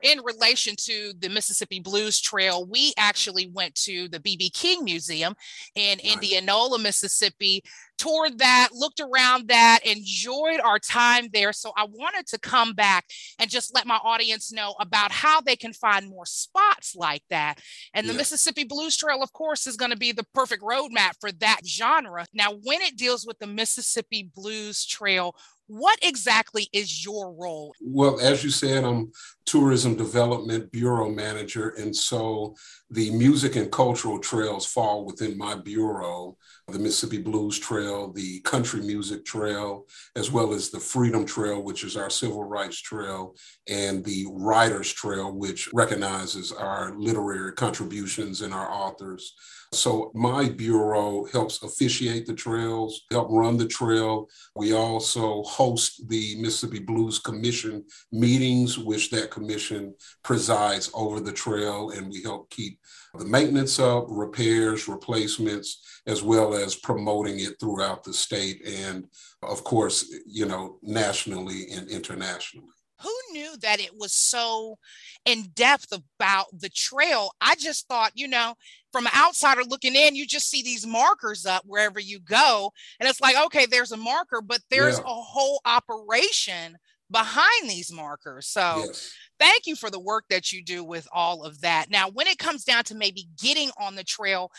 in 0.02 0.20
relation 0.22 0.74
to 0.84 1.12
the 1.18 1.28
Mississippi 1.28 1.80
Blues 1.80 2.20
Trail, 2.20 2.66
we 2.66 2.92
actually 2.98 3.50
went 3.52 3.74
to 3.76 4.08
the 4.08 4.20
BB 4.20 4.52
King 4.52 4.84
Museum 4.84 5.34
in 5.74 5.98
Indianola, 6.00 6.78
Mississippi, 6.78 7.62
toured 7.96 8.38
that, 8.38 8.68
looked 8.72 9.00
around 9.00 9.48
that, 9.48 9.80
enjoyed 9.84 10.60
our 10.60 10.78
time 10.78 11.28
there. 11.32 11.52
So, 11.52 11.72
I 11.76 11.84
wanted 11.84 12.26
to 12.28 12.38
come 12.38 12.74
back 12.74 13.06
and 13.38 13.50
just 13.50 13.74
let 13.74 13.86
my 13.86 13.96
audience 13.96 14.52
know 14.52 14.74
about 14.80 15.12
how 15.12 15.40
they 15.40 15.56
can 15.56 15.72
find 15.72 16.08
more 16.08 16.26
spots 16.26 16.94
like 16.96 17.22
that. 17.30 17.60
And 17.94 18.08
the 18.08 18.12
Yeah. 18.12 18.18
Mississippi 18.18 18.64
Blues 18.64 18.96
Trail, 18.96 19.22
of 19.22 19.32
course, 19.32 19.66
is 19.66 19.76
going 19.76 19.90
to 19.90 19.96
be 19.96 20.12
the 20.12 20.26
perfect 20.34 20.62
roadmap 20.62 21.12
for 21.20 21.32
that 21.32 21.60
genre. 21.66 22.26
Now, 22.32 22.52
when 22.62 22.80
it 22.82 22.96
deals 22.96 23.26
with 23.26 23.38
the 23.38 23.46
Mississippi 23.46 24.30
Blues 24.34 24.84
Trail, 24.84 25.34
what 25.66 25.98
exactly 26.02 26.68
is 26.72 27.04
your 27.04 27.32
role? 27.32 27.74
Well, 27.80 28.20
as 28.20 28.44
you 28.44 28.50
said, 28.50 28.84
I'm 28.84 29.12
Tourism 29.46 29.96
Development 29.96 30.70
Bureau 30.70 31.10
Manager. 31.10 31.70
And 31.70 31.94
so 31.94 32.54
the 32.90 33.10
music 33.10 33.56
and 33.56 33.70
cultural 33.70 34.18
trails 34.18 34.66
fall 34.66 35.04
within 35.04 35.38
my 35.38 35.54
bureau 35.54 36.36
the 36.68 36.78
Mississippi 36.78 37.18
Blues 37.18 37.58
Trail, 37.58 38.10
the 38.10 38.40
Country 38.40 38.80
Music 38.80 39.24
Trail, 39.24 39.86
as 40.16 40.30
well 40.30 40.54
as 40.54 40.70
the 40.70 40.80
Freedom 40.80 41.26
Trail, 41.26 41.62
which 41.62 41.84
is 41.84 41.96
our 41.96 42.08
civil 42.08 42.42
rights 42.44 42.80
trail, 42.80 43.34
and 43.68 44.02
the 44.04 44.26
Writers 44.30 44.90
Trail, 44.92 45.32
which 45.32 45.68
recognizes 45.74 46.52
our 46.52 46.94
literary 46.96 47.52
contributions 47.52 48.40
and 48.40 48.54
our 48.54 48.70
authors. 48.70 49.34
So 49.72 50.10
my 50.14 50.48
bureau 50.48 51.26
helps 51.26 51.62
officiate 51.62 52.26
the 52.26 52.34
trails, 52.34 53.02
help 53.10 53.28
run 53.30 53.56
the 53.58 53.66
trail. 53.66 54.28
We 54.56 54.72
also 54.72 55.42
host 55.42 56.08
the 56.08 56.36
Mississippi 56.40 56.78
Blues 56.78 57.18
Commission 57.18 57.84
meetings, 58.12 58.78
which 58.78 59.10
that 59.10 59.30
commission 59.30 59.94
presides 60.22 60.90
over 60.94 61.20
the 61.20 61.32
trail, 61.32 61.90
and 61.90 62.08
we 62.08 62.22
help 62.22 62.50
keep 62.50 62.78
the 63.16 63.24
maintenance 63.24 63.78
of, 63.78 64.10
repairs, 64.10 64.88
replacements, 64.88 66.00
as 66.06 66.22
well 66.22 66.54
as 66.54 66.74
promoting 66.74 67.38
it 67.40 67.58
throughout 67.60 68.04
the 68.04 68.12
state 68.12 68.66
and, 68.66 69.06
of 69.42 69.64
course, 69.64 70.12
you 70.26 70.46
know, 70.46 70.78
nationally 70.82 71.70
and 71.70 71.88
internationally. 71.88 72.68
Who 73.00 73.14
knew 73.32 73.56
that 73.58 73.80
it 73.80 73.92
was 73.96 74.12
so 74.12 74.78
in 75.24 75.44
depth 75.54 75.92
about 75.92 76.46
the 76.58 76.68
trail? 76.68 77.32
I 77.40 77.54
just 77.56 77.86
thought, 77.88 78.12
you 78.14 78.28
know, 78.28 78.54
from 78.92 79.06
an 79.06 79.12
outsider 79.16 79.62
looking 79.64 79.94
in, 79.94 80.14
you 80.14 80.26
just 80.26 80.48
see 80.48 80.62
these 80.62 80.86
markers 80.86 81.44
up 81.44 81.62
wherever 81.66 82.00
you 82.00 82.20
go. 82.20 82.72
And 83.00 83.08
it's 83.08 83.20
like, 83.20 83.36
okay, 83.46 83.66
there's 83.66 83.92
a 83.92 83.96
marker, 83.96 84.40
but 84.40 84.60
there's 84.70 84.98
Yeah. 84.98 85.04
a 85.04 85.14
whole 85.22 85.60
operation 85.64 86.78
behind 87.10 87.68
these 87.68 87.92
markers. 87.92 88.46
So 88.46 88.84
Yes. 88.86 89.10
Thank 89.38 89.66
you 89.66 89.76
for 89.76 89.90
the 89.90 90.00
work 90.00 90.24
that 90.30 90.52
you 90.52 90.62
do 90.62 90.84
with 90.84 91.06
all 91.12 91.44
of 91.44 91.60
that. 91.60 91.90
Now, 91.90 92.08
when 92.08 92.26
it 92.26 92.38
comes 92.38 92.64
down 92.64 92.84
to 92.84 92.94
maybe 92.94 93.28
getting 93.40 93.70
on 93.78 93.94
the 93.94 94.04
trail, 94.04 94.50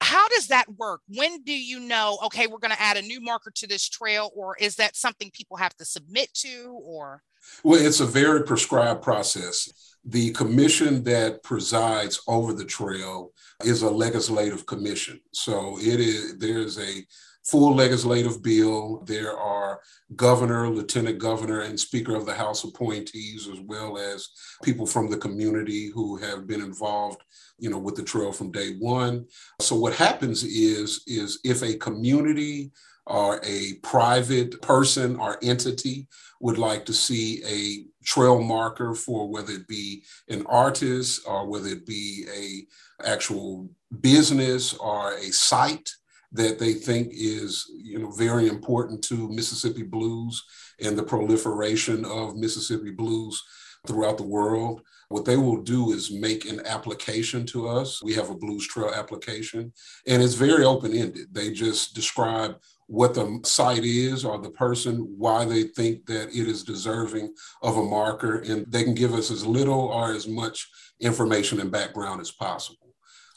how 0.00 0.28
does 0.28 0.48
that 0.48 0.66
work? 0.76 1.00
When 1.08 1.42
do 1.42 1.52
you 1.52 1.80
know, 1.80 2.18
okay, 2.26 2.46
we're 2.46 2.58
going 2.58 2.74
to 2.74 2.80
add 2.80 2.96
a 2.96 3.02
new 3.02 3.20
marker 3.20 3.50
to 3.56 3.66
this 3.66 3.88
trail, 3.88 4.30
or 4.34 4.56
is 4.58 4.76
that 4.76 4.96
something 4.96 5.30
people 5.32 5.56
have 5.56 5.74
to 5.76 5.84
submit 5.84 6.32
to, 6.34 6.78
or? 6.82 7.22
Well, 7.64 7.84
it's 7.84 8.00
a 8.00 8.06
very 8.06 8.44
prescribed 8.44 9.02
process. 9.02 9.96
The 10.04 10.30
commission 10.32 11.02
that 11.04 11.42
presides 11.42 12.20
over 12.28 12.52
the 12.52 12.64
trail 12.64 13.32
is 13.64 13.82
a 13.82 13.90
legislative 13.90 14.66
commission. 14.66 15.20
So 15.32 15.78
it 15.80 16.00
is 16.00 16.38
there's 16.38 16.78
a 16.78 17.04
full 17.50 17.74
legislative 17.74 18.42
bill. 18.42 19.02
There 19.06 19.36
are 19.36 19.80
governor, 20.16 20.68
lieutenant 20.68 21.18
governor, 21.18 21.60
and 21.60 21.80
speaker 21.80 22.14
of 22.14 22.26
the 22.26 22.34
House 22.34 22.64
appointees, 22.64 23.48
as 23.48 23.60
well 23.60 23.96
as 23.98 24.28
people 24.62 24.86
from 24.86 25.10
the 25.10 25.16
community 25.16 25.90
who 25.90 26.16
have 26.18 26.46
been 26.46 26.60
involved, 26.60 27.22
you 27.58 27.70
know, 27.70 27.78
with 27.78 27.96
the 27.96 28.02
trail 28.02 28.32
from 28.32 28.52
day 28.52 28.76
one. 28.78 29.26
So 29.60 29.76
what 29.76 29.94
happens 29.94 30.44
is, 30.44 31.02
is 31.06 31.40
if 31.44 31.62
a 31.62 31.76
community 31.76 32.70
or 33.06 33.40
a 33.44 33.74
private 33.82 34.60
person 34.60 35.16
or 35.16 35.38
entity 35.42 36.06
would 36.40 36.58
like 36.58 36.84
to 36.84 36.92
see 36.92 37.42
a 37.46 37.86
trail 38.04 38.42
marker 38.42 38.94
for 38.94 39.28
whether 39.28 39.52
it 39.52 39.66
be 39.66 40.04
an 40.28 40.44
artist 40.46 41.22
or 41.26 41.46
whether 41.48 41.68
it 41.68 41.86
be 41.86 42.26
a 42.34 43.08
actual 43.08 43.68
business 44.00 44.74
or 44.74 45.14
a 45.14 45.30
site 45.32 45.90
that 46.32 46.58
they 46.58 46.74
think 46.74 47.10
is 47.12 47.66
you 47.76 47.98
know 47.98 48.10
very 48.10 48.48
important 48.48 49.02
to 49.04 49.28
Mississippi 49.28 49.82
blues 49.82 50.44
and 50.80 50.96
the 50.96 51.02
proliferation 51.02 52.04
of 52.04 52.36
Mississippi 52.36 52.90
blues 52.90 53.42
throughout 53.86 54.18
the 54.18 54.26
world. 54.26 54.82
What 55.08 55.24
they 55.24 55.36
will 55.38 55.62
do 55.62 55.92
is 55.92 56.10
make 56.10 56.44
an 56.44 56.60
application 56.66 57.46
to 57.46 57.66
us. 57.66 58.02
We 58.02 58.12
have 58.14 58.28
a 58.28 58.34
Blues 58.34 58.66
Trail 58.66 58.92
application, 58.94 59.72
and 60.06 60.22
it's 60.22 60.34
very 60.34 60.64
open 60.64 60.92
ended. 60.92 61.28
They 61.32 61.50
just 61.50 61.94
describe 61.94 62.56
what 62.88 63.14
the 63.14 63.40
site 63.44 63.84
is 63.84 64.24
or 64.24 64.38
the 64.38 64.50
person, 64.50 65.14
why 65.16 65.46
they 65.46 65.62
think 65.62 66.04
that 66.06 66.28
it 66.28 66.48
is 66.48 66.62
deserving 66.62 67.34
of 67.62 67.78
a 67.78 67.82
marker, 67.82 68.40
and 68.40 68.66
they 68.70 68.84
can 68.84 68.94
give 68.94 69.14
us 69.14 69.30
as 69.30 69.46
little 69.46 69.80
or 69.80 70.12
as 70.12 70.28
much 70.28 70.68
information 71.00 71.60
and 71.60 71.70
background 71.70 72.20
as 72.20 72.30
possible. 72.30 72.87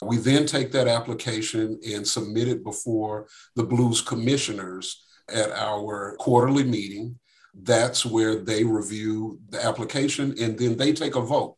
We 0.02 0.16
then 0.18 0.46
take 0.46 0.72
that 0.72 0.88
application 0.88 1.78
and 1.88 2.06
submit 2.06 2.48
it 2.48 2.64
before 2.64 3.28
the 3.56 3.64
Blues 3.64 4.00
commissioners 4.00 5.04
at 5.28 5.50
our 5.52 6.16
quarterly 6.18 6.64
meeting. 6.64 7.18
That's 7.54 8.04
where 8.04 8.36
they 8.36 8.64
review 8.64 9.38
the 9.50 9.64
application 9.64 10.34
and 10.40 10.58
then 10.58 10.76
they 10.76 10.92
take 10.92 11.16
a 11.16 11.20
vote. 11.20 11.56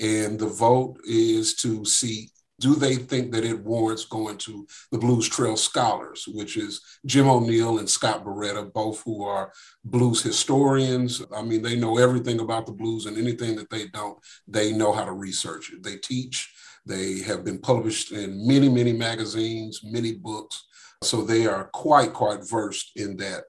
And 0.00 0.38
the 0.38 0.46
vote 0.46 0.98
is 1.04 1.54
to 1.56 1.84
see 1.84 2.30
do 2.62 2.76
they 2.76 2.94
think 2.94 3.32
that 3.32 3.44
it 3.44 3.58
warrants 3.64 4.04
going 4.04 4.36
to 4.38 4.64
the 4.92 4.98
Blues 4.98 5.28
Trail 5.28 5.56
Scholars, 5.56 6.28
which 6.28 6.56
is 6.56 6.80
Jim 7.04 7.28
O'Neal 7.28 7.78
and 7.78 7.90
Scott 7.90 8.24
Barretta, 8.24 8.72
both 8.72 9.02
who 9.02 9.24
are 9.24 9.52
blues 9.84 10.22
historians. 10.22 11.20
I 11.34 11.42
mean, 11.42 11.60
they 11.60 11.74
know 11.74 11.98
everything 11.98 12.38
about 12.38 12.66
the 12.66 12.72
blues 12.72 13.06
and 13.06 13.18
anything 13.18 13.56
that 13.56 13.68
they 13.68 13.88
don't, 13.88 14.16
they 14.46 14.70
know 14.70 14.92
how 14.92 15.04
to 15.04 15.10
research 15.10 15.72
it. 15.72 15.82
They 15.82 15.96
teach 15.96 16.54
they 16.86 17.20
have 17.20 17.44
been 17.44 17.58
published 17.58 18.12
in 18.12 18.46
many, 18.46 18.68
many 18.68 18.92
magazines, 18.92 19.80
many 19.84 20.14
books. 20.14 20.66
So 21.02 21.22
they 21.22 21.46
are 21.46 21.64
quite, 21.72 22.12
quite 22.12 22.48
versed 22.48 22.92
in 22.96 23.16
that. 23.18 23.44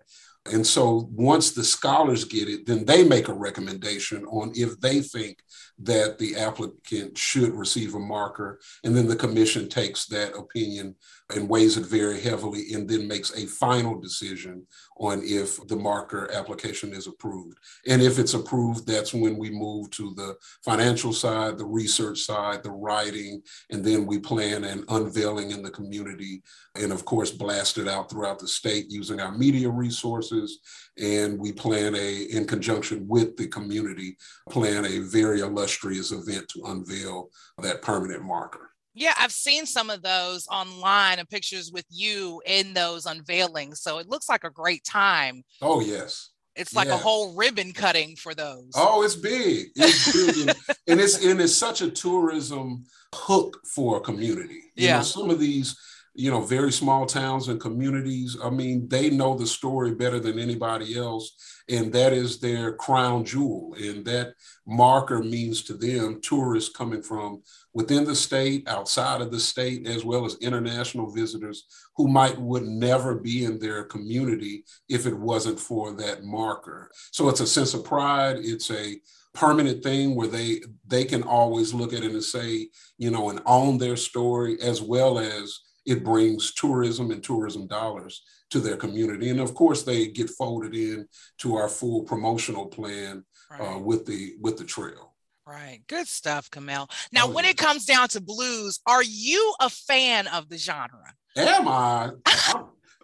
And 0.51 0.65
so 0.67 1.09
once 1.13 1.51
the 1.51 1.63
scholars 1.63 2.25
get 2.25 2.49
it, 2.49 2.65
then 2.65 2.83
they 2.85 3.03
make 3.03 3.29
a 3.29 3.33
recommendation 3.33 4.25
on 4.25 4.51
if 4.55 4.79
they 4.81 4.99
think 4.99 5.39
that 5.79 6.17
the 6.19 6.35
applicant 6.35 7.17
should 7.17 7.53
receive 7.53 7.95
a 7.95 7.99
marker. 7.99 8.59
And 8.83 8.95
then 8.95 9.07
the 9.07 9.15
commission 9.15 9.69
takes 9.69 10.05
that 10.07 10.35
opinion 10.35 10.95
and 11.35 11.49
weighs 11.49 11.77
it 11.77 11.85
very 11.85 12.19
heavily 12.19 12.73
and 12.73 12.87
then 12.89 13.07
makes 13.07 13.31
a 13.35 13.45
final 13.47 13.99
decision 13.99 14.65
on 14.97 15.21
if 15.23 15.65
the 15.67 15.75
marker 15.75 16.29
application 16.33 16.93
is 16.93 17.07
approved. 17.07 17.57
And 17.87 18.01
if 18.01 18.19
it's 18.19 18.33
approved, 18.33 18.85
that's 18.85 19.13
when 19.13 19.37
we 19.37 19.49
move 19.49 19.89
to 19.91 20.13
the 20.15 20.35
financial 20.63 21.13
side, 21.13 21.57
the 21.57 21.65
research 21.65 22.19
side, 22.19 22.63
the 22.63 22.71
writing, 22.71 23.41
and 23.69 23.83
then 23.83 24.05
we 24.05 24.19
plan 24.19 24.63
an 24.63 24.85
unveiling 24.89 25.51
in 25.51 25.63
the 25.63 25.71
community 25.71 26.43
and, 26.75 26.91
of 26.91 27.05
course, 27.05 27.31
blast 27.31 27.77
it 27.77 27.87
out 27.87 28.09
throughout 28.09 28.39
the 28.39 28.47
state 28.47 28.85
using 28.89 29.19
our 29.19 29.31
media 29.31 29.69
resources. 29.69 30.59
And 30.97 31.39
we 31.39 31.51
plan 31.51 31.95
a, 31.95 32.23
in 32.23 32.45
conjunction 32.45 33.07
with 33.07 33.35
the 33.37 33.47
community, 33.47 34.17
plan 34.49 34.85
a 34.85 34.99
very 34.99 35.39
illustrious 35.39 36.11
event 36.11 36.47
to 36.49 36.63
unveil 36.65 37.29
that 37.59 37.81
permanent 37.81 38.23
marker. 38.23 38.72
Yeah, 38.93 39.13
I've 39.17 39.31
seen 39.31 39.65
some 39.65 39.89
of 39.89 40.01
those 40.03 40.47
online 40.47 41.19
and 41.19 41.29
pictures 41.29 41.71
with 41.71 41.85
you 41.89 42.41
in 42.45 42.73
those 42.73 43.05
unveilings. 43.05 43.77
So 43.77 43.97
it 43.97 44.07
looks 44.07 44.29
like 44.29 44.43
a 44.43 44.49
great 44.49 44.83
time. 44.83 45.43
Oh, 45.61 45.81
yes. 45.81 46.29
It's 46.55 46.75
like 46.75 46.89
a 46.89 46.97
whole 46.97 47.33
ribbon 47.35 47.71
cutting 47.71 48.15
for 48.15 48.35
those. 48.35 48.71
Oh, 48.75 49.03
it's 49.03 49.15
big. 49.15 49.69
It's 49.75 50.13
big. 50.13 50.55
and 50.87 51.01
it's 51.01 51.25
and 51.25 51.41
it's 51.41 51.55
such 51.55 51.81
a 51.81 51.89
tourism 51.89 52.85
hook 53.15 53.59
for 53.65 53.97
a 53.97 54.01
community. 54.01 54.61
You 54.75 54.87
yeah. 54.87 54.97
Know, 54.97 55.03
some 55.03 55.31
of 55.31 55.39
these, 55.39 55.75
you 56.13 56.29
know, 56.29 56.41
very 56.41 56.71
small 56.71 57.07
towns 57.07 57.47
and 57.47 57.59
communities, 57.59 58.37
I 58.43 58.51
mean, 58.51 58.87
they 58.87 59.09
know 59.09 59.35
the 59.35 59.47
story 59.47 59.95
better 59.95 60.19
than 60.19 60.37
anybody 60.37 60.95
else. 60.95 61.35
And 61.69 61.91
that 61.93 62.13
is 62.13 62.39
their 62.39 62.73
crown 62.73 63.25
jewel. 63.25 63.75
And 63.81 64.05
that 64.05 64.33
marker 64.67 65.23
means 65.23 65.63
to 65.63 65.73
them 65.73 66.21
tourists 66.21 66.75
coming 66.75 67.01
from 67.01 67.41
within 67.73 68.05
the 68.05 68.15
state, 68.15 68.67
outside 68.67 69.21
of 69.21 69.31
the 69.31 69.39
state, 69.39 69.87
as 69.87 70.05
well 70.05 70.25
as 70.25 70.35
international 70.35 71.09
visitors 71.11 71.65
who 71.95 72.07
might 72.07 72.39
would 72.39 72.63
never 72.63 73.15
be 73.15 73.45
in 73.45 73.59
their 73.59 73.83
community 73.83 74.63
if 74.89 75.05
it 75.05 75.17
wasn't 75.17 75.59
for 75.59 75.91
that 75.93 76.23
marker. 76.23 76.91
So 77.11 77.29
it's 77.29 77.39
a 77.39 77.47
sense 77.47 77.73
of 77.73 77.83
pride. 77.83 78.37
It's 78.39 78.69
a 78.71 78.99
permanent 79.33 79.83
thing 79.83 80.15
where 80.15 80.27
they 80.27 80.61
they 80.87 81.05
can 81.05 81.23
always 81.23 81.73
look 81.73 81.93
at 81.93 82.03
it 82.03 82.11
and 82.11 82.23
say, 82.23 82.69
you 82.97 83.09
know, 83.09 83.29
and 83.29 83.41
own 83.45 83.77
their 83.77 83.97
story 83.97 84.57
as 84.61 84.81
well 84.81 85.17
as 85.17 85.59
it 85.85 86.03
brings 86.03 86.53
tourism 86.53 87.11
and 87.11 87.23
tourism 87.23 87.67
dollars 87.67 88.23
to 88.51 88.59
their 88.59 88.77
community. 88.77 89.29
And 89.29 89.39
of 89.39 89.53
course, 89.53 89.83
they 89.83 90.07
get 90.07 90.29
folded 90.29 90.75
in 90.75 91.07
to 91.39 91.55
our 91.55 91.67
full 91.67 92.03
promotional 92.03 92.67
plan 92.67 93.25
uh, 93.51 93.63
right. 93.63 93.75
uh, 93.75 93.79
with 93.79 94.05
the 94.05 94.35
with 94.39 94.57
the 94.57 94.63
trail. 94.63 95.12
Right. 95.45 95.81
Good 95.87 96.07
stuff, 96.07 96.49
Kamel. 96.49 96.89
Now, 97.11 97.25
oh, 97.25 97.31
when 97.31 97.43
it 97.45 97.57
comes 97.57 97.85
down 97.85 98.07
to 98.09 98.21
blues, 98.21 98.79
are 98.87 99.03
you 99.03 99.53
a 99.59 99.69
fan 99.69 100.27
of 100.27 100.47
the 100.47 100.57
genre? 100.57 101.13
Am 101.35 101.67
I? 101.67 102.11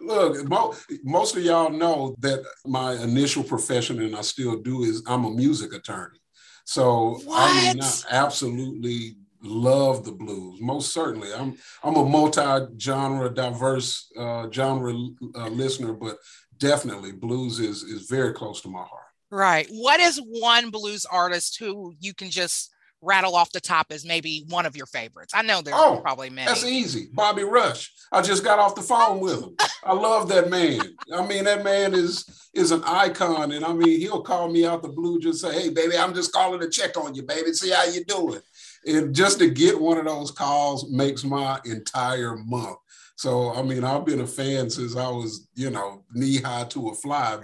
Look, 0.00 0.48
mo- 0.48 0.74
most 1.04 1.36
of 1.36 1.42
y'all 1.42 1.70
know 1.70 2.16
that 2.20 2.42
my 2.64 2.94
initial 2.94 3.42
profession, 3.42 4.00
and 4.00 4.16
I 4.16 4.22
still 4.22 4.56
do, 4.56 4.84
is 4.84 5.02
I'm 5.06 5.26
a 5.26 5.30
music 5.30 5.74
attorney. 5.74 6.18
So 6.64 7.20
what? 7.24 7.50
I 7.50 7.74
mean, 7.74 7.82
I 7.82 7.92
absolutely 8.08 9.16
love 9.42 10.04
the 10.04 10.12
blues. 10.12 10.60
Most 10.60 10.94
certainly, 10.94 11.34
I'm 11.34 11.56
I'm 11.82 11.96
a 11.96 12.04
multi-genre, 12.04 13.34
diverse 13.34 14.10
uh, 14.16 14.48
genre 14.50 14.94
uh, 15.34 15.48
listener, 15.48 15.92
but 15.92 16.16
definitely 16.56 17.12
blues 17.12 17.60
is 17.60 17.82
is 17.82 18.06
very 18.08 18.32
close 18.32 18.62
to 18.62 18.68
my 18.68 18.82
heart. 18.82 19.09
Right. 19.30 19.68
What 19.70 20.00
is 20.00 20.20
one 20.26 20.70
blues 20.70 21.06
artist 21.06 21.58
who 21.58 21.94
you 22.00 22.14
can 22.14 22.30
just 22.30 22.72
rattle 23.02 23.34
off 23.34 23.50
the 23.52 23.60
top 23.60 23.86
as 23.90 24.04
maybe 24.04 24.44
one 24.48 24.66
of 24.66 24.76
your 24.76 24.86
favorites? 24.86 25.32
I 25.34 25.42
know 25.42 25.62
there's 25.62 25.76
oh, 25.78 26.00
probably 26.02 26.30
many. 26.30 26.46
That's 26.46 26.64
easy. 26.64 27.08
Bobby 27.12 27.44
Rush. 27.44 27.92
I 28.12 28.22
just 28.22 28.42
got 28.42 28.58
off 28.58 28.74
the 28.74 28.82
phone 28.82 29.20
with 29.20 29.40
him. 29.40 29.56
I 29.84 29.94
love 29.94 30.28
that 30.28 30.50
man. 30.50 30.80
I 31.14 31.24
mean, 31.24 31.44
that 31.44 31.64
man 31.64 31.94
is 31.94 32.24
is 32.54 32.72
an 32.72 32.82
icon. 32.84 33.52
And 33.52 33.64
I 33.64 33.72
mean, 33.72 34.00
he'll 34.00 34.22
call 34.22 34.50
me 34.50 34.66
out 34.66 34.82
the 34.82 34.88
blue, 34.88 35.20
just 35.20 35.40
say, 35.40 35.52
hey, 35.52 35.70
baby, 35.70 35.96
I'm 35.96 36.14
just 36.14 36.32
calling 36.32 36.60
to 36.60 36.68
check 36.68 36.96
on 36.96 37.14
you, 37.14 37.22
baby. 37.22 37.52
See 37.52 37.70
how 37.70 37.84
you 37.84 38.04
doing. 38.04 38.40
And 38.86 39.14
just 39.14 39.38
to 39.38 39.48
get 39.48 39.80
one 39.80 39.98
of 39.98 40.06
those 40.06 40.30
calls 40.30 40.90
makes 40.90 41.22
my 41.22 41.60
entire 41.64 42.36
month. 42.36 42.78
So 43.20 43.52
I 43.52 43.60
mean, 43.60 43.84
I've 43.84 44.06
been 44.06 44.22
a 44.22 44.26
fan 44.26 44.70
since 44.70 44.96
I 44.96 45.06
was, 45.06 45.46
you 45.54 45.68
know, 45.68 46.04
knee 46.14 46.38
high 46.38 46.64
to 46.70 46.88
a 46.88 46.94
fly. 46.94 47.36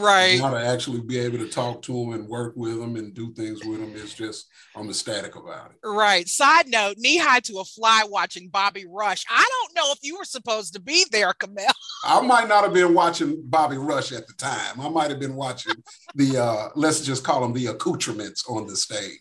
right. 0.00 0.38
Now 0.38 0.50
to 0.50 0.64
actually 0.64 1.00
be 1.00 1.18
able 1.18 1.38
to 1.38 1.48
talk 1.48 1.82
to 1.82 1.92
them 1.92 2.12
and 2.12 2.28
work 2.28 2.52
with 2.54 2.78
them 2.78 2.94
and 2.94 3.12
do 3.12 3.34
things 3.34 3.64
with 3.64 3.80
them 3.80 3.96
is 3.96 4.14
just 4.14 4.46
I'm 4.76 4.88
ecstatic 4.88 5.34
about 5.34 5.72
it. 5.72 5.78
Right. 5.82 6.28
Side 6.28 6.68
note: 6.68 6.98
knee 6.98 7.18
high 7.18 7.40
to 7.40 7.58
a 7.58 7.64
fly 7.64 8.04
watching 8.08 8.48
Bobby 8.48 8.84
Rush. 8.88 9.24
I 9.28 9.44
don't 9.44 9.74
know 9.74 9.90
if 9.90 9.98
you 10.02 10.16
were 10.16 10.24
supposed 10.24 10.72
to 10.74 10.80
be 10.80 11.04
there, 11.10 11.32
Kamel. 11.32 11.66
I 12.04 12.20
might 12.20 12.46
not 12.46 12.62
have 12.62 12.72
been 12.72 12.94
watching 12.94 13.42
Bobby 13.44 13.76
Rush 13.76 14.12
at 14.12 14.28
the 14.28 14.34
time. 14.34 14.80
I 14.80 14.88
might 14.88 15.10
have 15.10 15.18
been 15.18 15.34
watching 15.34 15.74
the 16.14 16.38
uh, 16.40 16.68
let's 16.76 17.00
just 17.00 17.24
call 17.24 17.40
them 17.40 17.54
the 17.54 17.66
accoutrements 17.66 18.44
on 18.48 18.68
the 18.68 18.76
stage. 18.76 19.18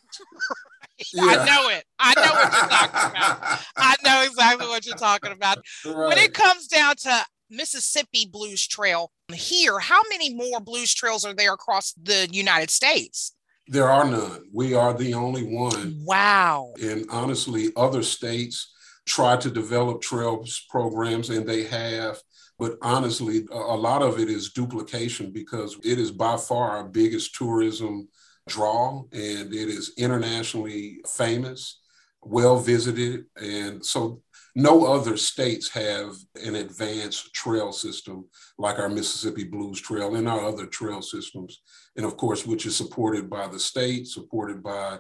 Yeah. 1.13 1.23
I 1.23 1.45
know 1.45 1.69
it. 1.69 1.83
I 1.99 2.13
know 2.15 2.33
what 2.33 2.53
you're 2.53 2.69
talking 2.69 3.11
about. 3.11 3.59
I 3.77 3.95
know 4.03 4.23
exactly 4.25 4.67
what 4.67 4.85
you're 4.85 4.95
talking 4.95 5.31
about. 5.31 5.57
Right. 5.85 6.07
When 6.07 6.17
it 6.17 6.33
comes 6.33 6.67
down 6.67 6.95
to 6.97 7.25
Mississippi 7.49 8.27
Blues 8.31 8.65
Trail 8.67 9.11
here, 9.33 9.79
how 9.79 10.01
many 10.09 10.33
more 10.33 10.59
blues 10.59 10.93
trails 10.93 11.25
are 11.25 11.33
there 11.33 11.53
across 11.53 11.93
the 11.93 12.27
United 12.31 12.69
States? 12.69 13.35
There 13.67 13.89
are 13.89 14.09
none. 14.09 14.43
We 14.51 14.73
are 14.73 14.93
the 14.93 15.13
only 15.13 15.43
one. 15.43 16.01
Wow. 16.03 16.73
And 16.81 17.05
honestly, 17.09 17.69
other 17.75 18.03
states 18.03 18.73
try 19.05 19.37
to 19.37 19.49
develop 19.49 20.01
trails 20.01 20.65
programs 20.69 21.29
and 21.29 21.47
they 21.47 21.63
have. 21.63 22.19
But 22.59 22.77
honestly, 22.81 23.45
a 23.51 23.75
lot 23.75 24.01
of 24.01 24.19
it 24.19 24.29
is 24.29 24.51
duplication 24.51 25.31
because 25.31 25.77
it 25.83 25.97
is 25.97 26.11
by 26.11 26.37
far 26.37 26.77
our 26.77 26.83
biggest 26.83 27.35
tourism 27.35 28.07
draw 28.47 29.03
and 29.11 29.53
it 29.53 29.69
is 29.69 29.93
internationally 29.97 31.01
famous, 31.07 31.81
well 32.21 32.59
visited. 32.59 33.25
And 33.37 33.85
so 33.85 34.21
no 34.55 34.85
other 34.85 35.17
states 35.17 35.69
have 35.69 36.13
an 36.43 36.55
advanced 36.55 37.33
trail 37.33 37.71
system 37.71 38.25
like 38.59 38.77
our 38.77 38.89
Mississippi 38.89 39.45
Blues 39.45 39.81
Trail 39.81 40.15
and 40.15 40.27
our 40.27 40.45
other 40.45 40.67
trail 40.67 41.01
systems. 41.01 41.61
And 41.95 42.05
of 42.05 42.17
course, 42.17 42.45
which 42.45 42.65
is 42.65 42.75
supported 42.75 43.29
by 43.29 43.47
the 43.47 43.59
state, 43.59 44.07
supported 44.07 44.61
by 44.61 44.99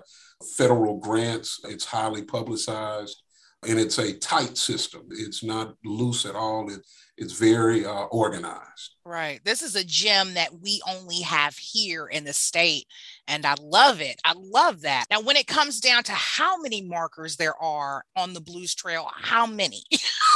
federal 0.57 0.97
grants. 0.97 1.59
It's 1.65 1.85
highly 1.85 2.23
publicized 2.23 3.21
and 3.67 3.79
it's 3.79 3.97
a 3.97 4.17
tight 4.17 4.57
system. 4.57 5.07
It's 5.11 5.43
not 5.43 5.75
loose 5.83 6.25
at 6.25 6.35
all. 6.35 6.71
It, 6.71 6.79
it's 7.17 7.33
very 7.33 7.85
uh, 7.85 8.05
organized. 8.05 8.95
Right. 9.05 9.39
This 9.43 9.61
is 9.61 9.75
a 9.75 9.83
gem 9.83 10.33
that 10.33 10.61
we 10.61 10.81
only 10.89 11.21
have 11.21 11.55
here 11.55 12.07
in 12.07 12.23
the 12.23 12.33
state. 12.33 12.85
And 13.27 13.45
I 13.45 13.55
love 13.61 14.01
it. 14.01 14.19
I 14.25 14.33
love 14.35 14.81
that. 14.81 15.05
Now, 15.11 15.21
when 15.21 15.35
it 15.35 15.47
comes 15.47 15.79
down 15.79 16.03
to 16.03 16.11
how 16.11 16.59
many 16.59 16.81
markers 16.81 17.35
there 17.35 17.55
are 17.61 18.03
on 18.15 18.33
the 18.33 18.41
Blues 18.41 18.73
Trail, 18.73 19.09
how 19.13 19.45
many? 19.45 19.83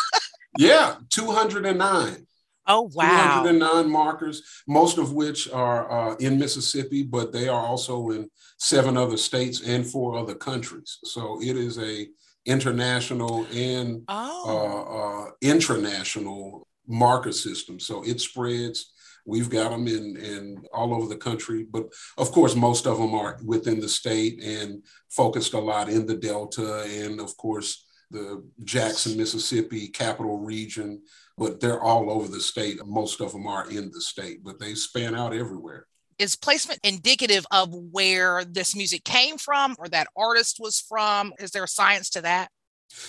yeah, 0.57 0.95
209. 1.09 2.27
Oh, 2.67 2.91
wow. 2.93 3.41
209 3.43 3.89
markers, 3.89 4.43
most 4.67 4.97
of 4.97 5.13
which 5.13 5.49
are 5.49 6.11
uh, 6.11 6.15
in 6.17 6.37
Mississippi, 6.37 7.01
but 7.03 7.31
they 7.31 7.47
are 7.47 7.65
also 7.65 8.09
in 8.09 8.29
seven 8.59 8.97
other 8.97 9.17
states 9.17 9.61
and 9.61 9.85
four 9.85 10.17
other 10.17 10.35
countries. 10.35 10.99
So 11.03 11.39
it 11.41 11.55
is 11.55 11.79
a 11.79 12.07
international 12.47 13.45
and 13.53 14.01
oh. 14.07 14.43
uh, 14.47 15.27
uh, 15.27 15.31
intranational 15.43 16.63
marker 16.87 17.31
system. 17.31 17.79
So 17.79 18.03
it 18.03 18.19
spreads. 18.19 18.93
We've 19.25 19.49
got 19.49 19.71
them 19.71 19.87
in, 19.87 20.15
in 20.15 20.63
all 20.73 20.95
over 20.95 21.07
the 21.07 21.17
country, 21.17 21.67
but 21.69 21.87
of 22.17 22.31
course, 22.31 22.55
most 22.55 22.87
of 22.87 22.97
them 22.97 23.13
are 23.13 23.37
within 23.43 23.81
the 23.81 23.89
state 23.89 24.41
and 24.41 24.81
focused 25.09 25.53
a 25.53 25.59
lot 25.59 25.89
in 25.89 26.05
the 26.05 26.15
Delta 26.15 26.83
and, 26.83 27.19
of 27.19 27.35
course, 27.35 27.85
the 28.09 28.41
Jackson, 28.63 29.17
Mississippi 29.17 29.89
capital 29.89 30.37
region. 30.37 31.01
But 31.37 31.59
they're 31.59 31.81
all 31.81 32.09
over 32.09 32.29
the 32.29 32.39
state. 32.39 32.79
Most 32.85 33.19
of 33.19 33.33
them 33.33 33.47
are 33.47 33.69
in 33.69 33.91
the 33.91 34.01
state, 34.01 34.45
but 34.45 34.59
they 34.59 34.73
span 34.73 35.13
out 35.13 35.35
everywhere 35.35 35.87
is 36.19 36.35
placement 36.35 36.79
indicative 36.83 37.45
of 37.51 37.73
where 37.73 38.43
this 38.43 38.75
music 38.75 39.03
came 39.03 39.37
from 39.37 39.75
or 39.77 39.87
that 39.89 40.07
artist 40.15 40.57
was 40.59 40.79
from? 40.79 41.33
Is 41.39 41.51
there 41.51 41.63
a 41.63 41.67
science 41.67 42.09
to 42.11 42.21
that? 42.21 42.49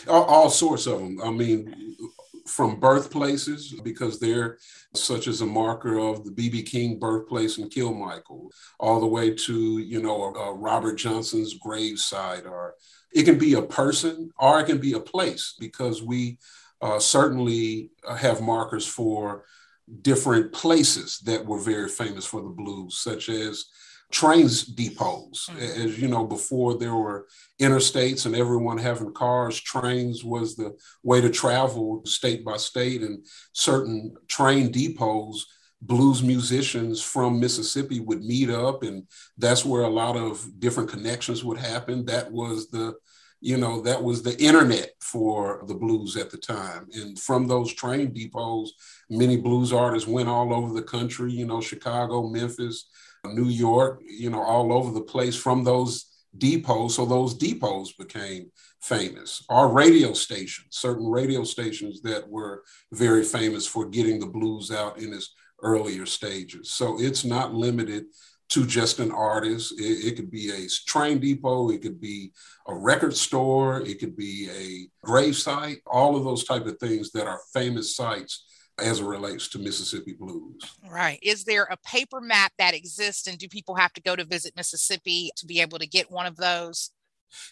All, 0.08 0.24
all 0.24 0.50
sorts 0.50 0.86
of 0.86 0.98
them. 0.98 1.20
I 1.22 1.30
mean, 1.30 1.96
from 2.46 2.80
birthplaces, 2.80 3.74
because 3.82 4.18
they're 4.18 4.58
such 4.94 5.28
as 5.28 5.40
a 5.40 5.46
marker 5.46 5.98
of 5.98 6.24
the 6.24 6.30
B.B. 6.30 6.62
King 6.62 6.98
birthplace 6.98 7.58
in 7.58 7.68
Kilmichael, 7.68 8.48
all 8.80 9.00
the 9.00 9.06
way 9.06 9.34
to, 9.34 9.78
you 9.78 10.02
know, 10.02 10.34
uh, 10.34 10.52
Robert 10.52 10.96
Johnson's 10.96 11.58
gravesite, 11.58 12.46
or 12.46 12.74
it 13.12 13.24
can 13.24 13.38
be 13.38 13.54
a 13.54 13.62
person 13.62 14.30
or 14.38 14.60
it 14.60 14.66
can 14.66 14.78
be 14.78 14.94
a 14.94 15.00
place, 15.00 15.54
because 15.58 16.02
we 16.02 16.38
uh, 16.80 16.98
certainly 16.98 17.90
have 18.16 18.40
markers 18.40 18.86
for 18.86 19.44
different 20.02 20.52
places 20.52 21.18
that 21.20 21.44
were 21.44 21.60
very 21.60 21.88
famous 21.88 22.24
for 22.24 22.42
the 22.42 22.48
blues, 22.48 22.98
such 22.98 23.28
as 23.28 23.66
trains 24.10 24.64
depots. 24.64 25.48
Mm-hmm. 25.48 25.82
As 25.82 25.98
you 26.00 26.08
know, 26.08 26.24
before 26.24 26.78
there 26.78 26.94
were 26.94 27.26
interstates 27.60 28.26
and 28.26 28.34
everyone 28.34 28.78
having 28.78 29.12
cars, 29.12 29.60
trains 29.60 30.24
was 30.24 30.56
the 30.56 30.76
way 31.02 31.20
to 31.20 31.30
travel 31.30 32.02
state 32.04 32.44
by 32.44 32.56
state, 32.56 33.02
and 33.02 33.24
certain 33.52 34.14
train 34.28 34.70
depots. 34.70 35.44
Blues 35.80 36.24
musicians 36.24 37.00
from 37.00 37.38
Mississippi 37.38 38.00
would 38.00 38.24
meet 38.24 38.50
up, 38.50 38.82
and 38.82 39.06
that's 39.36 39.64
where 39.64 39.82
a 39.82 39.88
lot 39.88 40.16
of 40.16 40.44
different 40.58 40.90
connections 40.90 41.44
would 41.44 41.58
happen. 41.58 42.04
That 42.06 42.32
was 42.32 42.68
the 42.68 42.94
you 43.40 43.56
know, 43.56 43.80
that 43.82 44.02
was 44.02 44.22
the 44.22 44.36
internet 44.42 44.90
for 45.00 45.62
the 45.66 45.74
blues 45.74 46.16
at 46.16 46.30
the 46.30 46.36
time. 46.36 46.88
And 46.92 47.18
from 47.18 47.46
those 47.46 47.72
train 47.72 48.12
depots, 48.12 48.70
many 49.08 49.36
blues 49.36 49.72
artists 49.72 50.08
went 50.08 50.28
all 50.28 50.52
over 50.52 50.74
the 50.74 50.82
country, 50.82 51.32
you 51.32 51.46
know, 51.46 51.60
Chicago, 51.60 52.28
Memphis, 52.28 52.88
New 53.24 53.48
York, 53.48 54.00
you 54.06 54.30
know, 54.30 54.42
all 54.42 54.72
over 54.72 54.92
the 54.92 55.02
place 55.02 55.36
from 55.36 55.64
those 55.64 56.06
depots. 56.36 56.92
So 56.92 57.04
those 57.04 57.34
depots 57.34 57.92
became 57.92 58.50
famous. 58.80 59.44
Our 59.48 59.68
radio 59.68 60.12
stations, 60.12 60.68
certain 60.70 61.08
radio 61.08 61.44
stations 61.44 62.00
that 62.02 62.28
were 62.28 62.62
very 62.92 63.24
famous 63.24 63.66
for 63.66 63.88
getting 63.88 64.20
the 64.20 64.26
blues 64.26 64.70
out 64.70 64.98
in 64.98 65.12
its 65.12 65.34
earlier 65.62 66.06
stages. 66.06 66.70
So 66.70 67.00
it's 67.00 67.24
not 67.24 67.54
limited 67.54 68.04
to 68.50 68.66
just 68.66 68.98
an 68.98 69.12
artist. 69.12 69.78
It, 69.78 70.06
it, 70.06 70.16
could 70.16 70.30
be 70.30 70.50
a 70.50 70.66
train 70.86 71.18
depot, 71.18 71.70
it 71.70 71.82
could 71.82 72.00
be 72.00 72.32
a 72.66 72.74
record 72.74 73.16
store, 73.16 73.80
it 73.82 74.00
could 74.00 74.16
be 74.16 74.48
a 74.50 75.06
grave 75.06 75.36
site, 75.36 75.78
all 75.86 76.16
of 76.16 76.24
those 76.24 76.44
type 76.44 76.66
of 76.66 76.78
things 76.78 77.10
that 77.12 77.26
are 77.26 77.40
famous 77.52 77.94
sites 77.94 78.44
as 78.78 79.00
it 79.00 79.04
relates 79.04 79.48
to 79.48 79.58
Mississippi 79.58 80.14
blues. 80.18 80.62
Right. 80.88 81.18
Is 81.22 81.44
there 81.44 81.64
a 81.64 81.76
paper 81.78 82.20
map 82.20 82.52
that 82.58 82.74
exists 82.74 83.26
and 83.26 83.36
do 83.36 83.48
people 83.48 83.74
have 83.74 83.92
to 83.94 84.00
go 84.00 84.14
to 84.14 84.24
visit 84.24 84.56
Mississippi 84.56 85.30
to 85.36 85.46
be 85.46 85.60
able 85.60 85.78
to 85.78 85.86
get 85.86 86.10
one 86.10 86.26
of 86.26 86.36
those? 86.36 86.90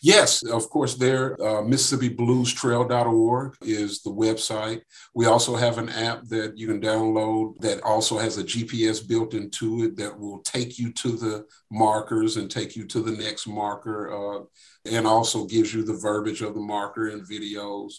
Yes, 0.03 0.43
of 0.43 0.69
course, 0.71 0.95
there, 0.95 1.35
uh, 1.35 1.63
MississippiBluestrail.org 1.63 3.57
is 3.63 4.03
the 4.03 4.11
website. 4.11 4.81
We 5.15 5.27
also 5.27 5.57
have 5.57 5.79
an 5.79 5.89
app 5.89 6.25
that 6.29 6.57
you 6.57 6.67
can 6.67 6.81
download 6.81 7.59
that 7.61 7.83
also 7.83 8.19
has 8.19 8.39
a 8.39 8.45
GPS 8.45 9.07
built 9.07 9.35
into 9.35 9.85
it 9.85 9.97
that 9.97 10.19
will 10.19 10.41
take 10.41 10.79
you 10.79 10.93
to 10.93 11.13
the 11.13 11.45
markers 11.71 12.37
and 12.37 12.51
take 12.51 12.77
you 12.77 12.87
to 12.87 13.01
the 13.01 13.13
next 13.13 13.47
marker 13.47 14.13
uh, 14.13 14.45
and 14.85 15.07
also 15.07 15.45
gives 15.47 15.75
you 15.75 15.83
the 15.85 15.95
verbiage 15.97 16.43
of 16.43 16.55
the 16.55 16.61
marker 16.61 17.09
and 17.09 17.29
videos. 17.29 17.95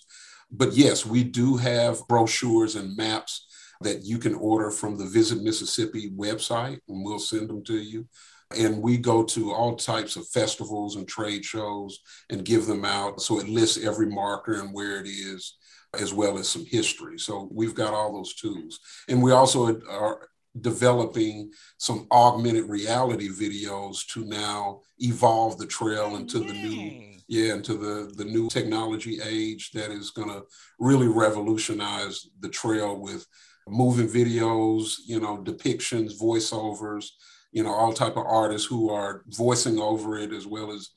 But 0.52 0.74
yes, 0.74 1.06
we 1.06 1.24
do 1.24 1.58
have 1.58 2.08
brochures 2.08 2.76
and 2.76 2.96
maps 2.96 3.48
that 3.82 4.04
you 4.04 4.18
can 4.18 4.34
order 4.34 4.72
from 4.72 4.98
the 4.98 5.06
Visit 5.06 5.44
Mississippi 5.44 6.10
website, 6.12 6.80
and 6.88 7.04
we'll 7.04 7.20
send 7.20 7.50
them 7.50 7.64
to 7.66 7.78
you. 7.78 8.08
And 8.56 8.82
we 8.82 8.98
go 8.98 9.24
to 9.24 9.52
all 9.52 9.76
types 9.76 10.16
of 10.16 10.28
festivals 10.30 10.96
and 10.96 11.08
trade 11.08 11.44
shows 11.44 12.00
and 12.30 12.46
give 12.46 12.66
them 12.66 12.86
out. 12.86 13.22
So 13.22 13.40
it 13.40 13.50
lists 13.50 13.84
every 13.84 14.08
marker 14.08 14.62
and 14.62 14.74
where 14.74 15.00
it 15.00 15.08
is, 15.08 15.58
as 16.00 16.14
well 16.14 16.38
as 16.38 16.48
some 16.48 16.66
history. 16.66 17.20
So 17.20 17.50
we've 17.52 17.76
got 17.76 17.94
all 17.94 18.14
those 18.14 18.36
tools. 18.36 18.80
And 19.10 19.22
we 19.22 19.32
also 19.32 19.82
are 19.90 20.30
developing 20.62 21.52
some 21.78 22.08
augmented 22.12 22.70
reality 22.70 23.30
videos 23.30 24.06
to 24.08 24.26
now 24.26 24.82
evolve 25.00 25.58
the 25.58 25.66
trail 25.66 26.16
into 26.16 26.40
the 26.40 26.54
new 26.54 27.14
yeah 27.28 27.54
into 27.54 27.74
the 27.74 28.12
the 28.16 28.26
new 28.26 28.50
technology 28.50 29.20
age 29.24 29.72
that 29.72 29.92
is 29.92 30.12
going 30.12 30.30
to 30.30 30.42
really 30.80 31.08
revolutionize 31.08 32.28
the 32.40 32.50
trail 32.50 33.00
with 33.00 33.26
moving 33.68 34.08
videos 34.08 34.96
you 35.06 35.20
know 35.20 35.38
depictions 35.38 36.20
voiceovers 36.20 37.10
you 37.58 37.64
know, 37.64 37.74
all 37.74 37.92
type 37.92 38.18
of 38.18 38.28
artists 38.28 38.68
who 38.68 38.92
are 38.92 39.24
voicing 39.30 39.80
over 39.80 40.16
it 40.20 40.32
as 40.32 40.46
well 40.46 40.72
as 40.72 40.92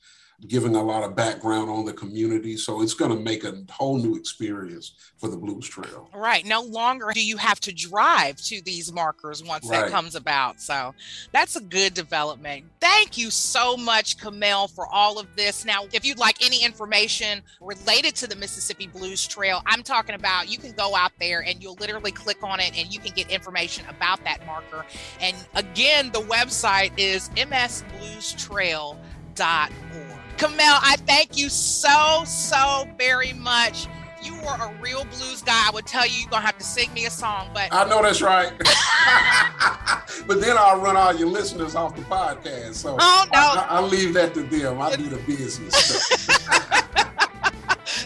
giving 0.46 0.74
a 0.74 0.82
lot 0.82 1.02
of 1.02 1.14
background 1.14 1.70
on 1.70 1.84
the 1.84 1.92
community. 1.92 2.56
So 2.56 2.82
it's 2.82 2.94
going 2.94 3.10
to 3.10 3.20
make 3.20 3.44
a 3.44 3.62
whole 3.70 3.98
new 3.98 4.16
experience 4.16 4.94
for 5.18 5.28
the 5.28 5.36
Blues 5.36 5.68
Trail. 5.68 6.08
Right. 6.14 6.44
No 6.46 6.62
longer 6.62 7.10
do 7.14 7.24
you 7.24 7.36
have 7.36 7.60
to 7.60 7.72
drive 7.72 8.36
to 8.44 8.62
these 8.62 8.92
markers 8.92 9.44
once 9.44 9.68
right. 9.68 9.82
that 9.82 9.90
comes 9.90 10.14
about. 10.14 10.60
So 10.60 10.94
that's 11.32 11.56
a 11.56 11.60
good 11.60 11.94
development. 11.94 12.64
Thank 12.80 13.18
you 13.18 13.30
so 13.30 13.76
much, 13.76 14.18
Kamel, 14.18 14.68
for 14.68 14.86
all 14.86 15.18
of 15.18 15.26
this. 15.36 15.64
Now, 15.64 15.84
if 15.92 16.04
you'd 16.04 16.18
like 16.18 16.44
any 16.44 16.64
information 16.64 17.42
related 17.60 18.14
to 18.16 18.26
the 18.26 18.36
Mississippi 18.36 18.86
Blues 18.86 19.26
Trail, 19.26 19.62
I'm 19.66 19.82
talking 19.82 20.14
about 20.14 20.50
you 20.50 20.58
can 20.58 20.72
go 20.72 20.96
out 20.96 21.12
there 21.18 21.44
and 21.44 21.62
you'll 21.62 21.74
literally 21.74 22.12
click 22.12 22.42
on 22.42 22.60
it 22.60 22.78
and 22.78 22.92
you 22.92 23.00
can 23.00 23.12
get 23.14 23.30
information 23.30 23.84
about 23.88 24.22
that 24.24 24.44
marker. 24.46 24.84
And 25.20 25.36
again, 25.54 26.10
the 26.12 26.20
website 26.20 26.92
is 26.96 27.28
msbluestrail.org. 27.30 30.09
Kamel, 30.40 30.56
I 30.80 30.96
thank 31.06 31.36
you 31.36 31.50
so, 31.50 32.24
so 32.24 32.88
very 32.96 33.34
much. 33.34 33.88
You 34.22 34.32
were 34.36 34.56
a 34.58 34.72
real 34.80 35.04
blues 35.04 35.42
guy. 35.42 35.68
I 35.68 35.70
would 35.70 35.84
tell 35.84 36.06
you 36.06 36.18
you're 36.18 36.30
gonna 36.30 36.46
have 36.46 36.56
to 36.56 36.64
sing 36.64 36.90
me 36.94 37.04
a 37.04 37.10
song, 37.10 37.50
but 37.52 37.68
I 37.70 37.86
know 37.86 38.02
that's 38.02 38.22
right. 38.22 38.50
but 40.26 40.40
then 40.40 40.56
I'll 40.58 40.80
run 40.80 40.96
all 40.96 41.14
your 41.14 41.28
listeners 41.28 41.74
off 41.74 41.94
the 41.94 42.00
podcast. 42.02 42.76
So 42.76 42.96
oh, 42.98 43.26
no. 43.34 43.38
I, 43.38 43.80
will 43.80 43.88
leave 43.88 44.14
that 44.14 44.32
to 44.32 44.42
them. 44.42 44.80
I 44.80 44.96
do 44.96 45.10
the 45.10 45.18
business. 45.18 46.26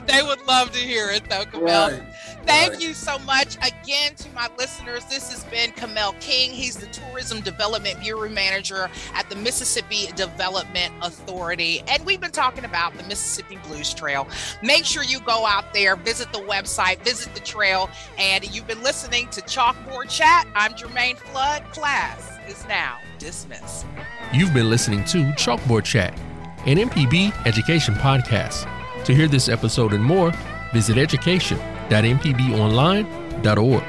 they 0.07 0.21
would 0.25 0.45
love 0.45 0.73
to 0.73 0.81
hear 0.81 1.11
it 1.11 1.31
though, 1.31 1.45
Kamel. 1.45 1.91
Right. 1.91 2.03
Thank 2.47 2.81
you 2.83 2.95
so 2.95 3.19
much 3.21 3.57
again 3.57 4.15
to 4.17 4.31
my 4.33 4.49
listeners. 4.59 5.05
This 5.07 5.31
has 5.33 5.45
been 5.45 5.73
Kamel 5.73 6.15
King. 6.21 6.51
He's 6.51 6.77
the 6.77 6.87
Tourism 6.87 7.41
Development 7.41 7.99
Bureau 8.01 8.29
Manager 8.29 8.91
at 9.15 9.29
the 9.31 9.37
Mississippi 9.37 10.07
Development 10.15 10.93
Authority. 11.03 11.83
And 11.89 12.05
we've 12.05 12.21
been 12.21 12.31
talking 12.31 12.65
about 12.65 12.97
the 12.97 13.03
Mississippi 13.05 13.59
Blues 13.69 13.95
Trail. 13.95 14.29
Make 14.63 14.85
sure 14.85 15.03
you 15.03 15.21
go 15.21 15.47
out 15.47 15.73
there, 15.73 15.97
visit 15.97 16.33
the 16.33 16.41
website, 16.41 16.99
visit 17.01 17.35
the 17.35 17.41
trail. 17.41 17.89
And 18.19 18.45
you've 18.55 18.67
been 18.67 18.83
listening 18.83 19.29
to 19.31 19.41
Chalkboard 19.43 20.09
Chat. 20.11 20.47
I'm 20.55 20.73
Jermaine 20.75 21.17
Flood, 21.17 21.65
class. 21.73 22.31
is 22.49 22.67
now 22.69 22.99
dismissed. 23.19 23.87
You've 24.33 24.53
been 24.53 24.69
listening 24.69 25.05
to 25.07 25.19
Chalkboard 25.33 25.85
Chat, 25.85 26.19
an 26.67 26.77
MPB 26.77 27.47
education 27.47 27.95
podcast. 27.95 28.69
To 29.05 29.15
hear 29.15 29.29
this 29.29 29.49
episode 29.49 29.93
and 29.93 30.03
more, 30.03 30.33
visit 30.73 30.97
education.mpbonline.org 31.91 33.83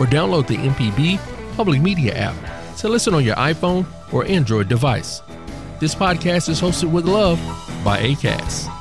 or 0.00 0.06
download 0.06 0.46
the 0.46 0.56
MPB 0.56 1.18
Public 1.56 1.80
Media 1.80 2.14
app 2.14 2.34
to 2.78 2.88
listen 2.88 3.14
on 3.14 3.24
your 3.24 3.36
iPhone 3.36 3.86
or 4.12 4.24
Android 4.26 4.68
device. 4.68 5.22
This 5.80 5.94
podcast 5.94 6.48
is 6.48 6.60
hosted 6.60 6.90
with 6.90 7.06
love 7.06 7.38
by 7.84 8.00
ACAST. 8.00 8.73